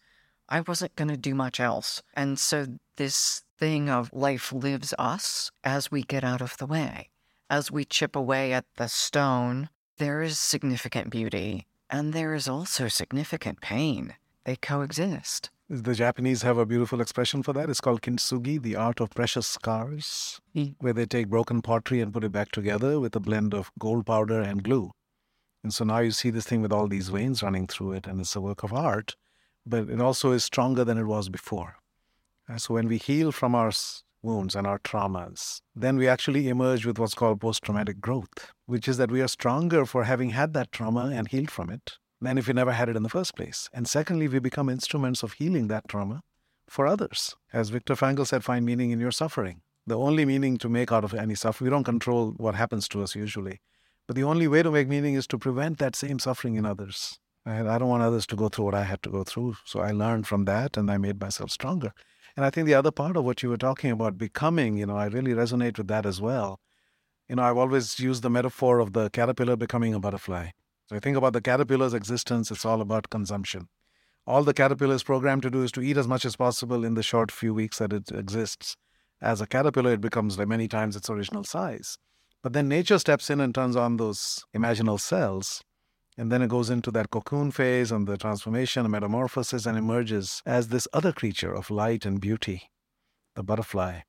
I 0.49 0.61
wasn't 0.61 0.95
going 0.95 1.09
to 1.09 1.17
do 1.17 1.33
much 1.33 1.59
else. 1.59 2.01
And 2.13 2.37
so 2.39 2.67
this 2.97 3.43
thing 3.57 3.89
of 3.89 4.11
life 4.13 4.51
lives 4.51 4.93
us 4.97 5.51
as 5.63 5.91
we 5.91 6.03
get 6.03 6.23
out 6.23 6.41
of 6.41 6.57
the 6.57 6.65
way. 6.65 7.09
As 7.49 7.71
we 7.71 7.85
chip 7.85 8.15
away 8.15 8.53
at 8.53 8.65
the 8.77 8.87
stone, 8.87 9.69
there 9.97 10.21
is 10.21 10.37
significant 10.37 11.09
beauty 11.09 11.65
and 11.89 12.13
there 12.13 12.33
is 12.33 12.47
also 12.47 12.87
significant 12.87 13.61
pain. 13.61 14.15
They 14.43 14.55
coexist. 14.55 15.49
The 15.69 15.93
Japanese 15.93 16.41
have 16.41 16.57
a 16.57 16.65
beautiful 16.65 16.99
expression 16.99 17.43
for 17.43 17.53
that. 17.53 17.69
It's 17.69 17.79
called 17.79 18.01
kintsugi, 18.01 18.59
the 18.61 18.75
art 18.75 18.99
of 18.99 19.11
precious 19.11 19.45
scars, 19.45 20.41
mm. 20.55 20.75
where 20.79 20.93
they 20.93 21.05
take 21.05 21.29
broken 21.29 21.61
pottery 21.61 22.01
and 22.01 22.11
put 22.11 22.23
it 22.23 22.31
back 22.31 22.51
together 22.51 22.99
with 22.99 23.15
a 23.15 23.19
blend 23.19 23.53
of 23.53 23.71
gold 23.77 24.07
powder 24.07 24.41
and 24.41 24.63
glue. 24.63 24.91
And 25.63 25.71
so 25.73 25.85
now 25.85 25.99
you 25.99 26.11
see 26.11 26.31
this 26.31 26.45
thing 26.45 26.63
with 26.63 26.73
all 26.73 26.87
these 26.87 27.09
veins 27.09 27.43
running 27.43 27.67
through 27.67 27.91
it, 27.91 28.07
and 28.07 28.19
it's 28.19 28.35
a 28.35 28.41
work 28.41 28.63
of 28.63 28.73
art 28.73 29.15
but 29.69 29.89
it 29.89 30.01
also 30.01 30.31
is 30.31 30.43
stronger 30.43 30.83
than 30.83 30.97
it 30.97 31.05
was 31.05 31.29
before. 31.29 31.75
And 32.47 32.61
so 32.61 32.73
when 32.73 32.87
we 32.87 32.97
heal 32.97 33.31
from 33.31 33.53
our 33.53 33.71
wounds 34.21 34.55
and 34.55 34.65
our 34.65 34.79
traumas, 34.79 35.61
then 35.75 35.97
we 35.97 36.07
actually 36.07 36.49
emerge 36.49 36.85
with 36.85 36.97
what's 36.97 37.13
called 37.13 37.39
post 37.39 37.63
traumatic 37.63 38.01
growth, 38.01 38.51
which 38.65 38.87
is 38.87 38.97
that 38.97 39.11
we 39.11 39.21
are 39.21 39.27
stronger 39.27 39.85
for 39.85 40.05
having 40.05 40.31
had 40.31 40.53
that 40.53 40.71
trauma 40.71 41.11
and 41.13 41.27
healed 41.27 41.51
from 41.51 41.69
it 41.69 41.97
than 42.21 42.37
if 42.37 42.47
we 42.47 42.53
never 42.53 42.71
had 42.71 42.89
it 42.89 42.95
in 42.95 43.03
the 43.03 43.09
first 43.09 43.35
place. 43.35 43.69
And 43.73 43.87
secondly, 43.87 44.27
we 44.27 44.39
become 44.39 44.69
instruments 44.69 45.23
of 45.23 45.33
healing 45.33 45.67
that 45.67 45.87
trauma 45.87 46.21
for 46.67 46.85
others. 46.85 47.35
As 47.53 47.69
Viktor 47.69 47.95
Frankl 47.95 48.27
said, 48.27 48.43
find 48.43 48.65
meaning 48.65 48.91
in 48.91 48.99
your 48.99 49.11
suffering. 49.11 49.61
The 49.87 49.97
only 49.97 50.25
meaning 50.25 50.57
to 50.57 50.69
make 50.69 50.91
out 50.91 51.03
of 51.03 51.13
any 51.13 51.35
suffering, 51.35 51.65
we 51.65 51.75
don't 51.75 51.83
control 51.83 52.33
what 52.37 52.55
happens 52.55 52.87
to 52.89 53.01
us 53.01 53.15
usually. 53.15 53.61
But 54.05 54.15
the 54.15 54.23
only 54.23 54.47
way 54.47 54.63
to 54.63 54.71
make 54.71 54.87
meaning 54.87 55.15
is 55.15 55.27
to 55.27 55.37
prevent 55.37 55.77
that 55.79 55.95
same 55.95 56.19
suffering 56.19 56.55
in 56.55 56.65
others. 56.65 57.19
I 57.45 57.63
don't 57.63 57.87
want 57.87 58.03
others 58.03 58.27
to 58.27 58.35
go 58.35 58.49
through 58.49 58.65
what 58.65 58.75
I 58.75 58.83
had 58.83 59.01
to 59.03 59.09
go 59.09 59.23
through. 59.23 59.55
So 59.65 59.79
I 59.79 59.91
learned 59.91 60.27
from 60.27 60.45
that 60.45 60.77
and 60.77 60.91
I 60.91 60.97
made 60.97 61.19
myself 61.19 61.49
stronger. 61.51 61.93
And 62.35 62.45
I 62.45 62.51
think 62.51 62.67
the 62.67 62.75
other 62.75 62.91
part 62.91 63.17
of 63.17 63.23
what 63.23 63.41
you 63.41 63.49
were 63.49 63.57
talking 63.57 63.91
about, 63.91 64.17
becoming, 64.17 64.77
you 64.77 64.85
know, 64.85 64.97
I 64.97 65.05
really 65.05 65.31
resonate 65.31 65.77
with 65.77 65.87
that 65.87 66.05
as 66.05 66.21
well. 66.21 66.59
You 67.27 67.37
know, 67.37 67.43
I've 67.43 67.57
always 67.57 67.99
used 67.99 68.21
the 68.21 68.29
metaphor 68.29 68.79
of 68.79 68.93
the 68.93 69.09
caterpillar 69.09 69.55
becoming 69.55 69.93
a 69.93 69.99
butterfly. 69.99 70.49
So 70.89 70.95
I 70.95 70.99
think 70.99 71.15
about 71.15 71.33
the 71.33 71.41
caterpillar's 71.41 71.93
existence, 71.93 72.49
it's 72.49 72.65
all 72.65 72.81
about 72.81 73.11
consumption. 73.11 73.69
All 74.25 74.43
the 74.43 74.53
caterpillar 74.53 74.95
is 74.95 75.03
programmed 75.03 75.43
to 75.43 75.51
do 75.51 75.63
is 75.63 75.71
to 75.73 75.81
eat 75.81 75.97
as 75.97 76.07
much 76.07 76.25
as 76.25 76.35
possible 76.35 76.83
in 76.83 76.95
the 76.95 77.03
short 77.03 77.31
few 77.31 77.53
weeks 77.53 77.77
that 77.77 77.93
it 77.93 78.11
exists. 78.11 78.75
As 79.21 79.39
a 79.39 79.47
caterpillar, 79.47 79.93
it 79.93 80.01
becomes 80.01 80.39
like 80.39 80.47
many 80.47 80.67
times 80.67 80.95
its 80.95 81.09
original 81.09 81.43
size. 81.43 81.97
But 82.41 82.53
then 82.53 82.67
nature 82.67 82.97
steps 82.97 83.29
in 83.29 83.39
and 83.39 83.53
turns 83.53 83.75
on 83.75 83.97
those 83.97 84.43
imaginal 84.55 84.99
cells 84.99 85.63
and 86.19 86.29
then 86.29 86.41
it 86.41 86.49
goes 86.49 86.69
into 86.69 86.91
that 86.91 87.11
cocoon 87.11 87.49
phase 87.49 87.93
and 87.93 88.05
the 88.05 88.17
transformation 88.17 88.83
and 88.83 88.91
metamorphosis 88.91 89.65
and 89.65 89.77
emerges 89.77 90.41
as 90.45 90.67
this 90.67 90.85
other 90.91 91.13
creature 91.13 91.53
of 91.53 91.69
light 91.69 92.05
and 92.05 92.19
beauty, 92.19 92.69
the 93.35 93.43
butterfly. 93.43 94.01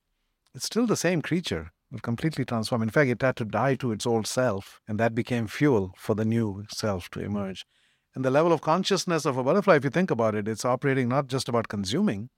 It's 0.52 0.66
still 0.66 0.88
the 0.88 0.96
same 0.96 1.22
creature, 1.22 1.70
but 1.90 2.02
completely 2.02 2.44
transform. 2.44 2.82
In 2.82 2.90
fact, 2.90 3.10
it 3.10 3.22
had 3.22 3.36
to 3.36 3.44
die 3.44 3.74
to 3.76 3.92
its 3.92 4.06
old 4.06 4.26
self, 4.26 4.80
and 4.86 4.98
that 5.00 5.14
became 5.14 5.46
fuel 5.46 5.92
for 5.96 6.14
the 6.14 6.24
new 6.24 6.64
self 6.72 7.10
to 7.10 7.20
emerge. 7.20 7.66
And 8.14 8.24
the 8.24 8.30
level 8.30 8.52
of 8.52 8.60
consciousness 8.60 9.24
of 9.24 9.36
a 9.36 9.44
butterfly, 9.44 9.76
if 9.76 9.84
you 9.84 9.90
think 9.90 10.10
about 10.10 10.34
it, 10.34 10.48
it's 10.48 10.64
operating 10.64 11.08
not 11.08 11.28
just 11.28 11.48
about 11.48 11.68
consuming, 11.68 12.30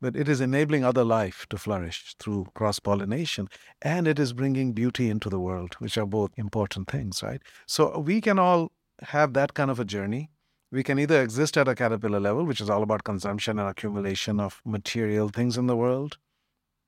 but 0.00 0.16
it 0.16 0.28
is 0.28 0.40
enabling 0.40 0.84
other 0.84 1.04
life 1.04 1.46
to 1.50 1.58
flourish 1.58 2.14
through 2.18 2.46
cross 2.54 2.78
pollination 2.78 3.48
and 3.82 4.06
it 4.06 4.18
is 4.18 4.32
bringing 4.32 4.72
beauty 4.72 5.10
into 5.10 5.28
the 5.28 5.40
world, 5.40 5.74
which 5.80 5.98
are 5.98 6.06
both 6.06 6.30
important 6.36 6.88
things, 6.88 7.22
right? 7.22 7.42
So 7.66 7.98
we 7.98 8.20
can 8.20 8.38
all 8.38 8.72
have 9.02 9.34
that 9.34 9.54
kind 9.54 9.70
of 9.70 9.80
a 9.80 9.84
journey. 9.84 10.30
We 10.70 10.82
can 10.82 10.98
either 10.98 11.20
exist 11.20 11.56
at 11.56 11.68
a 11.68 11.74
caterpillar 11.74 12.20
level, 12.20 12.44
which 12.44 12.60
is 12.60 12.70
all 12.70 12.82
about 12.82 13.04
consumption 13.04 13.58
and 13.58 13.68
accumulation 13.68 14.38
of 14.38 14.60
material 14.64 15.28
things 15.30 15.56
in 15.56 15.66
the 15.66 15.76
world. 15.76 16.18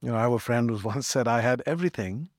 You 0.02 0.10
know, 0.10 0.16
I 0.16 0.22
have 0.22 0.32
a 0.32 0.38
friend 0.38 0.70
who 0.70 0.78
once 0.88 1.06
said, 1.06 1.28
I 1.28 1.40
had 1.40 1.62
everything, 1.66 2.30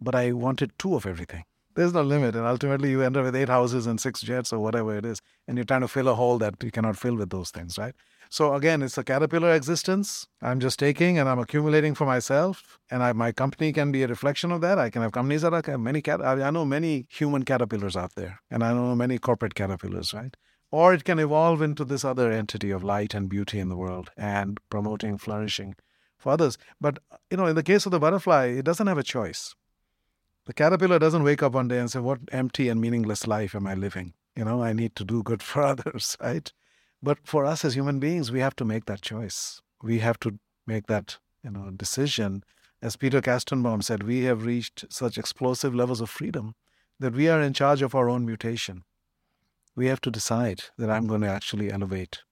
but 0.00 0.14
I 0.14 0.32
wanted 0.32 0.72
two 0.78 0.94
of 0.94 1.06
everything. 1.06 1.44
There's 1.74 1.92
no 1.92 2.02
limit. 2.02 2.34
And 2.34 2.46
ultimately, 2.46 2.90
you 2.90 3.02
end 3.02 3.18
up 3.18 3.24
with 3.24 3.36
eight 3.36 3.50
houses 3.50 3.86
and 3.86 4.00
six 4.00 4.22
jets 4.22 4.50
or 4.50 4.58
whatever 4.58 4.96
it 4.96 5.04
is. 5.04 5.20
And 5.46 5.58
you're 5.58 5.66
trying 5.66 5.82
to 5.82 5.88
fill 5.88 6.08
a 6.08 6.14
hole 6.14 6.38
that 6.38 6.54
you 6.62 6.70
cannot 6.70 6.96
fill 6.96 7.16
with 7.16 7.28
those 7.28 7.50
things, 7.50 7.76
right? 7.76 7.94
So 8.30 8.54
again, 8.54 8.82
it's 8.82 8.98
a 8.98 9.04
caterpillar 9.04 9.52
existence. 9.52 10.26
I'm 10.42 10.58
just 10.58 10.78
taking 10.78 11.18
and 11.18 11.28
I'm 11.28 11.38
accumulating 11.38 11.94
for 11.94 12.06
myself, 12.06 12.78
and 12.90 13.02
I, 13.02 13.12
my 13.12 13.30
company 13.30 13.72
can 13.72 13.92
be 13.92 14.02
a 14.02 14.08
reflection 14.08 14.50
of 14.50 14.60
that. 14.62 14.78
I 14.78 14.90
can 14.90 15.02
have 15.02 15.12
companies 15.12 15.42
that 15.42 15.52
are 15.52 15.78
many 15.78 16.02
cat. 16.02 16.20
I 16.20 16.50
know 16.50 16.64
many 16.64 17.06
human 17.08 17.44
caterpillars 17.44 17.96
out 17.96 18.14
there, 18.16 18.40
and 18.50 18.64
I 18.64 18.72
know 18.72 18.96
many 18.96 19.18
corporate 19.18 19.54
caterpillars, 19.54 20.12
right? 20.12 20.36
Or 20.72 20.92
it 20.92 21.04
can 21.04 21.20
evolve 21.20 21.62
into 21.62 21.84
this 21.84 22.04
other 22.04 22.32
entity 22.32 22.70
of 22.70 22.82
light 22.82 23.14
and 23.14 23.28
beauty 23.28 23.60
in 23.60 23.68
the 23.68 23.76
world 23.76 24.10
and 24.16 24.58
promoting 24.70 25.18
flourishing 25.18 25.76
for 26.18 26.32
others. 26.32 26.58
But, 26.80 26.98
you 27.30 27.36
know, 27.36 27.46
in 27.46 27.56
the 27.56 27.62
case 27.62 27.86
of 27.86 27.92
the 27.92 28.00
butterfly, 28.00 28.46
it 28.46 28.64
doesn't 28.64 28.86
have 28.86 28.98
a 28.98 29.02
choice. 29.02 29.54
The 30.46 30.54
caterpillar 30.54 30.98
doesn't 30.98 31.24
wake 31.24 31.42
up 31.42 31.52
one 31.52 31.68
day 31.68 31.78
and 31.78 31.90
say, 31.90 31.98
What 31.98 32.20
empty 32.30 32.68
and 32.68 32.80
meaningless 32.80 33.26
life 33.26 33.54
am 33.54 33.66
I 33.66 33.74
living? 33.74 34.14
You 34.36 34.44
know, 34.44 34.62
I 34.62 34.72
need 34.72 34.94
to 34.96 35.04
do 35.04 35.22
good 35.22 35.42
for 35.42 35.62
others, 35.72 36.16
right? 36.20 36.52
But 37.02 37.18
for 37.24 37.44
us 37.44 37.64
as 37.64 37.74
human 37.74 37.98
beings, 37.98 38.30
we 38.30 38.40
have 38.40 38.56
to 38.56 38.64
make 38.64 38.86
that 38.86 39.02
choice. 39.02 39.60
We 39.82 39.98
have 39.98 40.18
to 40.20 40.38
make 40.66 40.86
that, 40.86 41.18
you 41.42 41.50
know, 41.50 41.70
decision. 41.70 42.44
As 42.80 42.96
Peter 42.96 43.20
Koestenbaum 43.20 43.82
said, 43.82 44.02
we 44.02 44.24
have 44.24 44.44
reached 44.44 44.86
such 44.88 45.18
explosive 45.18 45.74
levels 45.74 46.00
of 46.00 46.10
freedom 46.10 46.54
that 47.00 47.14
we 47.14 47.28
are 47.28 47.40
in 47.40 47.52
charge 47.52 47.82
of 47.82 47.94
our 47.94 48.08
own 48.08 48.24
mutation. 48.24 48.84
We 49.74 49.86
have 49.86 50.00
to 50.02 50.10
decide 50.10 50.64
that 50.78 50.90
I'm 50.90 51.06
going 51.06 51.20
to 51.20 51.28
actually 51.28 51.70
elevate 51.70 52.22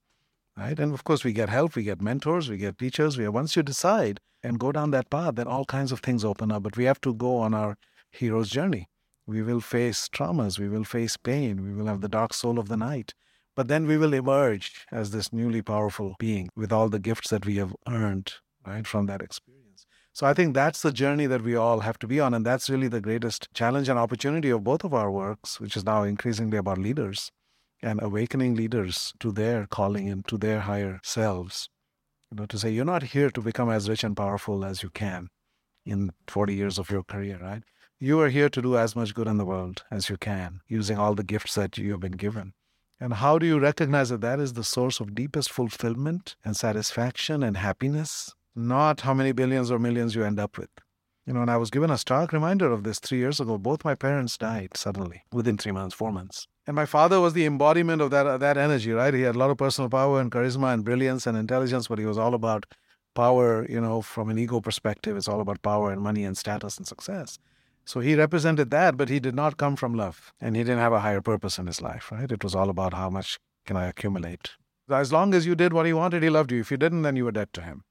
right? 0.57 0.79
And 0.79 0.93
of 0.93 1.03
course, 1.03 1.23
we 1.23 1.33
get 1.33 1.49
help, 1.49 1.75
we 1.75 1.83
get 1.83 2.01
mentors, 2.01 2.49
we 2.49 2.57
get 2.57 2.77
teachers. 2.77 3.17
We 3.17 3.27
once 3.27 3.55
you 3.55 3.63
decide 3.63 4.19
and 4.43 4.59
go 4.59 4.71
down 4.71 4.91
that 4.91 5.09
path, 5.09 5.35
then 5.35 5.47
all 5.47 5.65
kinds 5.65 5.91
of 5.91 5.99
things 5.99 6.23
open 6.23 6.51
up. 6.51 6.63
But 6.63 6.77
we 6.77 6.85
have 6.85 7.01
to 7.01 7.13
go 7.13 7.37
on 7.37 7.53
our 7.53 7.77
hero's 8.11 8.49
journey. 8.49 8.87
We 9.27 9.41
will 9.41 9.61
face 9.61 10.07
traumas, 10.07 10.59
we 10.59 10.69
will 10.69 10.83
face 10.83 11.17
pain, 11.17 11.63
we 11.63 11.73
will 11.73 11.87
have 11.87 12.01
the 12.01 12.09
dark 12.09 12.33
soul 12.33 12.59
of 12.59 12.67
the 12.67 12.77
night. 12.77 13.13
But 13.55 13.69
then 13.69 13.87
we 13.87 13.97
will 13.97 14.13
emerge 14.13 14.85
as 14.91 15.11
this 15.11 15.33
newly 15.33 15.61
powerful 15.61 16.15
being 16.19 16.49
with 16.55 16.71
all 16.71 16.89
the 16.89 16.99
gifts 16.99 17.29
that 17.29 17.45
we 17.45 17.55
have 17.55 17.75
earned, 17.87 18.33
right, 18.67 18.85
from 18.85 19.07
that 19.07 19.21
experience. 19.21 19.87
So 20.13 20.27
I 20.27 20.33
think 20.33 20.53
that's 20.53 20.81
the 20.81 20.91
journey 20.91 21.25
that 21.25 21.41
we 21.41 21.55
all 21.55 21.79
have 21.79 21.97
to 21.99 22.07
be 22.07 22.19
on. 22.19 22.33
And 22.33 22.45
that's 22.45 22.69
really 22.69 22.87
the 22.87 23.01
greatest 23.01 23.47
challenge 23.53 23.89
and 23.89 23.97
opportunity 23.97 24.49
of 24.49 24.63
both 24.63 24.83
of 24.83 24.93
our 24.93 25.09
works, 25.09 25.59
which 25.59 25.75
is 25.75 25.85
now 25.85 26.03
increasingly 26.03 26.57
about 26.57 26.77
leaders 26.77 27.31
and 27.85 28.01
awakening 28.01 28.55
leaders 28.55 29.13
to 29.19 29.31
their 29.31 29.67
calling 29.67 30.09
and 30.09 30.27
to 30.27 30.37
their 30.37 30.61
higher 30.61 30.99
selves. 31.03 31.69
You 32.31 32.37
know, 32.37 32.45
to 32.47 32.57
say 32.57 32.71
you're 32.71 32.83
not 32.83 33.03
here 33.03 33.29
to 33.29 33.41
become 33.41 33.69
as 33.69 33.87
rich 33.87 34.03
and 34.03 34.17
powerful 34.17 34.65
as 34.65 34.81
you 34.81 34.89
can 34.89 35.29
in 35.85 36.11
40 36.27 36.55
years 36.55 36.79
of 36.79 36.89
your 36.89 37.03
career, 37.03 37.37
right? 37.39 37.61
You 37.99 38.19
are 38.21 38.29
here 38.29 38.49
to 38.49 38.61
do 38.61 38.75
as 38.75 38.95
much 38.95 39.13
good 39.13 39.27
in 39.27 39.37
the 39.37 39.45
world 39.45 39.83
as 39.91 40.09
you 40.09 40.17
can 40.17 40.61
using 40.67 40.97
all 40.97 41.13
the 41.13 41.23
gifts 41.23 41.53
that 41.55 41.77
you 41.77 41.91
have 41.91 41.99
been 41.99 42.13
given. 42.13 42.53
And 42.99 43.13
how 43.13 43.37
do 43.37 43.45
you 43.45 43.59
recognize 43.59 44.09
that 44.09 44.21
that 44.21 44.39
is 44.39 44.53
the 44.53 44.63
source 44.63 44.99
of 44.99 45.13
deepest 45.13 45.51
fulfillment 45.51 46.35
and 46.43 46.57
satisfaction 46.57 47.43
and 47.43 47.57
happiness? 47.57 48.33
Not 48.55 49.01
how 49.01 49.13
many 49.13 49.31
billions 49.31 49.69
or 49.69 49.77
millions 49.77 50.15
you 50.15 50.23
end 50.23 50.39
up 50.39 50.57
with. 50.57 50.69
You 51.27 51.33
know, 51.33 51.41
and 51.41 51.51
I 51.51 51.57
was 51.57 51.69
given 51.69 51.91
a 51.91 51.97
stark 51.97 52.33
reminder 52.33 52.71
of 52.71 52.83
this 52.83 52.99
three 52.99 53.19
years 53.19 53.39
ago. 53.39 53.57
Both 53.57 53.85
my 53.85 53.95
parents 53.95 54.37
died 54.37 54.71
suddenly 54.75 55.23
within 55.31 55.57
three 55.57 55.71
months, 55.71 55.93
four 55.93 56.11
months. 56.11 56.47
And 56.67 56.75
my 56.75 56.85
father 56.85 57.21
was 57.21 57.33
the 57.33 57.45
embodiment 57.45 58.01
of 58.01 58.09
that, 58.09 58.25
uh, 58.25 58.37
that 58.39 58.57
energy, 58.57 58.91
right? 58.91 59.13
He 59.13 59.21
had 59.21 59.35
a 59.35 59.39
lot 59.39 59.51
of 59.51 59.57
personal 59.57 59.89
power 59.89 60.19
and 60.19 60.31
charisma 60.31 60.73
and 60.73 60.83
brilliance 60.83 61.27
and 61.27 61.37
intelligence, 61.37 61.87
but 61.87 61.99
he 61.99 62.05
was 62.05 62.17
all 62.17 62.33
about 62.33 62.65
power, 63.13 63.67
you 63.69 63.79
know, 63.79 64.01
from 64.01 64.29
an 64.29 64.39
ego 64.39 64.59
perspective. 64.61 65.15
It's 65.15 65.27
all 65.27 65.41
about 65.41 65.61
power 65.61 65.91
and 65.91 66.01
money 66.01 66.23
and 66.23 66.35
status 66.35 66.77
and 66.77 66.87
success. 66.87 67.37
So 67.85 67.99
he 67.99 68.15
represented 68.15 68.71
that, 68.71 68.97
but 68.97 69.09
he 69.09 69.19
did 69.19 69.35
not 69.35 69.57
come 69.57 69.75
from 69.75 69.93
love. 69.93 70.33
And 70.41 70.55
he 70.55 70.63
didn't 70.63 70.79
have 70.79 70.93
a 70.93 71.01
higher 71.01 71.21
purpose 71.21 71.59
in 71.59 71.67
his 71.67 71.83
life, 71.83 72.11
right? 72.11 72.31
It 72.31 72.43
was 72.43 72.55
all 72.55 72.71
about 72.71 72.95
how 72.95 73.11
much 73.11 73.37
can 73.67 73.77
I 73.77 73.85
accumulate. 73.85 74.51
As 74.89 75.13
long 75.13 75.35
as 75.35 75.45
you 75.45 75.53
did 75.53 75.71
what 75.71 75.85
he 75.85 75.93
wanted, 75.93 76.23
he 76.23 76.31
loved 76.31 76.51
you. 76.51 76.61
If 76.61 76.71
you 76.71 76.77
didn't, 76.77 77.03
then 77.03 77.15
you 77.15 77.25
were 77.25 77.31
dead 77.31 77.53
to 77.53 77.61
him. 77.61 77.83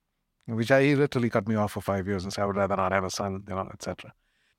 Which 0.47 0.73
I, 0.73 0.83
he 0.83 0.97
literally 0.97 1.31
cut 1.31 1.47
me 1.47 1.55
off 1.55 1.73
for 1.73 1.81
five 1.81 2.09
years 2.09 2.25
and 2.25 2.33
said, 2.33 2.43
I 2.43 2.47
would 2.47 2.57
rather 2.57 2.77
not 2.77 2.93
have 2.93 3.05
a 3.05 3.11
son, 3.11 3.45
you 3.49 3.55
know, 3.55 3.71
etc. 3.73 4.13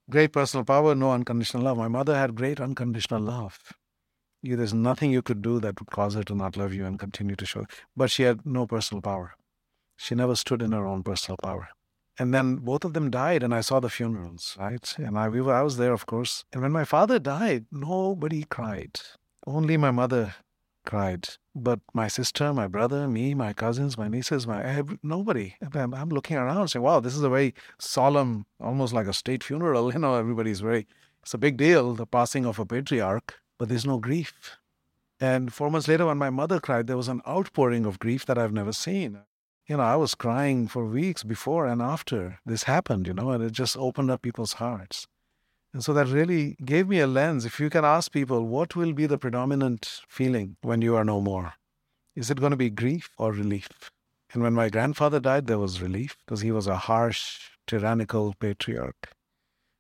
Great 0.10 0.32
personal 0.32 0.64
power, 0.64 0.96
no 0.96 1.12
unconditional 1.12 1.64
love. 1.64 1.78
My 1.78 1.90
mother 1.90 2.16
had 2.16 2.34
great 2.34 2.62
unconditional 2.62 3.22
love 3.22 3.60
there's 4.54 4.74
nothing 4.74 5.12
you 5.12 5.22
could 5.22 5.42
do 5.42 5.60
that 5.60 5.80
would 5.80 5.90
cause 5.90 6.14
her 6.14 6.24
to 6.24 6.36
not 6.36 6.58
love 6.58 6.74
you 6.74 6.86
and 6.86 7.00
continue 7.00 7.36
to 7.36 7.46
show. 7.46 7.66
But 7.96 8.12
she 8.12 8.24
had 8.24 8.46
no 8.46 8.68
personal 8.68 9.02
power. 9.02 9.34
She 9.98 10.14
never 10.16 10.36
stood 10.36 10.62
in 10.62 10.72
her 10.72 10.86
own 10.86 11.04
personal 11.04 11.38
power. 11.38 11.70
And 12.18 12.34
then 12.34 12.58
both 12.58 12.86
of 12.86 12.94
them 12.94 13.10
died, 13.10 13.44
and 13.44 13.54
I 13.54 13.62
saw 13.62 13.80
the 13.80 13.90
funerals, 13.90 14.56
right? 14.60 14.94
And 14.98 15.18
I, 15.18 15.28
we 15.28 15.42
were, 15.42 15.54
I 15.54 15.64
was 15.64 15.78
there, 15.78 15.92
of 15.92 16.06
course. 16.06 16.46
And 16.54 16.62
when 16.62 16.72
my 16.72 16.86
father 16.86 17.20
died, 17.20 17.66
nobody 17.72 18.44
cried. 18.44 19.00
Only 19.46 19.76
my 19.76 19.92
mother 19.92 20.36
cried. 20.86 21.28
But 21.54 21.82
my 21.94 22.08
sister, 22.08 22.54
my 22.54 22.68
brother, 22.68 23.08
me, 23.08 23.34
my 23.34 23.52
cousins, 23.52 23.98
my 23.98 24.08
nieces, 24.08 24.48
my 24.48 24.84
nobody. 25.04 25.56
I'm, 25.74 25.94
I'm 25.94 26.10
looking 26.10 26.38
around 26.38 26.70
saying, 26.70 26.84
wow, 26.84 27.00
this 27.02 27.16
is 27.16 27.24
a 27.24 27.30
very 27.30 27.54
solemn, 27.80 28.46
almost 28.62 28.94
like 28.94 29.08
a 29.08 29.14
state 29.14 29.44
funeral. 29.44 29.92
You 29.94 30.00
know, 30.00 30.16
everybody's 30.16 30.62
very, 30.62 30.88
it's 31.22 31.34
a 31.34 31.38
big 31.38 31.58
deal, 31.58 31.96
the 31.96 32.06
passing 32.06 32.46
of 32.46 32.60
a 32.60 32.66
patriarch 32.66 33.40
but 33.58 33.70
there's 33.70 33.86
no 33.86 33.98
grief. 33.98 34.58
And 35.20 35.54
four 35.54 35.72
months 35.72 35.88
later, 35.88 36.06
when 36.06 36.18
my 36.18 36.30
mother 36.30 36.60
cried, 36.60 36.88
there 36.88 36.98
was 36.98 37.08
an 37.08 37.22
outpouring 37.28 37.86
of 37.86 38.00
grief 38.00 38.26
that 38.26 38.38
I've 38.38 38.54
never 38.54 38.74
seen. 38.74 39.22
You 39.68 39.78
know, 39.78 39.84
I 39.84 39.96
was 39.96 40.14
crying 40.14 40.68
for 40.68 40.86
weeks 40.86 41.24
before 41.24 41.66
and 41.66 41.82
after 41.82 42.40
this 42.46 42.64
happened, 42.64 43.08
you 43.08 43.14
know, 43.14 43.32
and 43.32 43.44
it 43.44 43.52
just 43.52 43.78
opened 43.78 44.12
up 44.12 44.22
people's 44.22 44.54
hearts. 44.54 45.08
And 45.74 45.84
so 45.84 45.94
that 45.94 46.08
really 46.08 46.56
gave 46.64 46.88
me 46.88 47.00
a 47.00 47.08
lens. 47.08 47.46
If 47.46 47.60
you 47.60 47.70
can 47.70 47.84
ask 47.84 48.12
people, 48.12 48.46
what 48.46 48.76
will 48.76 48.94
be 48.94 49.08
the 49.08 49.18
predominant 49.18 50.02
feeling 50.08 50.58
when 50.62 50.82
you 50.82 50.96
are 50.96 51.04
no 51.04 51.20
more? 51.20 51.54
Is 52.16 52.30
it 52.30 52.40
going 52.40 52.52
to 52.52 52.58
be 52.58 52.70
grief 52.70 53.10
or 53.18 53.32
relief? 53.32 53.70
And 54.34 54.44
when 54.44 54.54
my 54.54 54.70
grandfather 54.70 55.20
died, 55.20 55.48
there 55.48 55.60
was 55.60 55.82
relief 55.82 56.18
because 56.26 56.42
he 56.42 56.52
was 56.52 56.68
a 56.68 56.78
harsh, 56.78 57.40
tyrannical 57.68 58.36
patriarch 58.40 59.15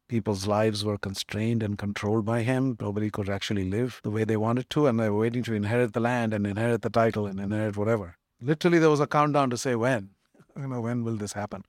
people's 0.08 0.47
lives 0.47 0.84
were 0.84 0.97
constrained 0.97 1.64
and 1.64 1.78
controlled 1.78 2.26
by 2.26 2.41
him. 2.43 2.78
Nobody 2.80 3.10
could 3.10 3.30
actually 3.30 3.70
live 3.70 4.01
the 4.03 4.12
way 4.12 4.24
they 4.24 4.38
wanted 4.38 4.70
to, 4.72 4.88
and 4.88 4.99
they 4.99 5.10
were 5.10 5.20
waiting 5.20 5.43
to 5.43 5.53
inherit 5.53 5.93
the 5.93 5.99
land 5.99 6.34
and 6.34 6.45
inherit 6.45 6.82
the 6.82 6.89
title 6.89 7.26
and 7.26 7.39
inherit 7.39 7.78
whatever. 7.78 8.18
Literally, 8.41 8.80
there 8.80 8.89
was 8.89 8.99
a 8.99 9.08
countdown 9.08 9.49
to 9.49 9.58
say 9.58 9.76
when. 9.76 10.12
You 10.58 10.68
know, 10.68 10.82
when 10.82 11.03
will 11.03 11.16
this 11.16 11.34
happen? 11.34 11.64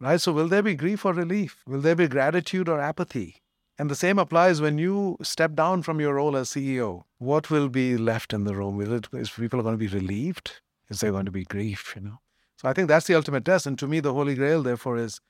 Right? 0.00 0.20
So, 0.20 0.32
will 0.32 0.48
there 0.48 0.62
be 0.62 0.74
grief 0.74 1.04
or 1.04 1.12
relief? 1.12 1.62
Will 1.66 1.80
there 1.80 1.94
be 1.94 2.08
gratitude 2.08 2.68
or 2.68 2.80
apathy? 2.80 3.42
And 3.78 3.90
the 3.90 3.94
same 3.94 4.18
applies 4.18 4.60
when 4.60 4.78
you 4.78 5.16
step 5.22 5.54
down 5.54 5.82
from 5.82 6.00
your 6.00 6.14
role 6.14 6.36
as 6.36 6.50
CEO. 6.50 7.04
What 7.18 7.50
will 7.50 7.68
be 7.68 7.96
left 7.96 8.32
in 8.32 8.44
the 8.44 8.54
room? 8.54 8.76
Will 8.76 8.92
it, 8.94 9.08
is 9.12 9.30
people 9.30 9.62
going 9.62 9.74
to 9.74 9.78
be 9.78 9.86
relieved? 9.86 10.60
Is 10.88 11.00
there 11.00 11.12
going 11.12 11.26
to 11.26 11.30
be 11.30 11.44
grief? 11.44 11.92
You 11.94 12.02
know. 12.02 12.18
So 12.56 12.68
I 12.68 12.72
think 12.72 12.88
that's 12.88 13.06
the 13.06 13.14
ultimate 13.14 13.44
test. 13.44 13.66
And 13.66 13.78
to 13.78 13.86
me, 13.86 14.00
the 14.00 14.14
Holy 14.14 14.34
Grail, 14.34 14.62
therefore, 14.62 14.96
is 14.96 15.20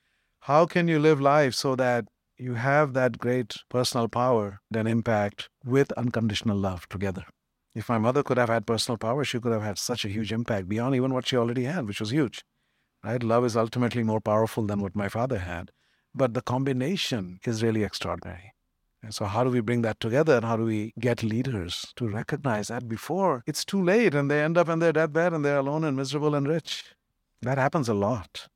how 0.41 0.65
can 0.65 0.87
you 0.87 0.99
live 0.99 1.19
life 1.19 1.53
so 1.53 1.75
that 1.75 2.05
you 2.37 2.53
have 2.53 2.93
that 2.93 3.17
great 3.17 3.57
personal 3.69 4.07
power 4.07 4.59
and 4.73 4.87
impact 4.87 5.49
with 5.65 5.91
unconditional 5.93 6.57
love 6.57 6.87
together. 6.89 7.25
If 7.73 7.89
my 7.89 7.97
mother 7.97 8.23
could 8.23 8.37
have 8.37 8.49
had 8.49 8.65
personal 8.65 8.97
power, 8.97 9.23
she 9.23 9.39
could 9.39 9.51
have 9.51 9.63
had 9.63 9.77
such 9.77 10.05
a 10.05 10.09
huge 10.09 10.31
impact 10.31 10.67
beyond 10.67 10.95
even 10.95 11.13
what 11.13 11.27
she 11.27 11.37
already 11.37 11.63
had, 11.63 11.87
which 11.87 11.99
was 11.99 12.11
huge. 12.11 12.43
Right? 13.03 13.21
Love 13.21 13.45
is 13.45 13.55
ultimately 13.55 14.03
more 14.03 14.21
powerful 14.21 14.65
than 14.65 14.81
what 14.81 14.95
my 14.95 15.09
father 15.09 15.39
had. 15.39 15.71
But 16.13 16.33
the 16.33 16.41
combination 16.41 17.39
is 17.45 17.63
really 17.63 17.83
extraordinary. 17.83 18.53
And 19.03 19.13
so, 19.13 19.25
how 19.25 19.43
do 19.43 19.51
we 19.51 19.61
bring 19.61 19.83
that 19.83 19.99
together 19.99 20.37
and 20.37 20.45
how 20.45 20.57
do 20.57 20.63
we 20.63 20.93
get 20.99 21.21
leaders 21.21 21.85
to 21.97 22.07
recognize 22.07 22.69
that 22.69 22.87
before 22.87 23.43
it's 23.45 23.63
too 23.63 23.81
late 23.81 24.15
and 24.15 24.29
they 24.29 24.41
end 24.41 24.57
up 24.57 24.69
in 24.69 24.79
their 24.79 24.91
deathbed 24.91 25.33
and 25.33 25.45
they're 25.45 25.59
alone 25.59 25.83
and 25.83 25.95
miserable 25.95 26.33
and 26.33 26.47
rich? 26.47 26.95
That 27.43 27.59
happens 27.59 27.87
a 27.87 27.93
lot. 27.93 28.47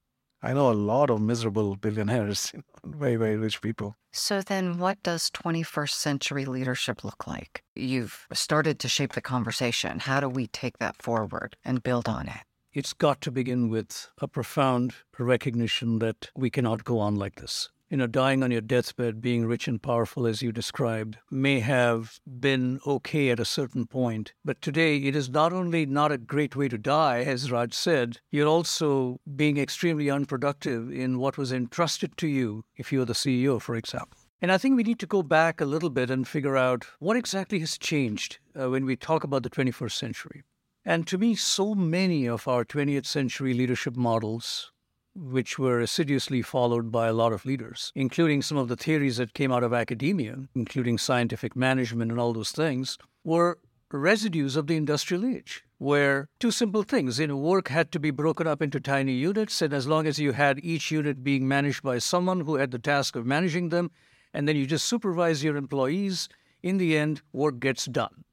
I 0.44 0.54
know 0.54 0.72
a 0.72 0.74
lot 0.74 1.10
of 1.10 1.22
miserable 1.22 1.76
billionaires, 1.76 2.52
very, 2.84 3.16
very 3.16 3.38
rich 3.38 3.62
people. 3.62 3.96
So, 4.12 4.42
then 4.42 4.80
what 4.80 5.02
does 5.04 5.30
21st 5.30 5.92
century 5.92 6.46
leadership 6.46 7.04
look 7.04 7.28
like? 7.28 7.64
You've 7.76 8.28
started 8.34 8.80
to 8.80 8.88
shape 8.88 9.14
the 9.14 9.22
conversation. 9.22 10.00
How 10.00 10.20
do 10.20 10.28
we 10.28 10.48
take 10.48 10.80
that 10.80 11.02
forward 11.02 11.56
and 11.64 11.84
build 11.84 12.10
on 12.10 12.28
it? 12.28 12.44
It's 12.74 12.94
got 12.94 13.22
to 13.22 13.32
begin 13.32 13.70
with 13.70 14.10
a 14.20 14.28
profound 14.28 14.96
recognition 15.20 16.00
that 16.00 16.32
we 16.36 16.50
cannot 16.50 16.86
go 16.86 17.00
on 17.00 17.16
like 17.16 17.36
this 17.36 17.70
you 17.92 17.98
know, 17.98 18.08
dying 18.08 18.42
on 18.42 18.52
your 18.52 18.62
deathbed, 18.62 19.22
being 19.22 19.46
rich 19.46 19.68
and 19.68 19.84
powerful, 19.84 20.26
as 20.26 20.42
you 20.42 20.54
described, 20.54 21.18
may 21.30 21.60
have 21.60 22.22
been 22.40 22.80
okay 22.88 23.30
at 23.30 23.40
a 23.40 23.46
certain 23.46 23.86
point. 23.86 24.32
But 24.46 24.62
today, 24.62 24.96
it 24.96 25.14
is 25.14 25.30
not 25.30 25.52
only 25.52 25.86
not 25.86 26.10
a 26.10 26.18
great 26.18 26.56
way 26.56 26.70
to 26.70 26.78
die, 26.78 27.20
as 27.20 27.52
Raj 27.52 27.74
said, 27.74 28.22
you're 28.32 28.48
also 28.48 29.20
being 29.36 29.58
extremely 29.58 30.10
unproductive 30.10 30.90
in 30.90 31.20
what 31.20 31.38
was 31.38 31.52
entrusted 31.52 32.16
to 32.16 32.28
you 32.28 32.64
if 32.78 32.94
you're 32.94 33.04
the 33.04 33.12
CEO, 33.12 33.62
for 33.62 33.76
example. 33.76 34.18
And 34.42 34.54
I 34.54 34.58
think 34.58 34.78
we 34.78 34.84
need 34.84 35.00
to 35.00 35.06
go 35.06 35.22
back 35.22 35.60
a 35.60 35.66
little 35.66 35.90
bit 35.90 36.10
and 36.10 36.26
figure 36.26 36.56
out 36.56 36.88
what 37.00 37.18
exactly 37.18 37.60
has 37.60 37.78
changed 37.78 38.40
uh, 38.60 38.70
when 38.70 38.86
we 38.86 38.96
talk 38.96 39.26
about 39.26 39.44
the 39.44 39.50
21st 39.50 39.92
century. 39.92 40.44
And 40.86 41.06
to 41.08 41.18
me, 41.18 41.36
so 41.36 41.76
many 41.76 42.26
of 42.26 42.48
our 42.48 42.64
20th 42.64 43.06
century 43.06 43.54
leadership 43.54 43.98
models 43.98 44.72
which 45.16 45.60
were 45.60 45.80
assiduously 45.80 46.42
followed 46.42 46.92
by 46.92 47.08
a 47.08 47.14
lot 47.14 47.34
of 47.34 47.46
leaders, 47.46 47.92
including 47.96 48.42
some 48.42 48.58
of 48.58 48.68
the 48.68 48.76
theories 48.76 49.18
that 49.18 49.34
came 49.34 49.52
out 49.52 49.64
of 49.64 49.74
academia, 49.74 50.38
including 50.56 50.98
scientific 50.98 51.56
management 51.56 52.12
and 52.12 52.20
all 52.20 52.34
those 52.34 52.52
things, 52.52 52.98
were 53.24 53.60
residues 53.92 54.56
of 54.56 54.68
the 54.68 54.76
industrial 54.76 55.26
age, 55.26 55.64
where 55.78 56.30
two 56.40 56.52
simple 56.52 56.84
things. 56.84 57.20
You 57.20 57.28
know, 57.28 57.38
work 57.38 57.68
had 57.68 57.92
to 57.92 58.00
be 58.00 58.12
broken 58.12 58.48
up 58.48 58.62
into 58.62 58.80
tiny 58.80 59.14
units, 59.14 59.62
and 59.62 59.74
as 59.74 59.88
long 59.88 60.08
as 60.08 60.20
you 60.20 60.32
had 60.32 60.64
each 60.64 60.92
unit 60.92 61.24
being 61.24 61.48
managed 61.48 61.84
by 61.84 61.98
someone 61.98 62.42
who 62.42 62.56
had 62.56 62.72
the 62.72 62.80
task 62.80 63.16
of 63.16 63.26
managing 63.26 63.70
them, 63.70 63.92
and 64.34 64.48
then 64.48 64.56
you 64.56 64.66
just 64.66 64.86
supervise 64.86 65.44
your 65.44 65.58
employees, 65.58 66.30
in 66.64 66.78
the 66.78 66.98
end, 66.98 67.22
work 67.34 67.60
gets 67.60 67.86
done. 67.86 68.24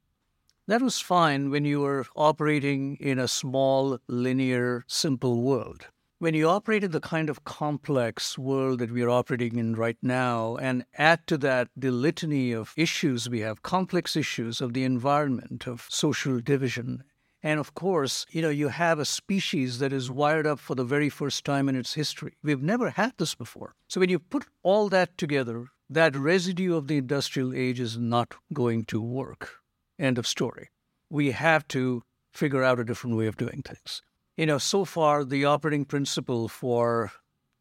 That 0.68 0.83
was 0.83 1.01
fine 1.01 1.51
when 1.51 1.64
you 1.64 1.81
were 1.81 2.05
operating 2.14 2.97
in 3.01 3.18
a 3.18 3.26
small, 3.26 3.99
linear, 4.07 4.85
simple 4.87 5.41
world. 5.41 5.87
When 6.21 6.35
you 6.35 6.49
operate 6.49 6.83
in 6.83 6.91
the 6.91 7.01
kind 7.01 7.31
of 7.31 7.45
complex 7.45 8.37
world 8.37 8.81
that 8.81 8.91
we 8.91 9.03
are 9.03 9.11
operating 9.11 9.57
in 9.57 9.75
right 9.75 9.99
now, 10.03 10.57
and 10.57 10.85
add 10.95 11.27
to 11.29 11.39
that 11.39 11.69
the 11.77 11.93
litany 11.93 12.53
of 12.53 12.75
issues 12.77 13.29
we 13.29 13.41
have, 13.41 13.62
complex 13.62 14.16
issues 14.16 14.61
of 14.61 14.73
the 14.73 14.83
environment, 14.83 15.66
of 15.66 15.87
social 15.89 16.41
division, 16.41 17.05
and 17.41 17.61
of 17.61 17.75
course, 17.75 18.27
you 18.31 18.43
know, 18.43 18.51
you 18.51 18.69
have 18.69 18.99
a 18.99 19.05
species 19.05 19.79
that 19.79 19.93
is 19.93 20.11
wired 20.11 20.47
up 20.47 20.59
for 20.59 20.75
the 20.75 20.85
very 20.85 21.09
first 21.09 21.45
time 21.45 21.69
in 21.69 21.77
its 21.77 21.95
history. 21.95 22.37
We've 22.43 22.62
never 22.62 22.91
had 22.91 23.12
this 23.16 23.37
before. 23.37 23.77
So 23.89 24.01
when 24.01 24.11
you 24.11 24.19
put 24.19 24.47
all 24.64 24.89
that 24.89 25.16
together, 25.16 25.66
that 25.89 26.16
residue 26.16 26.77
of 26.77 26.89
the 26.89 26.99
industrial 26.99 27.55
age 27.55 27.79
is 27.79 27.97
not 27.97 28.35
going 28.53 28.87
to 28.87 29.01
work. 29.01 29.61
End 30.01 30.19
of 30.19 30.27
story. 30.27 30.71
We 31.09 31.31
have 31.31 31.66
to 31.69 32.03
figure 32.33 32.64
out 32.64 32.81
a 32.81 32.85
different 32.85 33.16
way 33.16 33.29
of 33.29 33.37
doing 33.37 33.62
things. 33.62 34.03
You 34.39 34.47
know, 34.47 34.59
so 34.59 34.84
far, 34.84 35.24
the 35.24 35.45
operating 35.47 35.84
principle 35.84 36.47
for 36.47 37.11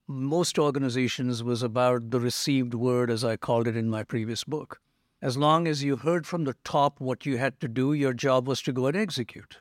most 0.08 0.60
organizations 0.60 1.44
was 1.44 1.64
about 1.64 2.12
the 2.12 2.20
received 2.20 2.76
word, 2.76 3.10
as 3.10 3.26
I 3.26 3.36
called 3.36 3.68
it 3.68 3.76
in 3.76 3.90
my 3.90 4.04
previous 4.04 4.44
book. 4.44 4.80
As 5.20 5.38
long 5.38 5.68
as 5.68 5.84
you 5.84 5.96
heard 5.96 6.28
from 6.28 6.44
the 6.44 6.56
top 6.64 7.02
what 7.02 7.26
you 7.26 7.40
had 7.40 7.60
to 7.62 7.68
do, 7.68 7.94
your 7.94 8.14
job 8.14 8.48
was 8.48 8.62
to 8.62 8.72
go 8.72 8.86
and 8.86 8.96
execute. 8.96 9.58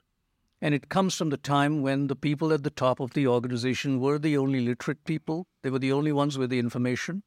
And 0.60 0.74
it 0.74 0.90
comes 0.90 1.14
from 1.14 1.30
the 1.30 1.38
time 1.38 1.80
when 1.80 2.08
the 2.08 2.16
people 2.16 2.52
at 2.52 2.64
the 2.64 2.68
top 2.68 3.00
of 3.00 3.14
the 3.14 3.26
organization 3.26 3.98
were 3.98 4.18
the 4.18 4.36
only 4.36 4.60
literate 4.60 5.02
people. 5.04 5.46
They 5.62 5.70
were 5.70 5.78
the 5.78 5.92
only 5.92 6.12
ones 6.12 6.36
with 6.36 6.50
the 6.50 6.58
information. 6.58 7.22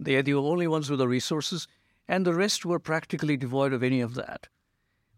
They 0.00 0.16
are 0.16 0.22
the 0.22 0.34
only 0.34 0.66
ones 0.66 0.90
with 0.90 0.98
the 0.98 1.06
resources. 1.06 1.68
And 2.08 2.26
the 2.26 2.34
rest 2.34 2.66
were 2.66 2.80
practically 2.80 3.36
devoid 3.36 3.72
of 3.72 3.84
any 3.84 4.00
of 4.00 4.14
that. 4.16 4.48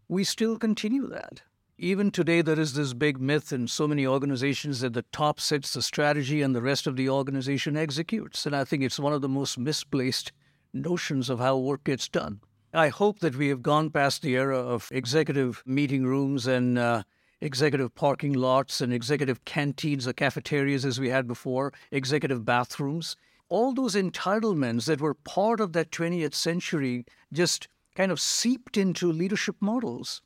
We 0.07 0.23
still 0.23 0.59
continue 0.59 1.07
that. 1.07 1.41
Even 1.79 2.09
today, 2.09 2.41
there 2.41 2.59
is 2.59 2.73
this 2.73 2.93
big 2.93 3.21
myth 3.21 3.53
in 3.53 3.67
so 3.67 3.87
many 3.87 4.07
organizations 4.07 4.79
that 4.79 4.93
the 4.93 5.05
top 5.11 5.39
sets 5.39 5.73
the 5.73 5.83
strategy 5.83 6.41
and 6.41 6.55
the 6.55 6.61
rest 6.61 6.87
of 6.87 6.95
the 6.95 7.07
organization 7.07 7.77
executes. 7.77 8.47
And 8.47 8.55
I 8.55 8.63
think 8.63 8.81
it's 8.81 8.97
one 8.97 9.13
of 9.13 9.21
the 9.21 9.29
most 9.29 9.59
misplaced 9.59 10.31
notions 10.73 11.29
of 11.29 11.37
how 11.37 11.55
work 11.57 11.83
gets 11.83 12.09
done. 12.09 12.41
I 12.73 12.87
hope 12.87 13.19
that 13.19 13.35
we 13.35 13.49
have 13.49 13.61
gone 13.61 13.91
past 13.91 14.23
the 14.23 14.35
era 14.35 14.57
of 14.57 14.89
executive 14.91 15.61
meeting 15.67 16.03
rooms 16.03 16.47
and 16.47 16.79
uh, 16.79 17.03
executive 17.41 17.93
parking 17.93 18.33
lots 18.33 18.81
and 18.81 18.91
executive 18.91 19.45
canteens 19.45 20.07
or 20.07 20.13
cafeterias 20.13 20.83
as 20.83 20.99
we 20.99 21.09
had 21.09 21.27
before, 21.27 21.73
executive 21.91 22.43
bathrooms. 22.43 23.15
All 23.49 23.71
those 23.71 23.93
entitlements 23.93 24.85
that 24.85 24.99
were 24.99 25.13
part 25.13 25.59
of 25.59 25.73
that 25.73 25.91
20th 25.91 26.33
century 26.33 27.05
just 27.31 27.67
kind 27.93 28.11
of 28.11 28.19
seeped 28.19 28.77
into 28.77 29.11
leadership 29.11 29.57
models. 29.59 30.23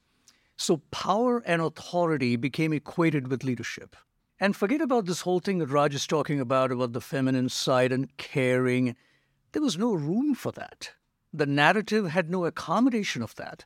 So 0.61 0.77
power 0.91 1.39
and 1.39 1.59
authority 1.59 2.35
became 2.35 2.71
equated 2.71 3.29
with 3.29 3.43
leadership. 3.43 3.95
And 4.39 4.55
forget 4.55 4.79
about 4.79 5.07
this 5.07 5.21
whole 5.21 5.39
thing 5.39 5.57
that 5.57 5.71
Raj 5.71 5.95
is 5.95 6.05
talking 6.05 6.39
about, 6.39 6.71
about 6.71 6.93
the 6.93 7.01
feminine 7.01 7.49
side 7.49 7.91
and 7.91 8.15
caring. 8.17 8.95
There 9.53 9.61
was 9.63 9.79
no 9.79 9.91
room 9.95 10.35
for 10.35 10.51
that. 10.51 10.91
The 11.33 11.47
narrative 11.47 12.09
had 12.09 12.29
no 12.29 12.45
accommodation 12.45 13.23
of 13.23 13.33
that. 13.37 13.65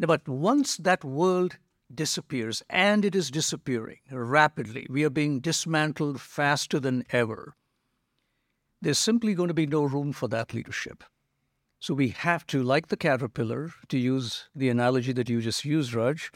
But 0.00 0.26
once 0.26 0.76
that 0.78 1.04
world 1.04 1.58
disappears, 1.94 2.64
and 2.68 3.04
it 3.04 3.14
is 3.14 3.30
disappearing 3.30 4.00
rapidly, 4.10 4.88
we 4.90 5.04
are 5.04 5.10
being 5.10 5.38
dismantled 5.38 6.20
faster 6.20 6.80
than 6.80 7.04
ever, 7.10 7.54
there's 8.80 8.98
simply 8.98 9.34
going 9.34 9.48
to 9.48 9.54
be 9.54 9.68
no 9.68 9.84
room 9.84 10.12
for 10.12 10.26
that 10.26 10.52
leadership. 10.52 11.04
So 11.82 11.94
we 11.94 12.10
have 12.10 12.46
to, 12.46 12.62
like 12.62 12.86
the 12.86 12.96
caterpillar, 12.96 13.72
to 13.88 13.98
use 13.98 14.48
the 14.54 14.68
analogy 14.68 15.12
that 15.14 15.28
you 15.28 15.40
just 15.40 15.64
used, 15.64 15.94
Raj, 15.94 16.30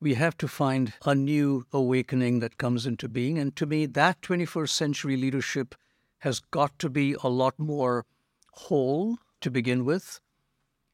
we 0.00 0.14
have 0.14 0.36
to 0.36 0.46
find 0.46 0.92
a 1.04 1.16
new 1.16 1.66
awakening 1.72 2.38
that 2.38 2.58
comes 2.58 2.86
into 2.86 3.08
being. 3.08 3.38
And 3.38 3.56
to 3.56 3.66
me, 3.66 3.86
that 3.86 4.22
21st 4.22 4.68
century 4.68 5.16
leadership 5.16 5.74
has 6.18 6.38
got 6.38 6.78
to 6.78 6.88
be 6.88 7.16
a 7.24 7.28
lot 7.28 7.58
more 7.58 8.06
whole 8.52 9.18
to 9.40 9.50
begin 9.50 9.84
with. 9.84 10.20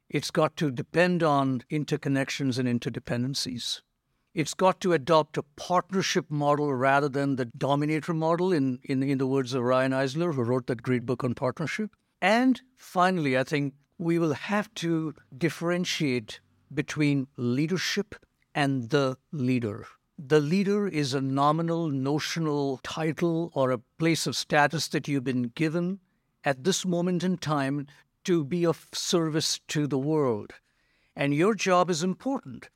It's 0.08 0.30
got 0.30 0.56
to 0.56 0.70
depend 0.70 1.22
on 1.22 1.62
interconnections 1.70 2.58
and 2.58 2.66
interdependencies. 2.66 3.82
It's 4.32 4.54
got 4.54 4.80
to 4.80 4.94
adopt 4.94 5.36
a 5.36 5.44
partnership 5.56 6.30
model 6.30 6.72
rather 6.72 7.10
than 7.10 7.36
the 7.36 7.44
dominator 7.44 8.14
model, 8.14 8.50
in, 8.50 8.78
in, 8.84 9.02
in 9.02 9.18
the 9.18 9.26
words 9.26 9.52
of 9.52 9.62
Riane 9.62 9.90
Eisler, 9.90 10.34
who 10.34 10.42
wrote 10.42 10.68
that 10.68 10.82
great 10.82 11.04
book 11.04 11.22
on 11.22 11.34
partnership. 11.34 11.90
And 12.20 12.60
finally, 12.76 13.38
I 13.38 13.44
think 13.44 13.74
we 13.96 14.18
will 14.18 14.34
have 14.34 14.72
to 14.74 15.14
differentiate 15.36 16.40
between 16.72 17.28
leadership 17.36 18.14
and 18.54 18.90
the 18.90 19.16
leader. 19.32 19.86
The 20.18 20.40
leader 20.40 20.88
is 20.88 21.14
a 21.14 21.20
nominal, 21.20 21.88
notional 21.88 22.80
title 22.82 23.50
or 23.54 23.70
a 23.70 23.82
place 23.98 24.26
of 24.26 24.36
status 24.36 24.88
that 24.88 25.06
you've 25.06 25.24
been 25.24 25.52
given 25.54 26.00
at 26.44 26.64
this 26.64 26.84
moment 26.84 27.22
in 27.22 27.38
time 27.38 27.86
to 28.24 28.44
be 28.44 28.66
of 28.66 28.88
service 28.92 29.60
to 29.68 29.86
the 29.86 29.98
world. 29.98 30.54
And 31.14 31.34
your 31.34 31.54
job 31.54 31.88
is 31.88 32.02
important 32.02 32.68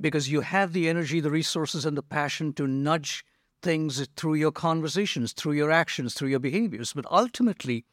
because 0.00 0.30
you 0.30 0.42
have 0.42 0.72
the 0.72 0.88
energy, 0.88 1.20
the 1.20 1.30
resources, 1.30 1.84
and 1.84 1.96
the 1.96 2.02
passion 2.02 2.52
to 2.54 2.66
nudge 2.66 3.24
things 3.60 4.06
through 4.16 4.34
your 4.34 4.52
conversations, 4.52 5.32
through 5.32 5.52
your 5.52 5.72
actions, 5.72 6.14
through 6.14 6.28
your 6.28 6.38
behaviors. 6.38 6.92
But 6.92 7.06
ultimately, 7.10 7.84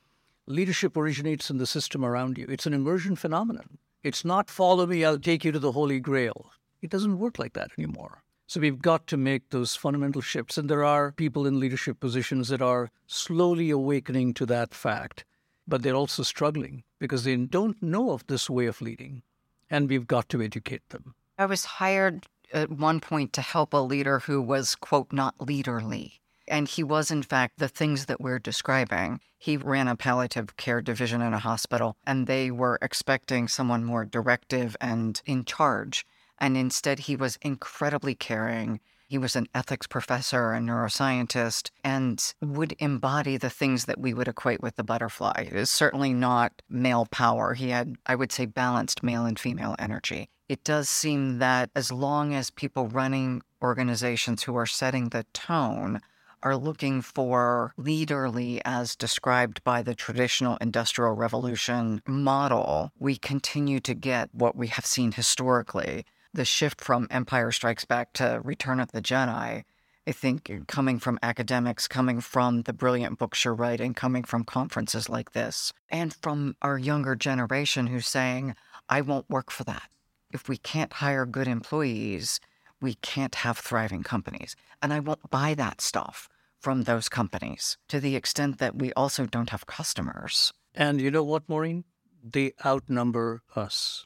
leadership 0.47 0.95
originates 0.95 1.49
in 1.49 1.57
the 1.57 1.67
system 1.67 2.05
around 2.05 2.37
you. 2.37 2.45
It's 2.49 2.65
an 2.65 2.73
immersion 2.73 3.15
phenomenon. 3.15 3.77
It's 4.03 4.23
not 4.23 4.49
follow 4.49 4.85
me, 4.85 5.03
I'll 5.03 5.17
take 5.17 5.43
you 5.43 5.51
to 5.51 5.59
the 5.59 5.71
Holy 5.71 5.99
Grail. 5.99 6.51
It 6.81 6.91
doesn't 6.91 7.17
work 7.17 7.39
like 7.39 7.53
that 7.53 7.71
anymore. 7.77 8.21
So 8.47 8.59
we've 8.59 8.81
got 8.81 9.07
to 9.07 9.17
make 9.17 9.49
those 9.49 9.75
fundamental 9.75 10.21
shifts. 10.21 10.57
And 10.57 10.69
there 10.69 10.83
are 10.83 11.11
people 11.11 11.47
in 11.47 11.59
leadership 11.59 11.99
positions 11.99 12.49
that 12.49 12.61
are 12.61 12.91
slowly 13.07 13.71
awakening 13.71 14.35
to 14.35 14.45
that 14.45 14.75
fact, 14.75 15.25
but 15.67 15.81
they're 15.81 15.95
also 15.95 16.21
struggling 16.21 16.83
because 16.99 17.23
they 17.23 17.35
don't 17.35 17.81
know 17.81 18.11
of 18.11 18.27
this 18.27 18.47
way 18.47 18.67
of 18.67 18.81
leading. 18.81 19.23
And 19.71 19.89
we've 19.89 20.05
got 20.05 20.29
to 20.29 20.43
educate 20.43 20.87
them. 20.89 21.15
I 21.39 21.47
was 21.47 21.65
hired 21.65 22.27
at 22.53 22.69
one 22.69 22.99
point 22.99 23.33
to 23.33 23.41
help 23.41 23.73
a 23.73 23.77
leader 23.77 24.19
who 24.19 24.39
was, 24.41 24.75
quote, 24.75 25.11
not 25.11 25.35
leaderly. 25.39 26.19
And 26.47 26.67
he 26.67 26.83
was, 26.83 27.11
in 27.11 27.23
fact, 27.23 27.57
the 27.57 27.67
things 27.67 28.05
that 28.05 28.21
we're 28.21 28.39
describing. 28.39 29.19
He 29.37 29.57
ran 29.57 29.87
a 29.87 29.95
palliative 29.95 30.57
care 30.57 30.81
division 30.81 31.21
in 31.21 31.33
a 31.33 31.39
hospital, 31.39 31.97
and 32.05 32.27
they 32.27 32.51
were 32.51 32.79
expecting 32.81 33.47
someone 33.47 33.83
more 33.83 34.05
directive 34.05 34.75
and 34.79 35.21
in 35.25 35.45
charge. 35.45 36.05
And 36.37 36.57
instead, 36.57 36.99
he 36.99 37.15
was 37.15 37.37
incredibly 37.41 38.15
caring. 38.15 38.79
He 39.07 39.17
was 39.17 39.35
an 39.35 39.47
ethics 39.53 39.87
professor, 39.87 40.53
a 40.53 40.59
neuroscientist, 40.59 41.69
and 41.83 42.33
would 42.41 42.75
embody 42.79 43.37
the 43.37 43.49
things 43.49 43.85
that 43.85 43.99
we 43.99 44.13
would 44.13 44.27
equate 44.27 44.61
with 44.61 44.75
the 44.75 44.83
butterfly. 44.83 45.45
It 45.47 45.53
is 45.53 45.69
certainly 45.69 46.13
not 46.13 46.61
male 46.69 47.05
power. 47.05 47.53
He 47.53 47.69
had, 47.69 47.95
I 48.05 48.15
would 48.15 48.31
say, 48.31 48.45
balanced 48.45 49.03
male 49.03 49.25
and 49.25 49.37
female 49.37 49.75
energy. 49.77 50.29
It 50.49 50.63
does 50.63 50.89
seem 50.89 51.39
that 51.39 51.69
as 51.75 51.91
long 51.91 52.33
as 52.33 52.49
people 52.51 52.87
running 52.87 53.41
organizations 53.61 54.43
who 54.43 54.55
are 54.55 54.65
setting 54.65 55.09
the 55.09 55.25
tone 55.33 56.01
are 56.43 56.57
looking 56.57 57.01
for 57.01 57.73
leaderly 57.77 58.61
as 58.65 58.95
described 58.95 59.63
by 59.63 59.81
the 59.81 59.95
traditional 59.95 60.57
industrial 60.57 61.13
revolution 61.13 62.01
model, 62.07 62.91
we 62.99 63.17
continue 63.17 63.79
to 63.81 63.93
get 63.93 64.29
what 64.33 64.55
we 64.55 64.67
have 64.67 64.85
seen 64.85 65.11
historically. 65.11 66.05
The 66.33 66.45
shift 66.45 66.81
from 66.81 67.07
Empire 67.09 67.51
Strikes 67.51 67.85
Back 67.85 68.13
to 68.13 68.41
Return 68.43 68.79
of 68.79 68.91
the 68.91 69.01
Jedi, 69.01 69.63
I 70.07 70.11
think 70.11 70.51
coming 70.67 70.99
from 70.99 71.17
academics, 71.23 71.87
coming 71.87 72.21
from 72.21 72.61
the 72.63 72.73
brilliant 72.73 73.17
books 73.17 73.43
you're 73.43 73.55
writing, 73.55 73.93
coming 73.95 74.23
from 74.23 74.43
conferences 74.43 75.09
like 75.09 75.31
this, 75.31 75.73
and 75.89 76.13
from 76.13 76.55
our 76.61 76.77
younger 76.77 77.15
generation 77.15 77.87
who's 77.87 78.07
saying, 78.07 78.55
I 78.87 79.01
won't 79.01 79.29
work 79.29 79.49
for 79.49 79.63
that. 79.63 79.89
If 80.31 80.47
we 80.47 80.57
can't 80.57 80.93
hire 80.93 81.25
good 81.25 81.47
employees, 81.47 82.39
we 82.81 82.95
can't 82.95 83.35
have 83.35 83.57
thriving 83.57 84.03
companies. 84.03 84.55
And 84.81 84.93
I 84.93 84.99
won't 84.99 85.29
buy 85.29 85.53
that 85.55 85.81
stuff 85.81 86.29
from 86.59 86.83
those 86.83 87.09
companies 87.09 87.77
to 87.89 87.99
the 87.99 88.15
extent 88.15 88.57
that 88.59 88.75
we 88.75 88.91
also 88.93 89.25
don't 89.25 89.51
have 89.51 89.65
customers. 89.65 90.51
And 90.73 90.99
you 90.99 91.11
know 91.11 91.23
what, 91.23 91.47
Maureen? 91.47 91.83
They 92.23 92.53
outnumber 92.65 93.43
us 93.55 94.05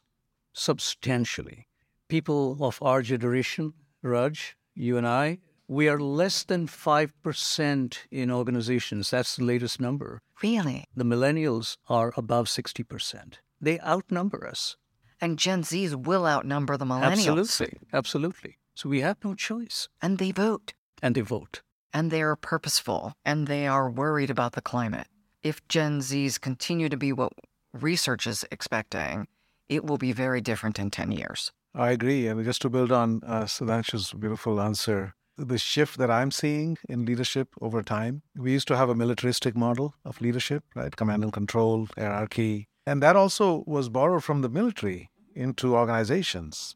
substantially. 0.53 1.67
People 2.09 2.57
of 2.61 2.80
our 2.82 3.01
generation, 3.01 3.74
Raj, 4.01 4.57
you 4.76 4.97
and 4.97 5.07
I, 5.07 5.39
we 5.67 5.88
are 5.88 5.99
less 5.99 6.43
than 6.43 6.67
5% 6.67 7.97
in 8.11 8.32
organizations. 8.32 9.11
That's 9.11 9.36
the 9.36 9.43
latest 9.43 9.80
number. 9.80 10.22
Really? 10.41 10.86
The 10.95 11.05
millennials 11.05 11.78
are 11.88 12.11
above 12.17 12.47
60%. 12.47 13.36
They 13.61 13.80
outnumber 13.82 14.47
us. 14.47 14.78
And 15.22 15.38
Gen 15.38 15.63
Zs 15.63 15.95
will 15.95 16.26
outnumber 16.26 16.78
the 16.78 16.86
millennials. 16.86 17.39
Absolutely. 17.39 17.80
Absolutely. 17.93 18.57
So 18.76 18.89
we 18.89 19.01
have 19.01 19.17
no 19.24 19.36
choice. 19.36 19.89
And 20.01 20.17
they 20.17 20.32
vote. 20.32 20.74
And 21.01 21.15
they 21.15 21.22
vote 21.22 21.61
and 21.93 22.11
they 22.11 22.22
are 22.22 22.36
purposeful 22.36 23.13
and 23.26 23.47
they 23.47 23.67
are 23.67 23.89
worried 23.89 24.30
about 24.30 24.53
the 24.53 24.61
climate. 24.61 25.07
If 25.43 25.65
Gen 25.67 25.99
Zs 25.99 26.39
continue 26.39 26.89
to 26.89 26.97
be 26.97 27.13
what 27.13 27.34
research 27.74 28.28
is 28.28 28.45
expecting, 28.51 29.28
it 29.67 29.86
will 29.86 29.97
be 29.97 30.11
very 30.11 30.41
different 30.41 30.80
in 30.80 30.91
10 30.91 31.11
years. 31.11 31.51
I 31.74 31.91
agree. 31.91 32.28
And 32.28 32.43
just 32.43 32.61
to 32.63 32.70
build 32.70 32.91
on 32.91 33.22
uh, 33.26 33.45
Sudhanshu's 33.45 34.11
beautiful 34.13 34.59
answer, 34.59 35.13
the 35.38 35.57
shift 35.57 35.97
that 35.97 36.11
I'm 36.11 36.32
seeing 36.32 36.78
in 36.89 37.05
leadership 37.05 37.49
over 37.61 37.82
time. 37.82 38.24
We 38.36 38.51
used 38.51 38.67
to 38.70 38.76
have 38.76 38.89
a 38.89 38.95
militaristic 38.95 39.55
model 39.55 39.95
of 40.03 40.20
leadership, 40.20 40.63
right? 40.76 40.93
Command 40.93 41.24
and 41.24 41.32
control, 41.32 41.88
hierarchy. 41.97 42.67
And 42.90 43.04
that 43.04 43.16
also 43.16 43.64
was 43.68 43.88
borrowed 43.88 44.24
from 44.24 44.42
the 44.42 44.50
military 44.50 45.12
into 45.36 45.76
organizations, 45.76 46.76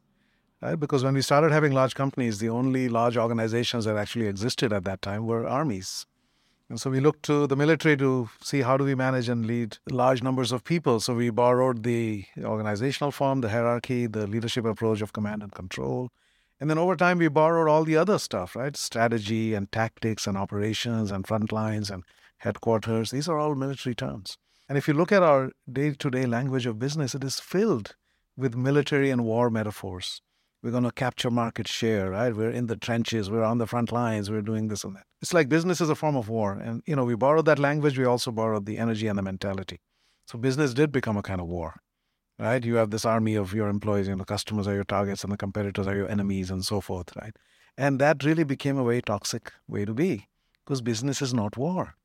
right? 0.62 0.78
Because 0.78 1.02
when 1.02 1.14
we 1.14 1.22
started 1.22 1.50
having 1.50 1.72
large 1.72 1.96
companies, 1.96 2.38
the 2.38 2.50
only 2.50 2.88
large 2.88 3.16
organizations 3.16 3.84
that 3.86 3.96
actually 3.96 4.28
existed 4.28 4.72
at 4.72 4.84
that 4.84 5.02
time 5.02 5.26
were 5.26 5.44
armies. 5.44 6.06
And 6.68 6.80
so 6.80 6.88
we 6.88 7.00
looked 7.00 7.24
to 7.24 7.48
the 7.48 7.56
military 7.56 7.96
to 7.96 8.30
see 8.40 8.60
how 8.60 8.76
do 8.76 8.84
we 8.84 8.94
manage 8.94 9.28
and 9.28 9.44
lead 9.44 9.78
large 9.90 10.22
numbers 10.22 10.52
of 10.52 10.62
people. 10.62 11.00
So 11.00 11.16
we 11.16 11.30
borrowed 11.30 11.82
the 11.82 12.26
organizational 12.44 13.10
form, 13.10 13.40
the 13.40 13.48
hierarchy, 13.48 14.06
the 14.06 14.28
leadership 14.28 14.64
approach 14.64 15.00
of 15.00 15.12
command 15.12 15.42
and 15.42 15.52
control. 15.52 16.10
And 16.60 16.70
then 16.70 16.78
over 16.78 16.94
time, 16.94 17.18
we 17.18 17.26
borrowed 17.26 17.68
all 17.68 17.82
the 17.82 17.96
other 17.96 18.20
stuff, 18.20 18.54
right? 18.54 18.76
Strategy 18.76 19.52
and 19.52 19.72
tactics 19.72 20.28
and 20.28 20.38
operations 20.38 21.10
and 21.10 21.26
front 21.26 21.50
lines 21.50 21.90
and 21.90 22.04
headquarters. 22.38 23.10
These 23.10 23.28
are 23.28 23.36
all 23.36 23.56
military 23.56 23.96
terms. 23.96 24.38
And 24.68 24.78
if 24.78 24.88
you 24.88 24.94
look 24.94 25.12
at 25.12 25.22
our 25.22 25.52
day 25.70 25.92
to 25.92 26.10
day 26.10 26.26
language 26.26 26.66
of 26.66 26.78
business, 26.78 27.14
it 27.14 27.22
is 27.22 27.38
filled 27.38 27.96
with 28.36 28.54
military 28.54 29.10
and 29.10 29.24
war 29.24 29.50
metaphors. 29.50 30.22
We're 30.62 30.70
going 30.70 30.84
to 30.84 30.90
capture 30.92 31.30
market 31.30 31.68
share, 31.68 32.10
right? 32.10 32.34
We're 32.34 32.50
in 32.50 32.68
the 32.68 32.76
trenches, 32.76 33.30
we're 33.30 33.44
on 33.44 33.58
the 33.58 33.66
front 33.66 33.92
lines, 33.92 34.30
we're 34.30 34.40
doing 34.40 34.68
this 34.68 34.82
and 34.82 34.96
that. 34.96 35.04
It's 35.20 35.34
like 35.34 35.50
business 35.50 35.82
is 35.82 35.90
a 35.90 35.94
form 35.94 36.16
of 36.16 36.30
war. 36.30 36.54
And, 36.54 36.82
you 36.86 36.96
know, 36.96 37.04
we 37.04 37.14
borrowed 37.14 37.44
that 37.44 37.58
language, 37.58 37.98
we 37.98 38.06
also 38.06 38.30
borrowed 38.30 38.64
the 38.64 38.78
energy 38.78 39.06
and 39.06 39.18
the 39.18 39.22
mentality. 39.22 39.80
So 40.26 40.38
business 40.38 40.72
did 40.72 40.90
become 40.90 41.18
a 41.18 41.22
kind 41.22 41.42
of 41.42 41.48
war, 41.48 41.74
right? 42.38 42.64
You 42.64 42.76
have 42.76 42.88
this 42.88 43.04
army 43.04 43.34
of 43.34 43.52
your 43.52 43.68
employees, 43.68 44.08
and 44.08 44.18
the 44.18 44.24
customers 44.24 44.66
are 44.66 44.74
your 44.74 44.84
targets 44.84 45.22
and 45.22 45.30
the 45.30 45.36
competitors 45.36 45.86
are 45.86 45.94
your 45.94 46.08
enemies 46.08 46.50
and 46.50 46.64
so 46.64 46.80
forth, 46.80 47.14
right? 47.20 47.36
And 47.76 48.00
that 48.00 48.24
really 48.24 48.44
became 48.44 48.78
a 48.78 48.84
very 48.84 49.02
toxic 49.02 49.52
way 49.68 49.84
to 49.84 49.92
be 49.92 50.28
because 50.64 50.80
business 50.80 51.20
is 51.20 51.34
not 51.34 51.58
war. 51.58 51.96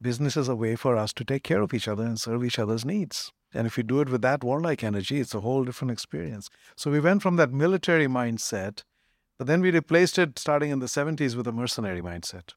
Business 0.00 0.36
is 0.36 0.48
a 0.48 0.54
way 0.54 0.76
for 0.76 0.96
us 0.96 1.12
to 1.14 1.24
take 1.24 1.42
care 1.42 1.60
of 1.60 1.74
each 1.74 1.88
other 1.88 2.04
and 2.04 2.20
serve 2.20 2.44
each 2.44 2.60
other's 2.60 2.84
needs. 2.84 3.32
And 3.52 3.66
if 3.66 3.76
you 3.76 3.82
do 3.82 4.00
it 4.00 4.08
with 4.08 4.22
that 4.22 4.44
warlike 4.44 4.84
energy, 4.84 5.18
it's 5.18 5.34
a 5.34 5.40
whole 5.40 5.64
different 5.64 5.90
experience. 5.90 6.48
So 6.76 6.90
we 6.90 7.00
went 7.00 7.20
from 7.20 7.34
that 7.36 7.52
military 7.52 8.06
mindset, 8.06 8.84
but 9.38 9.48
then 9.48 9.60
we 9.60 9.72
replaced 9.72 10.16
it 10.16 10.38
starting 10.38 10.70
in 10.70 10.78
the 10.78 10.86
70s 10.86 11.34
with 11.34 11.48
a 11.48 11.52
mercenary 11.52 12.00
mindset. 12.00 12.54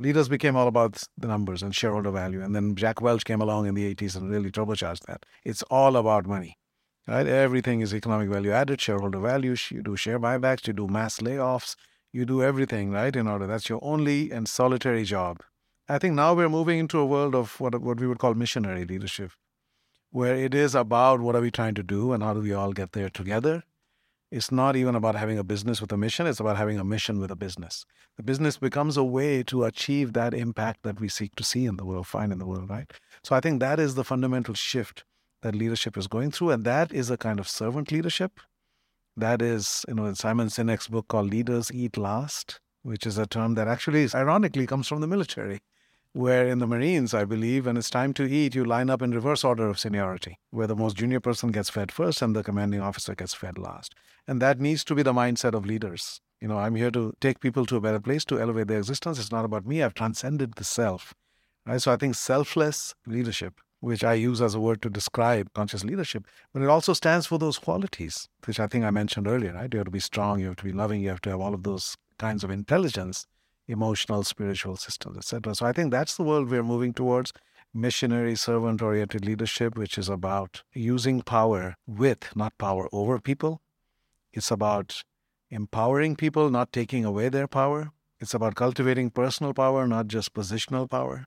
Leaders 0.00 0.28
became 0.28 0.56
all 0.56 0.66
about 0.66 1.00
the 1.16 1.28
numbers 1.28 1.62
and 1.62 1.76
shareholder 1.76 2.10
value. 2.10 2.42
And 2.42 2.56
then 2.56 2.74
Jack 2.74 3.00
Welch 3.00 3.24
came 3.24 3.40
along 3.40 3.66
in 3.66 3.74
the 3.74 3.94
80s 3.94 4.16
and 4.16 4.28
really 4.28 4.50
turbocharged 4.50 5.06
that. 5.06 5.26
It's 5.44 5.62
all 5.64 5.96
about 5.96 6.26
money. 6.26 6.58
Right? 7.06 7.26
Everything 7.26 7.82
is 7.82 7.94
economic 7.94 8.30
value 8.30 8.50
added, 8.50 8.80
shareholder 8.80 9.20
value. 9.20 9.54
You 9.70 9.82
do 9.82 9.96
share 9.96 10.18
buybacks, 10.18 10.66
you 10.66 10.72
do 10.72 10.88
mass 10.88 11.18
layoffs, 11.18 11.76
you 12.12 12.24
do 12.24 12.42
everything, 12.42 12.90
right? 12.90 13.14
In 13.14 13.28
order. 13.28 13.46
That's 13.46 13.68
your 13.68 13.78
only 13.82 14.32
and 14.32 14.48
solitary 14.48 15.04
job. 15.04 15.40
I 15.90 15.98
think 15.98 16.14
now 16.14 16.34
we're 16.34 16.48
moving 16.48 16.78
into 16.78 17.00
a 17.00 17.04
world 17.04 17.34
of 17.34 17.58
what, 17.58 17.80
what 17.80 17.98
we 17.98 18.06
would 18.06 18.20
call 18.20 18.34
missionary 18.34 18.84
leadership 18.84 19.32
where 20.12 20.36
it 20.36 20.54
is 20.54 20.74
about 20.74 21.20
what 21.20 21.34
are 21.34 21.40
we 21.40 21.50
trying 21.50 21.74
to 21.74 21.82
do 21.82 22.12
and 22.12 22.22
how 22.22 22.32
do 22.32 22.40
we 22.40 22.52
all 22.52 22.72
get 22.72 22.92
there 22.92 23.08
together. 23.08 23.64
It's 24.30 24.52
not 24.52 24.76
even 24.76 24.94
about 24.94 25.16
having 25.16 25.36
a 25.36 25.42
business 25.42 25.80
with 25.80 25.90
a 25.90 25.96
mission, 25.96 26.28
it's 26.28 26.38
about 26.38 26.56
having 26.56 26.78
a 26.78 26.84
mission 26.84 27.18
with 27.18 27.32
a 27.32 27.36
business. 27.36 27.84
The 28.16 28.22
business 28.22 28.56
becomes 28.56 28.96
a 28.96 29.02
way 29.02 29.42
to 29.44 29.64
achieve 29.64 30.12
that 30.12 30.32
impact 30.32 30.84
that 30.84 31.00
we 31.00 31.08
seek 31.08 31.34
to 31.34 31.42
see 31.42 31.66
in 31.66 31.76
the 31.76 31.84
world, 31.84 32.06
find 32.06 32.32
in 32.32 32.38
the 32.38 32.46
world, 32.46 32.70
right? 32.70 32.88
So 33.24 33.34
I 33.34 33.40
think 33.40 33.58
that 33.58 33.80
is 33.80 33.96
the 33.96 34.04
fundamental 34.04 34.54
shift 34.54 35.02
that 35.42 35.56
leadership 35.56 35.96
is 35.96 36.06
going 36.06 36.30
through, 36.30 36.50
and 36.50 36.64
that 36.64 36.92
is 36.92 37.10
a 37.10 37.16
kind 37.16 37.40
of 37.40 37.48
servant 37.48 37.90
leadership. 37.90 38.38
That 39.16 39.42
is, 39.42 39.84
you 39.88 39.94
know, 39.94 40.06
in 40.06 40.14
Simon 40.14 40.46
Sinek's 40.46 40.86
book 40.86 41.08
called 41.08 41.30
Leaders 41.30 41.72
Eat 41.72 41.96
Last, 41.96 42.60
which 42.82 43.06
is 43.06 43.18
a 43.18 43.26
term 43.26 43.54
that 43.54 43.66
actually, 43.66 44.08
ironically, 44.14 44.68
comes 44.68 44.86
from 44.86 45.00
the 45.00 45.08
military 45.08 45.60
where 46.12 46.48
in 46.48 46.58
the 46.58 46.66
Marines, 46.66 47.14
I 47.14 47.24
believe, 47.24 47.66
when 47.66 47.76
it's 47.76 47.90
time 47.90 48.12
to 48.14 48.28
eat, 48.28 48.54
you 48.54 48.64
line 48.64 48.90
up 48.90 49.00
in 49.00 49.12
reverse 49.12 49.44
order 49.44 49.68
of 49.68 49.78
seniority, 49.78 50.38
where 50.50 50.66
the 50.66 50.74
most 50.74 50.96
junior 50.96 51.20
person 51.20 51.52
gets 51.52 51.70
fed 51.70 51.92
first 51.92 52.20
and 52.20 52.34
the 52.34 52.42
commanding 52.42 52.80
officer 52.80 53.14
gets 53.14 53.34
fed 53.34 53.58
last. 53.58 53.94
And 54.26 54.42
that 54.42 54.60
needs 54.60 54.82
to 54.84 54.94
be 54.94 55.02
the 55.02 55.12
mindset 55.12 55.54
of 55.54 55.64
leaders. 55.64 56.20
You 56.40 56.48
know, 56.48 56.58
I'm 56.58 56.74
here 56.74 56.90
to 56.90 57.12
take 57.20 57.40
people 57.40 57.64
to 57.66 57.76
a 57.76 57.80
better 57.80 58.00
place, 58.00 58.24
to 58.26 58.40
elevate 58.40 58.66
their 58.66 58.78
existence. 58.78 59.18
It's 59.18 59.30
not 59.30 59.44
about 59.44 59.66
me. 59.66 59.82
I've 59.82 59.94
transcended 59.94 60.54
the 60.54 60.64
self. 60.64 61.14
Right? 61.64 61.80
So 61.80 61.92
I 61.92 61.96
think 61.96 62.16
selfless 62.16 62.94
leadership, 63.06 63.60
which 63.78 64.02
I 64.02 64.14
use 64.14 64.40
as 64.40 64.54
a 64.54 64.60
word 64.60 64.82
to 64.82 64.90
describe 64.90 65.52
conscious 65.54 65.84
leadership, 65.84 66.26
but 66.52 66.62
it 66.62 66.68
also 66.68 66.92
stands 66.92 67.26
for 67.26 67.38
those 67.38 67.58
qualities, 67.58 68.28
which 68.46 68.58
I 68.58 68.66
think 68.66 68.84
I 68.84 68.90
mentioned 68.90 69.28
earlier, 69.28 69.52
right? 69.52 69.72
You 69.72 69.78
have 69.78 69.86
to 69.86 69.90
be 69.92 70.00
strong, 70.00 70.40
you 70.40 70.46
have 70.48 70.56
to 70.56 70.64
be 70.64 70.72
loving, 70.72 71.02
you 71.02 71.10
have 71.10 71.20
to 71.22 71.30
have 71.30 71.40
all 71.40 71.54
of 71.54 71.62
those 71.62 71.96
kinds 72.18 72.42
of 72.42 72.50
intelligence 72.50 73.26
emotional, 73.70 74.24
spiritual 74.24 74.76
systems, 74.76 75.16
etc. 75.16 75.54
So 75.54 75.66
I 75.66 75.72
think 75.72 75.90
that's 75.90 76.16
the 76.16 76.24
world 76.24 76.50
we're 76.50 76.62
moving 76.62 76.92
towards 76.92 77.32
missionary, 77.72 78.34
servant 78.34 78.82
oriented 78.82 79.24
leadership, 79.24 79.76
which 79.76 79.96
is 79.96 80.08
about 80.08 80.62
using 80.74 81.22
power 81.22 81.74
with, 81.86 82.34
not 82.34 82.56
power 82.58 82.88
over 82.92 83.20
people. 83.20 83.62
It's 84.32 84.50
about 84.50 85.04
empowering 85.50 86.16
people, 86.16 86.50
not 86.50 86.72
taking 86.72 87.04
away 87.04 87.28
their 87.28 87.46
power. 87.46 87.92
It's 88.18 88.34
about 88.34 88.54
cultivating 88.54 89.10
personal 89.10 89.54
power, 89.54 89.86
not 89.86 90.08
just 90.08 90.34
positional 90.34 90.90
power. 90.90 91.24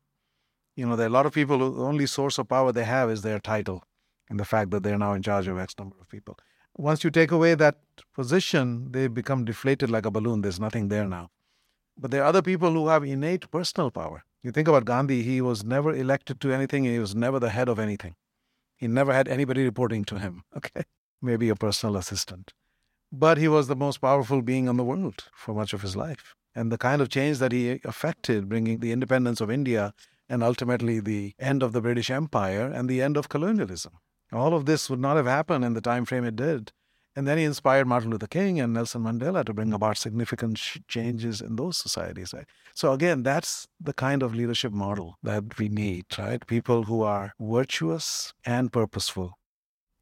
You 0.75 0.87
know, 0.87 0.95
there 0.95 1.05
are 1.05 1.09
a 1.09 1.13
lot 1.13 1.25
of 1.25 1.33
people 1.33 1.59
who 1.59 1.75
the 1.75 1.83
only 1.83 2.05
source 2.05 2.37
of 2.37 2.49
power 2.49 2.71
they 2.71 2.83
have 2.83 3.09
is 3.09 3.21
their 3.21 3.39
title 3.39 3.83
and 4.29 4.39
the 4.39 4.45
fact 4.45 4.71
that 4.71 4.83
they're 4.83 4.97
now 4.97 5.13
in 5.13 5.21
charge 5.21 5.47
of 5.47 5.57
X 5.57 5.75
number 5.77 5.95
of 5.99 6.09
people. 6.09 6.37
Once 6.75 7.03
you 7.03 7.11
take 7.11 7.31
away 7.31 7.53
that 7.53 7.77
position, 8.15 8.91
they 8.91 9.07
become 9.07 9.45
deflated 9.45 9.91
like 9.91 10.05
a 10.05 10.11
balloon. 10.11 10.41
There's 10.41 10.59
nothing 10.59 10.87
there 10.87 11.07
now. 11.07 11.29
But 11.97 12.11
there 12.11 12.23
are 12.23 12.27
other 12.27 12.41
people 12.41 12.71
who 12.71 12.87
have 12.87 13.03
innate 13.03 13.49
personal 13.51 13.91
power. 13.91 14.23
You 14.41 14.51
think 14.51 14.67
about 14.67 14.85
Gandhi, 14.85 15.23
he 15.23 15.41
was 15.41 15.63
never 15.63 15.95
elected 15.95 16.41
to 16.41 16.51
anything, 16.51 16.83
he 16.83 16.99
was 16.99 17.15
never 17.15 17.39
the 17.39 17.49
head 17.49 17.69
of 17.69 17.79
anything. 17.79 18.15
He 18.75 18.87
never 18.87 19.13
had 19.13 19.27
anybody 19.27 19.63
reporting 19.63 20.03
to 20.05 20.19
him, 20.19 20.43
okay? 20.57 20.83
Maybe 21.21 21.49
a 21.49 21.55
personal 21.55 21.95
assistant. 21.95 22.53
But 23.11 23.37
he 23.37 23.47
was 23.47 23.67
the 23.67 23.75
most 23.75 23.99
powerful 23.99 24.41
being 24.41 24.67
in 24.67 24.75
the 24.75 24.83
world 24.83 25.25
for 25.33 25.53
much 25.53 25.71
of 25.73 25.81
his 25.81 25.95
life. 25.95 26.35
And 26.55 26.71
the 26.71 26.77
kind 26.77 27.01
of 27.01 27.09
change 27.09 27.39
that 27.39 27.51
he 27.51 27.79
affected, 27.83 28.49
bringing 28.49 28.79
the 28.79 28.91
independence 28.91 29.39
of 29.39 29.49
India 29.49 29.93
and 30.27 30.43
ultimately 30.43 30.99
the 30.99 31.33
end 31.39 31.63
of 31.63 31.73
the 31.73 31.81
British 31.81 32.09
Empire 32.09 32.67
and 32.67 32.89
the 32.89 33.01
end 33.01 33.17
of 33.17 33.29
colonialism. 33.29 33.99
All 34.31 34.53
of 34.53 34.65
this 34.65 34.89
would 34.89 34.99
not 34.99 35.15
have 35.15 35.25
happened 35.25 35.63
in 35.63 35.73
the 35.73 35.81
time 35.81 36.05
frame 36.05 36.25
it 36.25 36.35
did 36.35 36.71
and 37.15 37.27
then 37.27 37.37
he 37.37 37.43
inspired 37.43 37.87
Martin 37.87 38.09
Luther 38.09 38.27
King 38.27 38.59
and 38.59 38.73
Nelson 38.73 39.03
Mandela 39.03 39.45
to 39.45 39.53
bring 39.53 39.71
about 39.71 39.97
significant 39.97 40.57
sh- 40.57 40.79
changes 40.87 41.41
in 41.41 41.55
those 41.55 41.77
societies. 41.77 42.33
Right? 42.33 42.47
So 42.73 42.91
again, 42.91 43.21
that's 43.23 43.67
the 43.79 43.93
kind 43.93 44.23
of 44.23 44.33
leadership 44.33 44.73
model 44.73 45.17
that 45.21 45.57
we 45.59 45.69
need, 45.69 46.05
right? 46.17 46.45
People 46.47 46.83
who 46.83 47.03
are 47.03 47.33
virtuous 47.39 48.33
and 48.45 48.71
purposeful. 48.71 49.37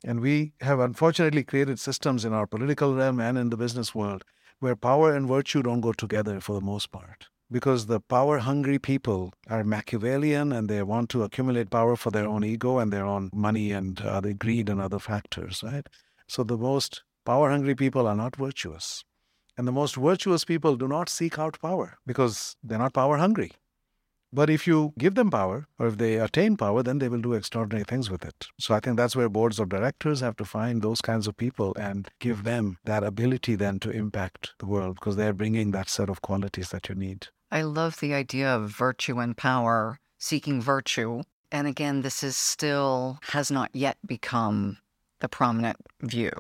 And 0.04 0.22
we 0.22 0.54
have 0.62 0.80
unfortunately 0.80 1.44
created 1.44 1.80
systems 1.80 2.26
in 2.26 2.34
our 2.34 2.48
political 2.48 2.96
realm 2.96 3.20
and 3.20 3.38
in 3.38 3.50
the 3.50 3.58
business 3.58 3.94
world 3.94 4.24
where 4.60 4.76
power 4.76 5.14
and 5.14 5.28
virtue 5.28 5.62
don't 5.62 5.82
go 5.82 5.92
together 5.92 6.40
for 6.40 6.54
the 6.54 6.66
most 6.66 6.92
part. 6.92 7.28
Because 7.52 7.88
the 7.88 8.00
power 8.00 8.38
hungry 8.38 8.80
people 8.80 9.34
are 9.50 9.64
Machiavellian 9.66 10.54
and 10.54 10.70
they 10.70 10.82
want 10.84 11.10
to 11.10 11.24
accumulate 11.24 11.70
power 11.70 11.98
for 11.98 12.10
their 12.10 12.26
own 12.28 12.46
ego 12.46 12.78
and 12.78 12.94
their 12.94 13.06
own 13.06 13.30
money 13.34 13.74
and 13.74 14.00
uh, 14.00 14.22
the 14.22 14.34
greed 14.34 14.70
and 14.70 14.80
other 14.80 15.00
factors, 15.00 15.62
right? 15.62 15.86
So 16.32 16.46
the 16.46 16.58
most 16.58 17.04
power 17.26 17.50
hungry 17.50 17.76
people 17.76 18.08
are 18.08 18.16
not 18.16 18.38
virtuous. 18.38 19.04
And 19.58 19.68
the 19.68 19.74
most 19.74 19.98
virtuous 19.98 20.46
people 20.46 20.78
do 20.78 20.88
not 20.88 21.10
seek 21.10 21.38
out 21.38 21.60
power 21.60 21.98
because 22.08 22.56
they're 22.64 22.78
not 22.80 22.94
power 22.94 23.18
hungry. 23.18 23.52
But 24.32 24.50
if 24.50 24.66
you 24.66 24.94
give 24.98 25.16
them 25.16 25.30
power, 25.30 25.68
or 25.78 25.88
if 25.88 25.98
they 25.98 26.16
attain 26.16 26.56
power, 26.56 26.84
then 26.84 27.00
they 27.00 27.10
will 27.10 27.20
do 27.20 27.34
extraordinary 27.34 27.84
things 27.84 28.10
with 28.10 28.24
it. 28.24 28.48
So 28.58 28.74
I 28.74 28.80
think 28.80 28.96
that's 28.96 29.14
where 29.14 29.28
boards 29.28 29.60
of 29.60 29.68
directors 29.68 30.22
have 30.22 30.38
to 30.38 30.46
find 30.46 30.82
those 30.82 31.02
kinds 31.02 31.28
of 31.28 31.36
people 31.36 31.76
and 31.78 32.08
give 32.20 32.46
them 32.46 32.78
that 32.86 33.04
ability 33.04 33.56
then 33.56 33.80
to 33.80 33.90
impact 33.90 34.54
the 34.60 34.68
world 34.68 34.96
because 34.96 35.18
they're 35.18 35.34
bringing 35.34 35.72
that 35.72 35.90
set 35.90 36.10
of 36.10 36.22
qualities 36.22 36.70
that 36.70 36.88
you 36.88 36.96
need. 36.96 37.28
I 37.52 37.64
love 37.64 38.00
the 38.00 38.14
idea 38.14 38.56
of 38.56 38.70
virtue 38.70 39.20
and 39.20 39.36
power, 39.36 40.00
seeking 40.18 40.62
virtue. 40.62 41.24
And 41.52 41.68
again, 41.68 42.04
this 42.04 42.24
is 42.24 42.38
still, 42.38 43.20
has 43.32 43.52
not 43.52 43.72
yet 43.74 43.98
become 44.08 44.78
the 45.22 45.30
prominent 45.30 45.78
view. 46.02 46.32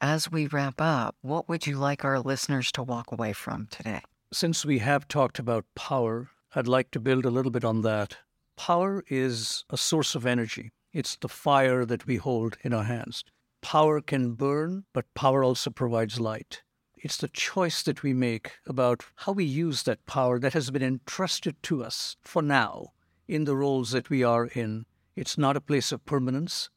As 0.00 0.30
we 0.30 0.46
wrap 0.46 0.80
up, 0.80 1.16
what 1.22 1.48
would 1.48 1.66
you 1.66 1.76
like 1.76 2.04
our 2.04 2.18
listeners 2.20 2.72
to 2.72 2.82
walk 2.82 3.12
away 3.12 3.32
from 3.32 3.68
today? 3.70 4.00
Since 4.32 4.64
we 4.64 4.78
have 4.80 5.06
talked 5.06 5.38
about 5.38 5.64
power, 5.74 6.30
I'd 6.54 6.66
like 6.66 6.90
to 6.92 7.00
build 7.00 7.24
a 7.24 7.30
little 7.30 7.52
bit 7.52 7.64
on 7.64 7.82
that. 7.82 8.16
Power 8.56 9.04
is 9.08 9.64
a 9.70 9.76
source 9.76 10.14
of 10.14 10.26
energy, 10.26 10.72
it's 10.92 11.16
the 11.16 11.28
fire 11.28 11.84
that 11.84 12.06
we 12.06 12.16
hold 12.16 12.56
in 12.62 12.72
our 12.72 12.84
hands. 12.84 13.24
Power 13.62 14.00
can 14.00 14.34
burn, 14.34 14.84
but 14.92 15.12
power 15.14 15.42
also 15.42 15.70
provides 15.70 16.20
light. 16.20 16.62
It's 16.96 17.16
the 17.16 17.28
choice 17.28 17.82
that 17.82 18.02
we 18.02 18.14
make 18.14 18.52
about 18.66 19.04
how 19.16 19.32
we 19.32 19.44
use 19.44 19.82
that 19.82 20.06
power 20.06 20.38
that 20.38 20.52
has 20.52 20.70
been 20.70 20.82
entrusted 20.82 21.62
to 21.64 21.82
us 21.82 22.16
for 22.22 22.42
now 22.42 22.92
in 23.26 23.44
the 23.44 23.56
roles 23.56 23.90
that 23.90 24.08
we 24.08 24.22
are 24.22 24.46
in. 24.46 24.86
It's 25.16 25.36
not 25.36 25.56
a 25.56 25.60
place 25.60 25.92
of 25.92 26.04
permanence. 26.04 26.70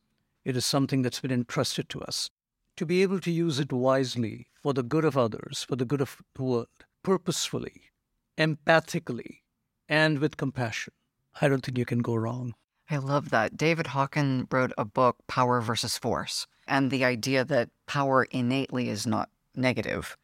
It 0.47 0.55
is 0.55 0.65
something 0.65 1.01
that's 1.01 1.19
been 1.19 1.29
entrusted 1.29 1.89
to 1.89 1.99
us. 1.99 2.29
To 2.77 2.85
be 2.85 3.01
able 3.01 3.19
to 3.19 3.31
use 3.31 3.59
it 3.59 3.73
wisely 3.73 4.47
for 4.63 4.73
the 4.73 4.81
good 4.81 5.03
of 5.03 5.17
others, 5.17 5.65
for 5.67 5.75
the 5.75 5.83
good 5.83 5.99
of 5.99 6.21
the 6.35 6.41
world, 6.41 6.69
purposefully, 7.03 7.91
empathically, 8.37 9.41
and 9.89 10.19
with 10.19 10.37
compassion, 10.37 10.93
I 11.41 11.49
don't 11.49 11.65
think 11.65 11.77
you 11.77 11.83
can 11.83 11.99
go 11.99 12.15
wrong. 12.15 12.53
I 12.89 12.95
love 12.95 13.29
that. 13.31 13.57
David 13.57 13.87
Hawkins 13.87 14.47
wrote 14.49 14.71
a 14.77 14.85
book, 14.85 15.17
Power 15.27 15.59
versus 15.59 15.97
Force, 15.97 16.47
and 16.65 16.91
the 16.91 17.03
idea 17.03 17.43
that 17.43 17.69
power 17.85 18.23
innately 18.31 18.87
is 18.87 19.05
not 19.05 19.29
negative, 19.53 20.15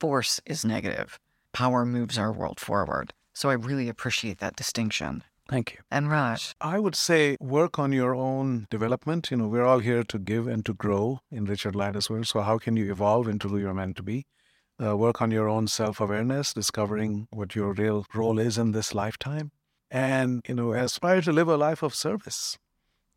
force 0.00 0.40
is 0.44 0.64
negative. 0.64 1.20
Power 1.52 1.86
moves 1.86 2.18
our 2.18 2.32
world 2.32 2.58
forward. 2.58 3.14
So 3.32 3.48
I 3.48 3.52
really 3.52 3.88
appreciate 3.88 4.38
that 4.38 4.56
distinction. 4.56 5.22
Thank 5.52 5.74
you. 5.74 5.80
And 5.90 6.10
Raj, 6.10 6.54
I 6.62 6.78
would 6.78 6.94
say 6.94 7.36
work 7.38 7.78
on 7.78 7.92
your 7.92 8.14
own 8.14 8.66
development. 8.70 9.30
You 9.30 9.36
know, 9.36 9.48
we're 9.48 9.66
all 9.66 9.80
here 9.80 10.02
to 10.02 10.18
give 10.18 10.46
and 10.46 10.64
to 10.64 10.72
grow 10.72 11.20
in 11.30 11.44
Richard 11.44 11.76
Leider's 11.76 12.08
world. 12.08 12.26
So 12.26 12.40
how 12.40 12.56
can 12.56 12.74
you 12.74 12.90
evolve 12.90 13.28
into 13.28 13.48
who 13.48 13.58
you're 13.58 13.74
meant 13.74 13.96
to 13.96 14.02
be? 14.02 14.24
Uh, 14.82 14.96
work 14.96 15.20
on 15.20 15.30
your 15.30 15.50
own 15.50 15.68
self-awareness, 15.68 16.54
discovering 16.54 17.28
what 17.30 17.54
your 17.54 17.74
real 17.74 18.06
role 18.14 18.38
is 18.38 18.56
in 18.56 18.72
this 18.72 18.94
lifetime, 18.94 19.52
and 19.90 20.40
you 20.48 20.54
know, 20.54 20.72
aspire 20.72 21.20
to 21.20 21.32
live 21.32 21.48
a 21.48 21.58
life 21.58 21.82
of 21.82 21.94
service. 21.94 22.56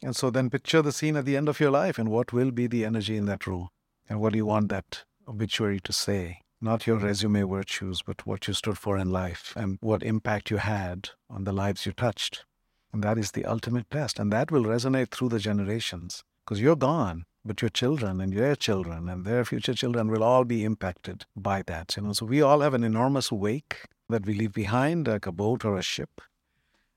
And 0.03 0.13
so 0.13 0.29
then 0.29 0.49
picture 0.49 0.81
the 0.81 0.91
scene 0.91 1.15
at 1.15 1.23
the 1.23 1.37
end 1.37 1.47
of 1.47 1.61
your 1.61 1.71
life 1.71 1.97
and 1.97 2.09
what 2.09 2.33
will 2.33 2.51
be 2.51 2.67
the 2.67 2.83
energy 2.83 3.15
in 3.15 3.27
that 3.27 3.47
role, 3.47 3.69
and 4.09 4.19
what 4.19 4.33
do 4.33 4.37
you 4.37 4.45
want 4.45 4.67
that 4.69 5.05
obituary 5.25 5.79
to 5.79 5.93
say? 5.93 6.41
Not 6.61 6.87
your 6.87 6.97
resume 6.97 7.43
virtues, 7.43 8.01
but 8.01 8.25
what 8.25 8.47
you 8.47 8.53
stood 8.53 8.77
for 8.77 8.97
in 8.97 9.09
life 9.09 9.53
and 9.55 9.77
what 9.81 10.03
impact 10.03 10.49
you 10.49 10.57
had 10.57 11.09
on 11.29 11.43
the 11.43 11.51
lives 11.51 11.85
you 11.85 11.91
touched. 11.91 12.45
And 12.93 13.03
that 13.03 13.17
is 13.17 13.31
the 13.31 13.45
ultimate 13.45 13.89
test. 13.89 14.19
And 14.19 14.31
that 14.31 14.51
will 14.51 14.63
resonate 14.63 15.11
through 15.11 15.29
the 15.29 15.39
generations 15.39 16.23
because 16.45 16.61
you're 16.61 16.77
gone, 16.77 17.25
but 17.43 17.61
your 17.61 17.69
children 17.69 18.21
and 18.21 18.33
their 18.33 18.55
children 18.55 19.09
and 19.09 19.25
their 19.25 19.43
future 19.43 19.73
children 19.73 20.09
will 20.09 20.23
all 20.23 20.45
be 20.45 20.63
impacted 20.63 21.25
by 21.35 21.61
that. 21.63 21.97
You 21.97 22.03
know, 22.03 22.13
so 22.13 22.25
we 22.25 22.41
all 22.41 22.61
have 22.61 22.73
an 22.73 22.83
enormous 22.83 23.31
wake 23.31 23.85
that 24.09 24.25
we 24.25 24.33
leave 24.33 24.53
behind, 24.53 25.07
like 25.07 25.25
a 25.25 25.31
boat 25.31 25.65
or 25.65 25.77
a 25.77 25.81
ship. 25.81 26.21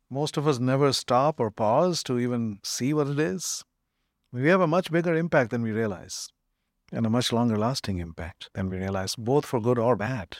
Most 0.08 0.36
of 0.36 0.46
us 0.46 0.58
never 0.58 0.92
stop 0.92 1.40
or 1.40 1.50
pause 1.50 2.02
to 2.04 2.18
even 2.18 2.60
see 2.62 2.94
what 2.94 3.08
it 3.08 3.18
is. 3.18 3.64
We 4.32 4.48
have 4.48 4.60
a 4.60 4.66
much 4.66 4.92
bigger 4.92 5.14
impact 5.14 5.50
than 5.50 5.62
we 5.62 5.72
realize 5.72 6.28
and 6.92 7.06
a 7.06 7.10
much 7.10 7.32
longer 7.32 7.56
lasting 7.56 7.98
impact 7.98 8.50
than 8.54 8.70
we 8.70 8.78
realize, 8.78 9.14
both 9.16 9.44
for 9.46 9.60
good 9.60 9.78
or 9.78 9.96
bad. 9.96 10.38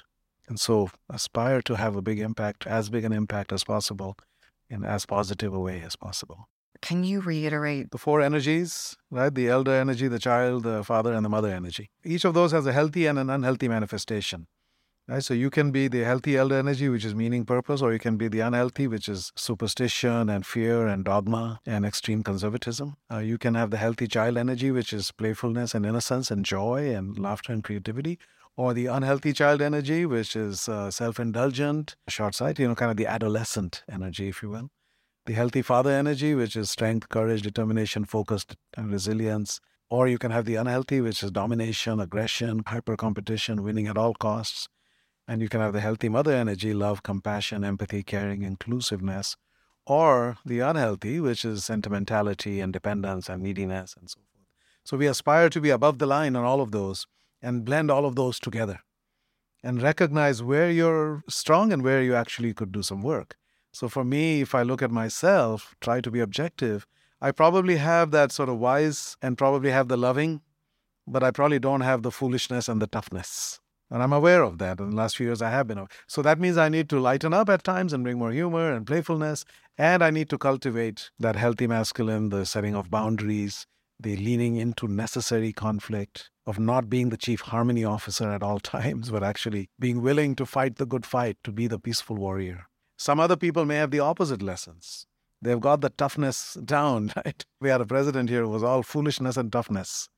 And 0.48 0.58
so 0.58 0.90
aspire 1.10 1.60
to 1.62 1.76
have 1.76 1.94
a 1.94 2.02
big 2.02 2.18
impact, 2.20 2.66
as 2.66 2.88
big 2.88 3.04
an 3.04 3.12
impact 3.12 3.52
as 3.52 3.64
possible, 3.64 4.16
in 4.70 4.84
as 4.84 5.06
positive 5.06 5.52
a 5.54 5.60
way 5.60 5.82
as 5.82 5.96
possible. 5.96 6.48
can 6.80 7.02
you 7.04 7.20
reiterate? 7.20 7.90
The 7.90 7.98
four 7.98 8.20
energies, 8.20 8.96
right? 9.10 9.34
The 9.34 9.48
elder 9.48 9.74
energy, 9.74 10.08
the 10.08 10.18
child, 10.18 10.62
the 10.62 10.84
father, 10.84 11.12
and 11.12 11.24
the 11.24 11.28
mother 11.28 11.48
energy. 11.50 11.90
Each 12.04 12.24
of 12.24 12.34
those 12.34 12.52
has 12.52 12.66
a 12.66 12.72
healthy 12.72 13.06
and 13.06 13.18
an 13.18 13.30
unhealthy 13.30 13.68
manifestation. 13.68 14.46
Right? 15.08 15.24
So 15.24 15.32
you 15.32 15.48
can 15.48 15.70
be 15.70 15.88
the 15.88 16.04
healthy 16.04 16.36
elder 16.36 16.58
energy, 16.58 16.90
which 16.90 17.04
is 17.06 17.14
meaning, 17.14 17.46
purpose, 17.46 17.80
or 17.80 17.94
you 17.94 17.98
can 17.98 18.18
be 18.18 18.28
the 18.28 18.40
unhealthy, 18.40 18.86
which 18.86 19.08
is 19.08 19.32
superstition 19.36 20.28
and 20.28 20.44
fear 20.44 20.86
and 20.86 21.02
dogma 21.02 21.60
and 21.64 21.86
extreme 21.86 22.22
conservatism. 22.22 22.96
Uh, 23.10 23.18
you 23.18 23.38
can 23.38 23.54
have 23.54 23.70
the 23.70 23.78
healthy 23.78 24.06
child 24.06 24.36
energy, 24.36 24.70
which 24.70 24.92
is 24.92 25.10
playfulness 25.10 25.74
and 25.74 25.86
innocence 25.86 26.30
and 26.30 26.44
joy 26.44 26.94
and 26.94 27.18
laughter 27.18 27.54
and 27.54 27.64
creativity. 27.64 28.18
Or 28.54 28.74
the 28.74 28.86
unhealthy 28.86 29.32
child 29.32 29.62
energy, 29.62 30.04
which 30.04 30.36
is 30.36 30.68
uh, 30.68 30.90
self 30.90 31.18
indulgent, 31.18 31.96
short 32.08 32.34
sighted, 32.34 32.58
you 32.58 32.68
know, 32.68 32.74
kind 32.74 32.90
of 32.90 32.98
the 32.98 33.06
adolescent 33.06 33.84
energy, 33.90 34.28
if 34.28 34.42
you 34.42 34.50
will. 34.50 34.68
The 35.24 35.32
healthy 35.32 35.62
father 35.62 35.90
energy, 35.90 36.34
which 36.34 36.54
is 36.54 36.68
strength, 36.68 37.08
courage, 37.08 37.40
determination, 37.40 38.04
focus, 38.04 38.44
and 38.76 38.92
resilience. 38.92 39.60
Or 39.88 40.06
you 40.06 40.18
can 40.18 40.32
have 40.32 40.44
the 40.44 40.56
unhealthy, 40.56 41.00
which 41.00 41.22
is 41.22 41.30
domination, 41.30 41.98
aggression, 41.98 42.62
hyper 42.66 42.96
competition, 42.96 43.62
winning 43.62 43.86
at 43.86 43.96
all 43.96 44.12
costs. 44.12 44.68
And 45.28 45.42
you 45.42 45.48
can 45.48 45.60
have 45.60 45.74
the 45.74 45.80
healthy 45.80 46.08
mother 46.08 46.32
energy, 46.32 46.72
love, 46.72 47.02
compassion, 47.02 47.62
empathy, 47.62 48.02
caring, 48.02 48.42
inclusiveness. 48.42 49.36
Or 49.84 50.38
the 50.44 50.60
unhealthy, 50.60 51.20
which 51.20 51.44
is 51.44 51.64
sentimentality 51.64 52.60
and 52.60 52.72
dependence 52.72 53.28
and 53.28 53.42
neediness 53.42 53.94
and 53.98 54.10
so 54.10 54.16
forth. 54.16 54.46
So 54.84 54.96
we 54.96 55.06
aspire 55.06 55.48
to 55.50 55.60
be 55.60 55.70
above 55.70 55.98
the 55.98 56.06
line 56.06 56.34
on 56.34 56.44
all 56.44 56.60
of 56.60 56.72
those 56.72 57.06
and 57.40 57.64
blend 57.64 57.90
all 57.90 58.04
of 58.04 58.16
those 58.16 58.38
together 58.38 58.80
and 59.62 59.82
recognize 59.82 60.42
where 60.42 60.70
you're 60.70 61.22
strong 61.28 61.72
and 61.72 61.82
where 61.82 62.02
you 62.02 62.14
actually 62.14 62.54
could 62.54 62.72
do 62.72 62.82
some 62.82 63.02
work. 63.02 63.36
So 63.72 63.88
for 63.88 64.04
me, 64.04 64.40
if 64.40 64.54
I 64.54 64.62
look 64.62 64.82
at 64.82 64.90
myself, 64.90 65.74
try 65.80 66.00
to 66.00 66.10
be 66.10 66.20
objective, 66.20 66.86
I 67.20 67.32
probably 67.32 67.76
have 67.76 68.10
that 68.12 68.32
sort 68.32 68.48
of 68.48 68.58
wise 68.58 69.16
and 69.20 69.36
probably 69.36 69.70
have 69.70 69.88
the 69.88 69.96
loving, 69.96 70.40
but 71.06 71.22
I 71.22 71.30
probably 71.30 71.58
don't 71.58 71.80
have 71.80 72.02
the 72.02 72.10
foolishness 72.10 72.68
and 72.68 72.80
the 72.80 72.86
toughness. 72.86 73.60
And 73.90 74.02
I'm 74.02 74.12
aware 74.12 74.42
of 74.42 74.58
that. 74.58 74.80
In 74.80 74.90
the 74.90 74.96
last 74.96 75.16
few 75.16 75.26
years, 75.26 75.40
I 75.40 75.50
have 75.50 75.66
been. 75.66 75.86
So 76.06 76.20
that 76.22 76.38
means 76.38 76.56
I 76.56 76.68
need 76.68 76.88
to 76.90 77.00
lighten 77.00 77.32
up 77.32 77.48
at 77.48 77.64
times 77.64 77.92
and 77.92 78.04
bring 78.04 78.18
more 78.18 78.32
humor 78.32 78.72
and 78.72 78.86
playfulness. 78.86 79.44
And 79.78 80.02
I 80.02 80.10
need 80.10 80.28
to 80.30 80.38
cultivate 80.38 81.10
that 81.18 81.36
healthy 81.36 81.66
masculine, 81.66 82.28
the 82.28 82.44
setting 82.44 82.74
of 82.74 82.90
boundaries, 82.90 83.66
the 84.00 84.16
leaning 84.16 84.56
into 84.56 84.88
necessary 84.88 85.52
conflict, 85.52 86.30
of 86.46 86.58
not 86.58 86.88
being 86.88 87.08
the 87.08 87.16
chief 87.16 87.40
harmony 87.40 87.84
officer 87.84 88.30
at 88.30 88.42
all 88.42 88.58
times, 88.74 89.10
but 89.10 89.22
actually 89.22 89.68
being 89.78 90.02
willing 90.02 90.34
to 90.36 90.46
fight 90.46 90.76
the 90.76 90.86
good 90.86 91.06
fight, 91.06 91.36
to 91.44 91.52
be 91.52 91.66
the 91.66 91.78
peaceful 91.78 92.16
warrior. 92.16 92.66
Some 92.96 93.20
other 93.20 93.36
people 93.36 93.64
may 93.64 93.76
have 93.76 93.90
the 93.90 94.00
opposite 94.00 94.42
lessons. 94.42 95.06
They've 95.40 95.60
got 95.60 95.80
the 95.80 95.90
toughness 95.90 96.54
down, 96.64 97.12
right? 97.24 97.44
We 97.60 97.68
had 97.68 97.80
a 97.80 97.86
president 97.86 98.28
here 98.28 98.42
who 98.42 98.50
was 98.50 98.64
all 98.64 98.82
foolishness 98.82 99.36
and 99.36 99.52
toughness, 99.52 100.08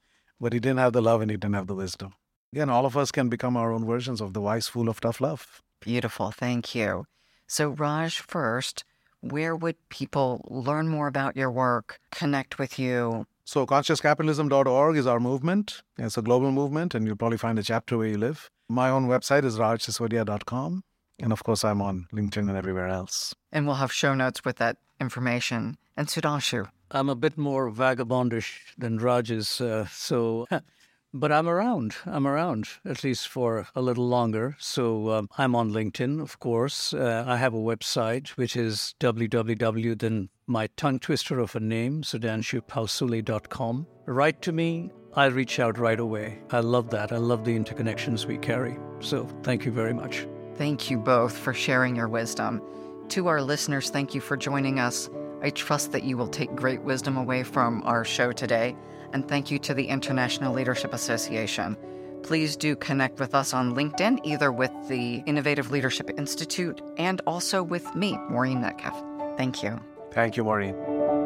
but 0.41 0.53
he 0.53 0.61
didn't 0.61 0.79
have 0.79 0.95
the 0.95 1.03
love 1.03 1.21
and 1.21 1.31
he 1.31 1.37
didn't 1.37 1.55
have 1.55 1.67
the 1.67 1.75
wisdom. 1.75 2.15
Again, 2.53 2.69
all 2.69 2.85
of 2.85 2.97
us 2.97 3.13
can 3.13 3.29
become 3.29 3.57
our 3.57 3.73
own 3.73 3.87
versions 3.87 4.21
of 4.21 4.33
the 4.33 4.41
wise 4.41 4.67
fool 4.67 4.89
of 4.89 5.01
tough 5.01 5.21
love. 5.21 5.63
Beautiful. 5.81 6.33
Thank 6.33 6.75
you. 6.75 7.07
So, 7.47 7.69
Raj, 7.69 8.19
first, 8.19 8.85
where 9.21 9.55
would 9.55 9.77
people 9.89 10.45
learn 10.51 10.89
more 10.89 11.07
about 11.07 11.37
your 11.37 11.51
work, 11.51 12.01
connect 12.11 12.59
with 12.59 12.77
you? 12.77 13.27
So, 13.45 13.67
consciouscapitalism.org 13.67 14.97
is 14.97 15.07
our 15.07 15.21
movement. 15.21 15.83
It's 15.97 16.19
a 16.19 16.23
global 16.23 16.51
movement, 16.51 16.95
and 16.95 17.07
you'll 17.07 17.17
probably 17.17 17.39
find 17.39 17.57
a 17.59 17.63
chapter 17.63 17.97
where 17.97 18.09
you 18.09 18.19
live. 18.19 18.51
My 18.69 18.91
own 18.91 19.07
website 19.07 19.45
is 19.45 19.57
rajsisodia.com. 19.57 20.83
And 21.21 21.33
of 21.33 21.45
course, 21.45 21.65
I'm 21.65 21.81
on 21.81 22.07
LinkedIn 22.13 22.49
and 22.49 22.57
everywhere 22.57 22.89
else. 22.89 23.35
And 23.53 23.67
we'll 23.67 23.77
have 23.77 23.93
show 23.93 24.15
notes 24.15 24.45
with 24.45 24.57
that 24.57 24.79
information. 25.01 25.77
And 25.97 26.09
Sudhanshu. 26.09 26.69
I'm 26.91 27.09
a 27.09 27.15
bit 27.15 27.39
more 27.39 27.71
vagabondish 27.71 28.75
than 28.77 28.99
Raj 28.99 29.31
is, 29.31 29.61
uh, 29.61 29.87
so. 29.87 30.49
But 31.13 31.33
I'm 31.33 31.49
around. 31.49 31.97
I'm 32.07 32.27
around 32.27 32.69
at 32.85 33.03
least 33.03 33.29
for 33.29 33.67
a 33.75 33.83
little 33.83 34.07
longer. 34.07 34.57
So 34.59 35.11
um, 35.11 35.29
I'm 35.37 35.57
on 35.57 35.71
LinkedIn, 35.73 36.21
of 36.21 36.39
course. 36.39 36.95
Uh, 36.95 37.25
I 37.27 37.37
have 37.37 37.55
a 37.55 37.59
website 37.59 38.29
which 38.31 38.55
is 38.57 38.95
www. 39.01 39.99
Then 39.99 40.29
my 40.47 40.69
tongue 40.77 40.99
twister 41.01 41.41
of 41.41 41.57
a 41.57 41.61
name, 41.61 42.03
sudhanshupalsule.com. 42.03 43.87
Write 44.07 44.43
to 44.43 44.53
me. 44.53 44.91
I'll 45.15 45.33
reach 45.33 45.59
out 45.59 45.79
right 45.79 45.99
away. 45.99 46.39
I 46.51 46.61
love 46.61 46.91
that. 46.91 47.13
I 47.13 47.17
love 47.17 47.45
the 47.45 47.59
interconnections 47.59 48.27
we 48.27 48.39
carry. 48.39 48.79
So 49.01 49.27
thank 49.43 49.65
you 49.65 49.73
very 49.73 49.93
much. 49.93 50.27
Thank 50.55 50.91
you 50.91 50.99
both 50.99 51.37
for 51.37 51.53
sharing 51.53 51.97
your 51.97 52.09
wisdom. 52.09 52.63
To 53.09 53.27
our 53.27 53.43
listeners, 53.43 53.91
thank 53.91 54.15
you 54.15 54.21
for 54.21 54.37
joining 54.37 54.79
us. 54.79 55.11
I 55.43 55.51
trust 55.51 55.91
that 55.93 56.05
you 56.05 56.17
will 56.17 56.29
take 56.29 56.55
great 56.55 56.83
wisdom 56.83 57.17
away 57.17 57.43
from 57.43 57.83
our 57.85 58.05
show 58.05 58.31
today. 58.31 58.77
And 59.13 59.27
thank 59.29 59.51
you 59.51 59.59
to 59.61 59.75
the 59.75 59.87
International 59.87 60.53
Leadership 60.53 60.95
Association. 60.95 61.77
Please 62.23 62.57
do 62.57 62.77
connect 62.77 63.19
with 63.19 63.35
us 63.35 63.55
on 63.55 63.75
LinkedIn, 63.75 64.21
either 64.25 64.53
with 64.53 64.73
the 64.89 65.23
Innovative 65.27 65.71
Leadership 65.71 66.11
Institute 66.19 66.81
and 66.97 67.21
also 67.27 67.63
with 67.63 67.95
me, 67.95 68.17
Maureen 68.29 68.61
Metcalf. 68.61 69.03
Thank 69.37 69.63
you. 69.63 69.81
Thank 70.13 70.37
you, 70.37 70.45
Maureen. 70.45 71.20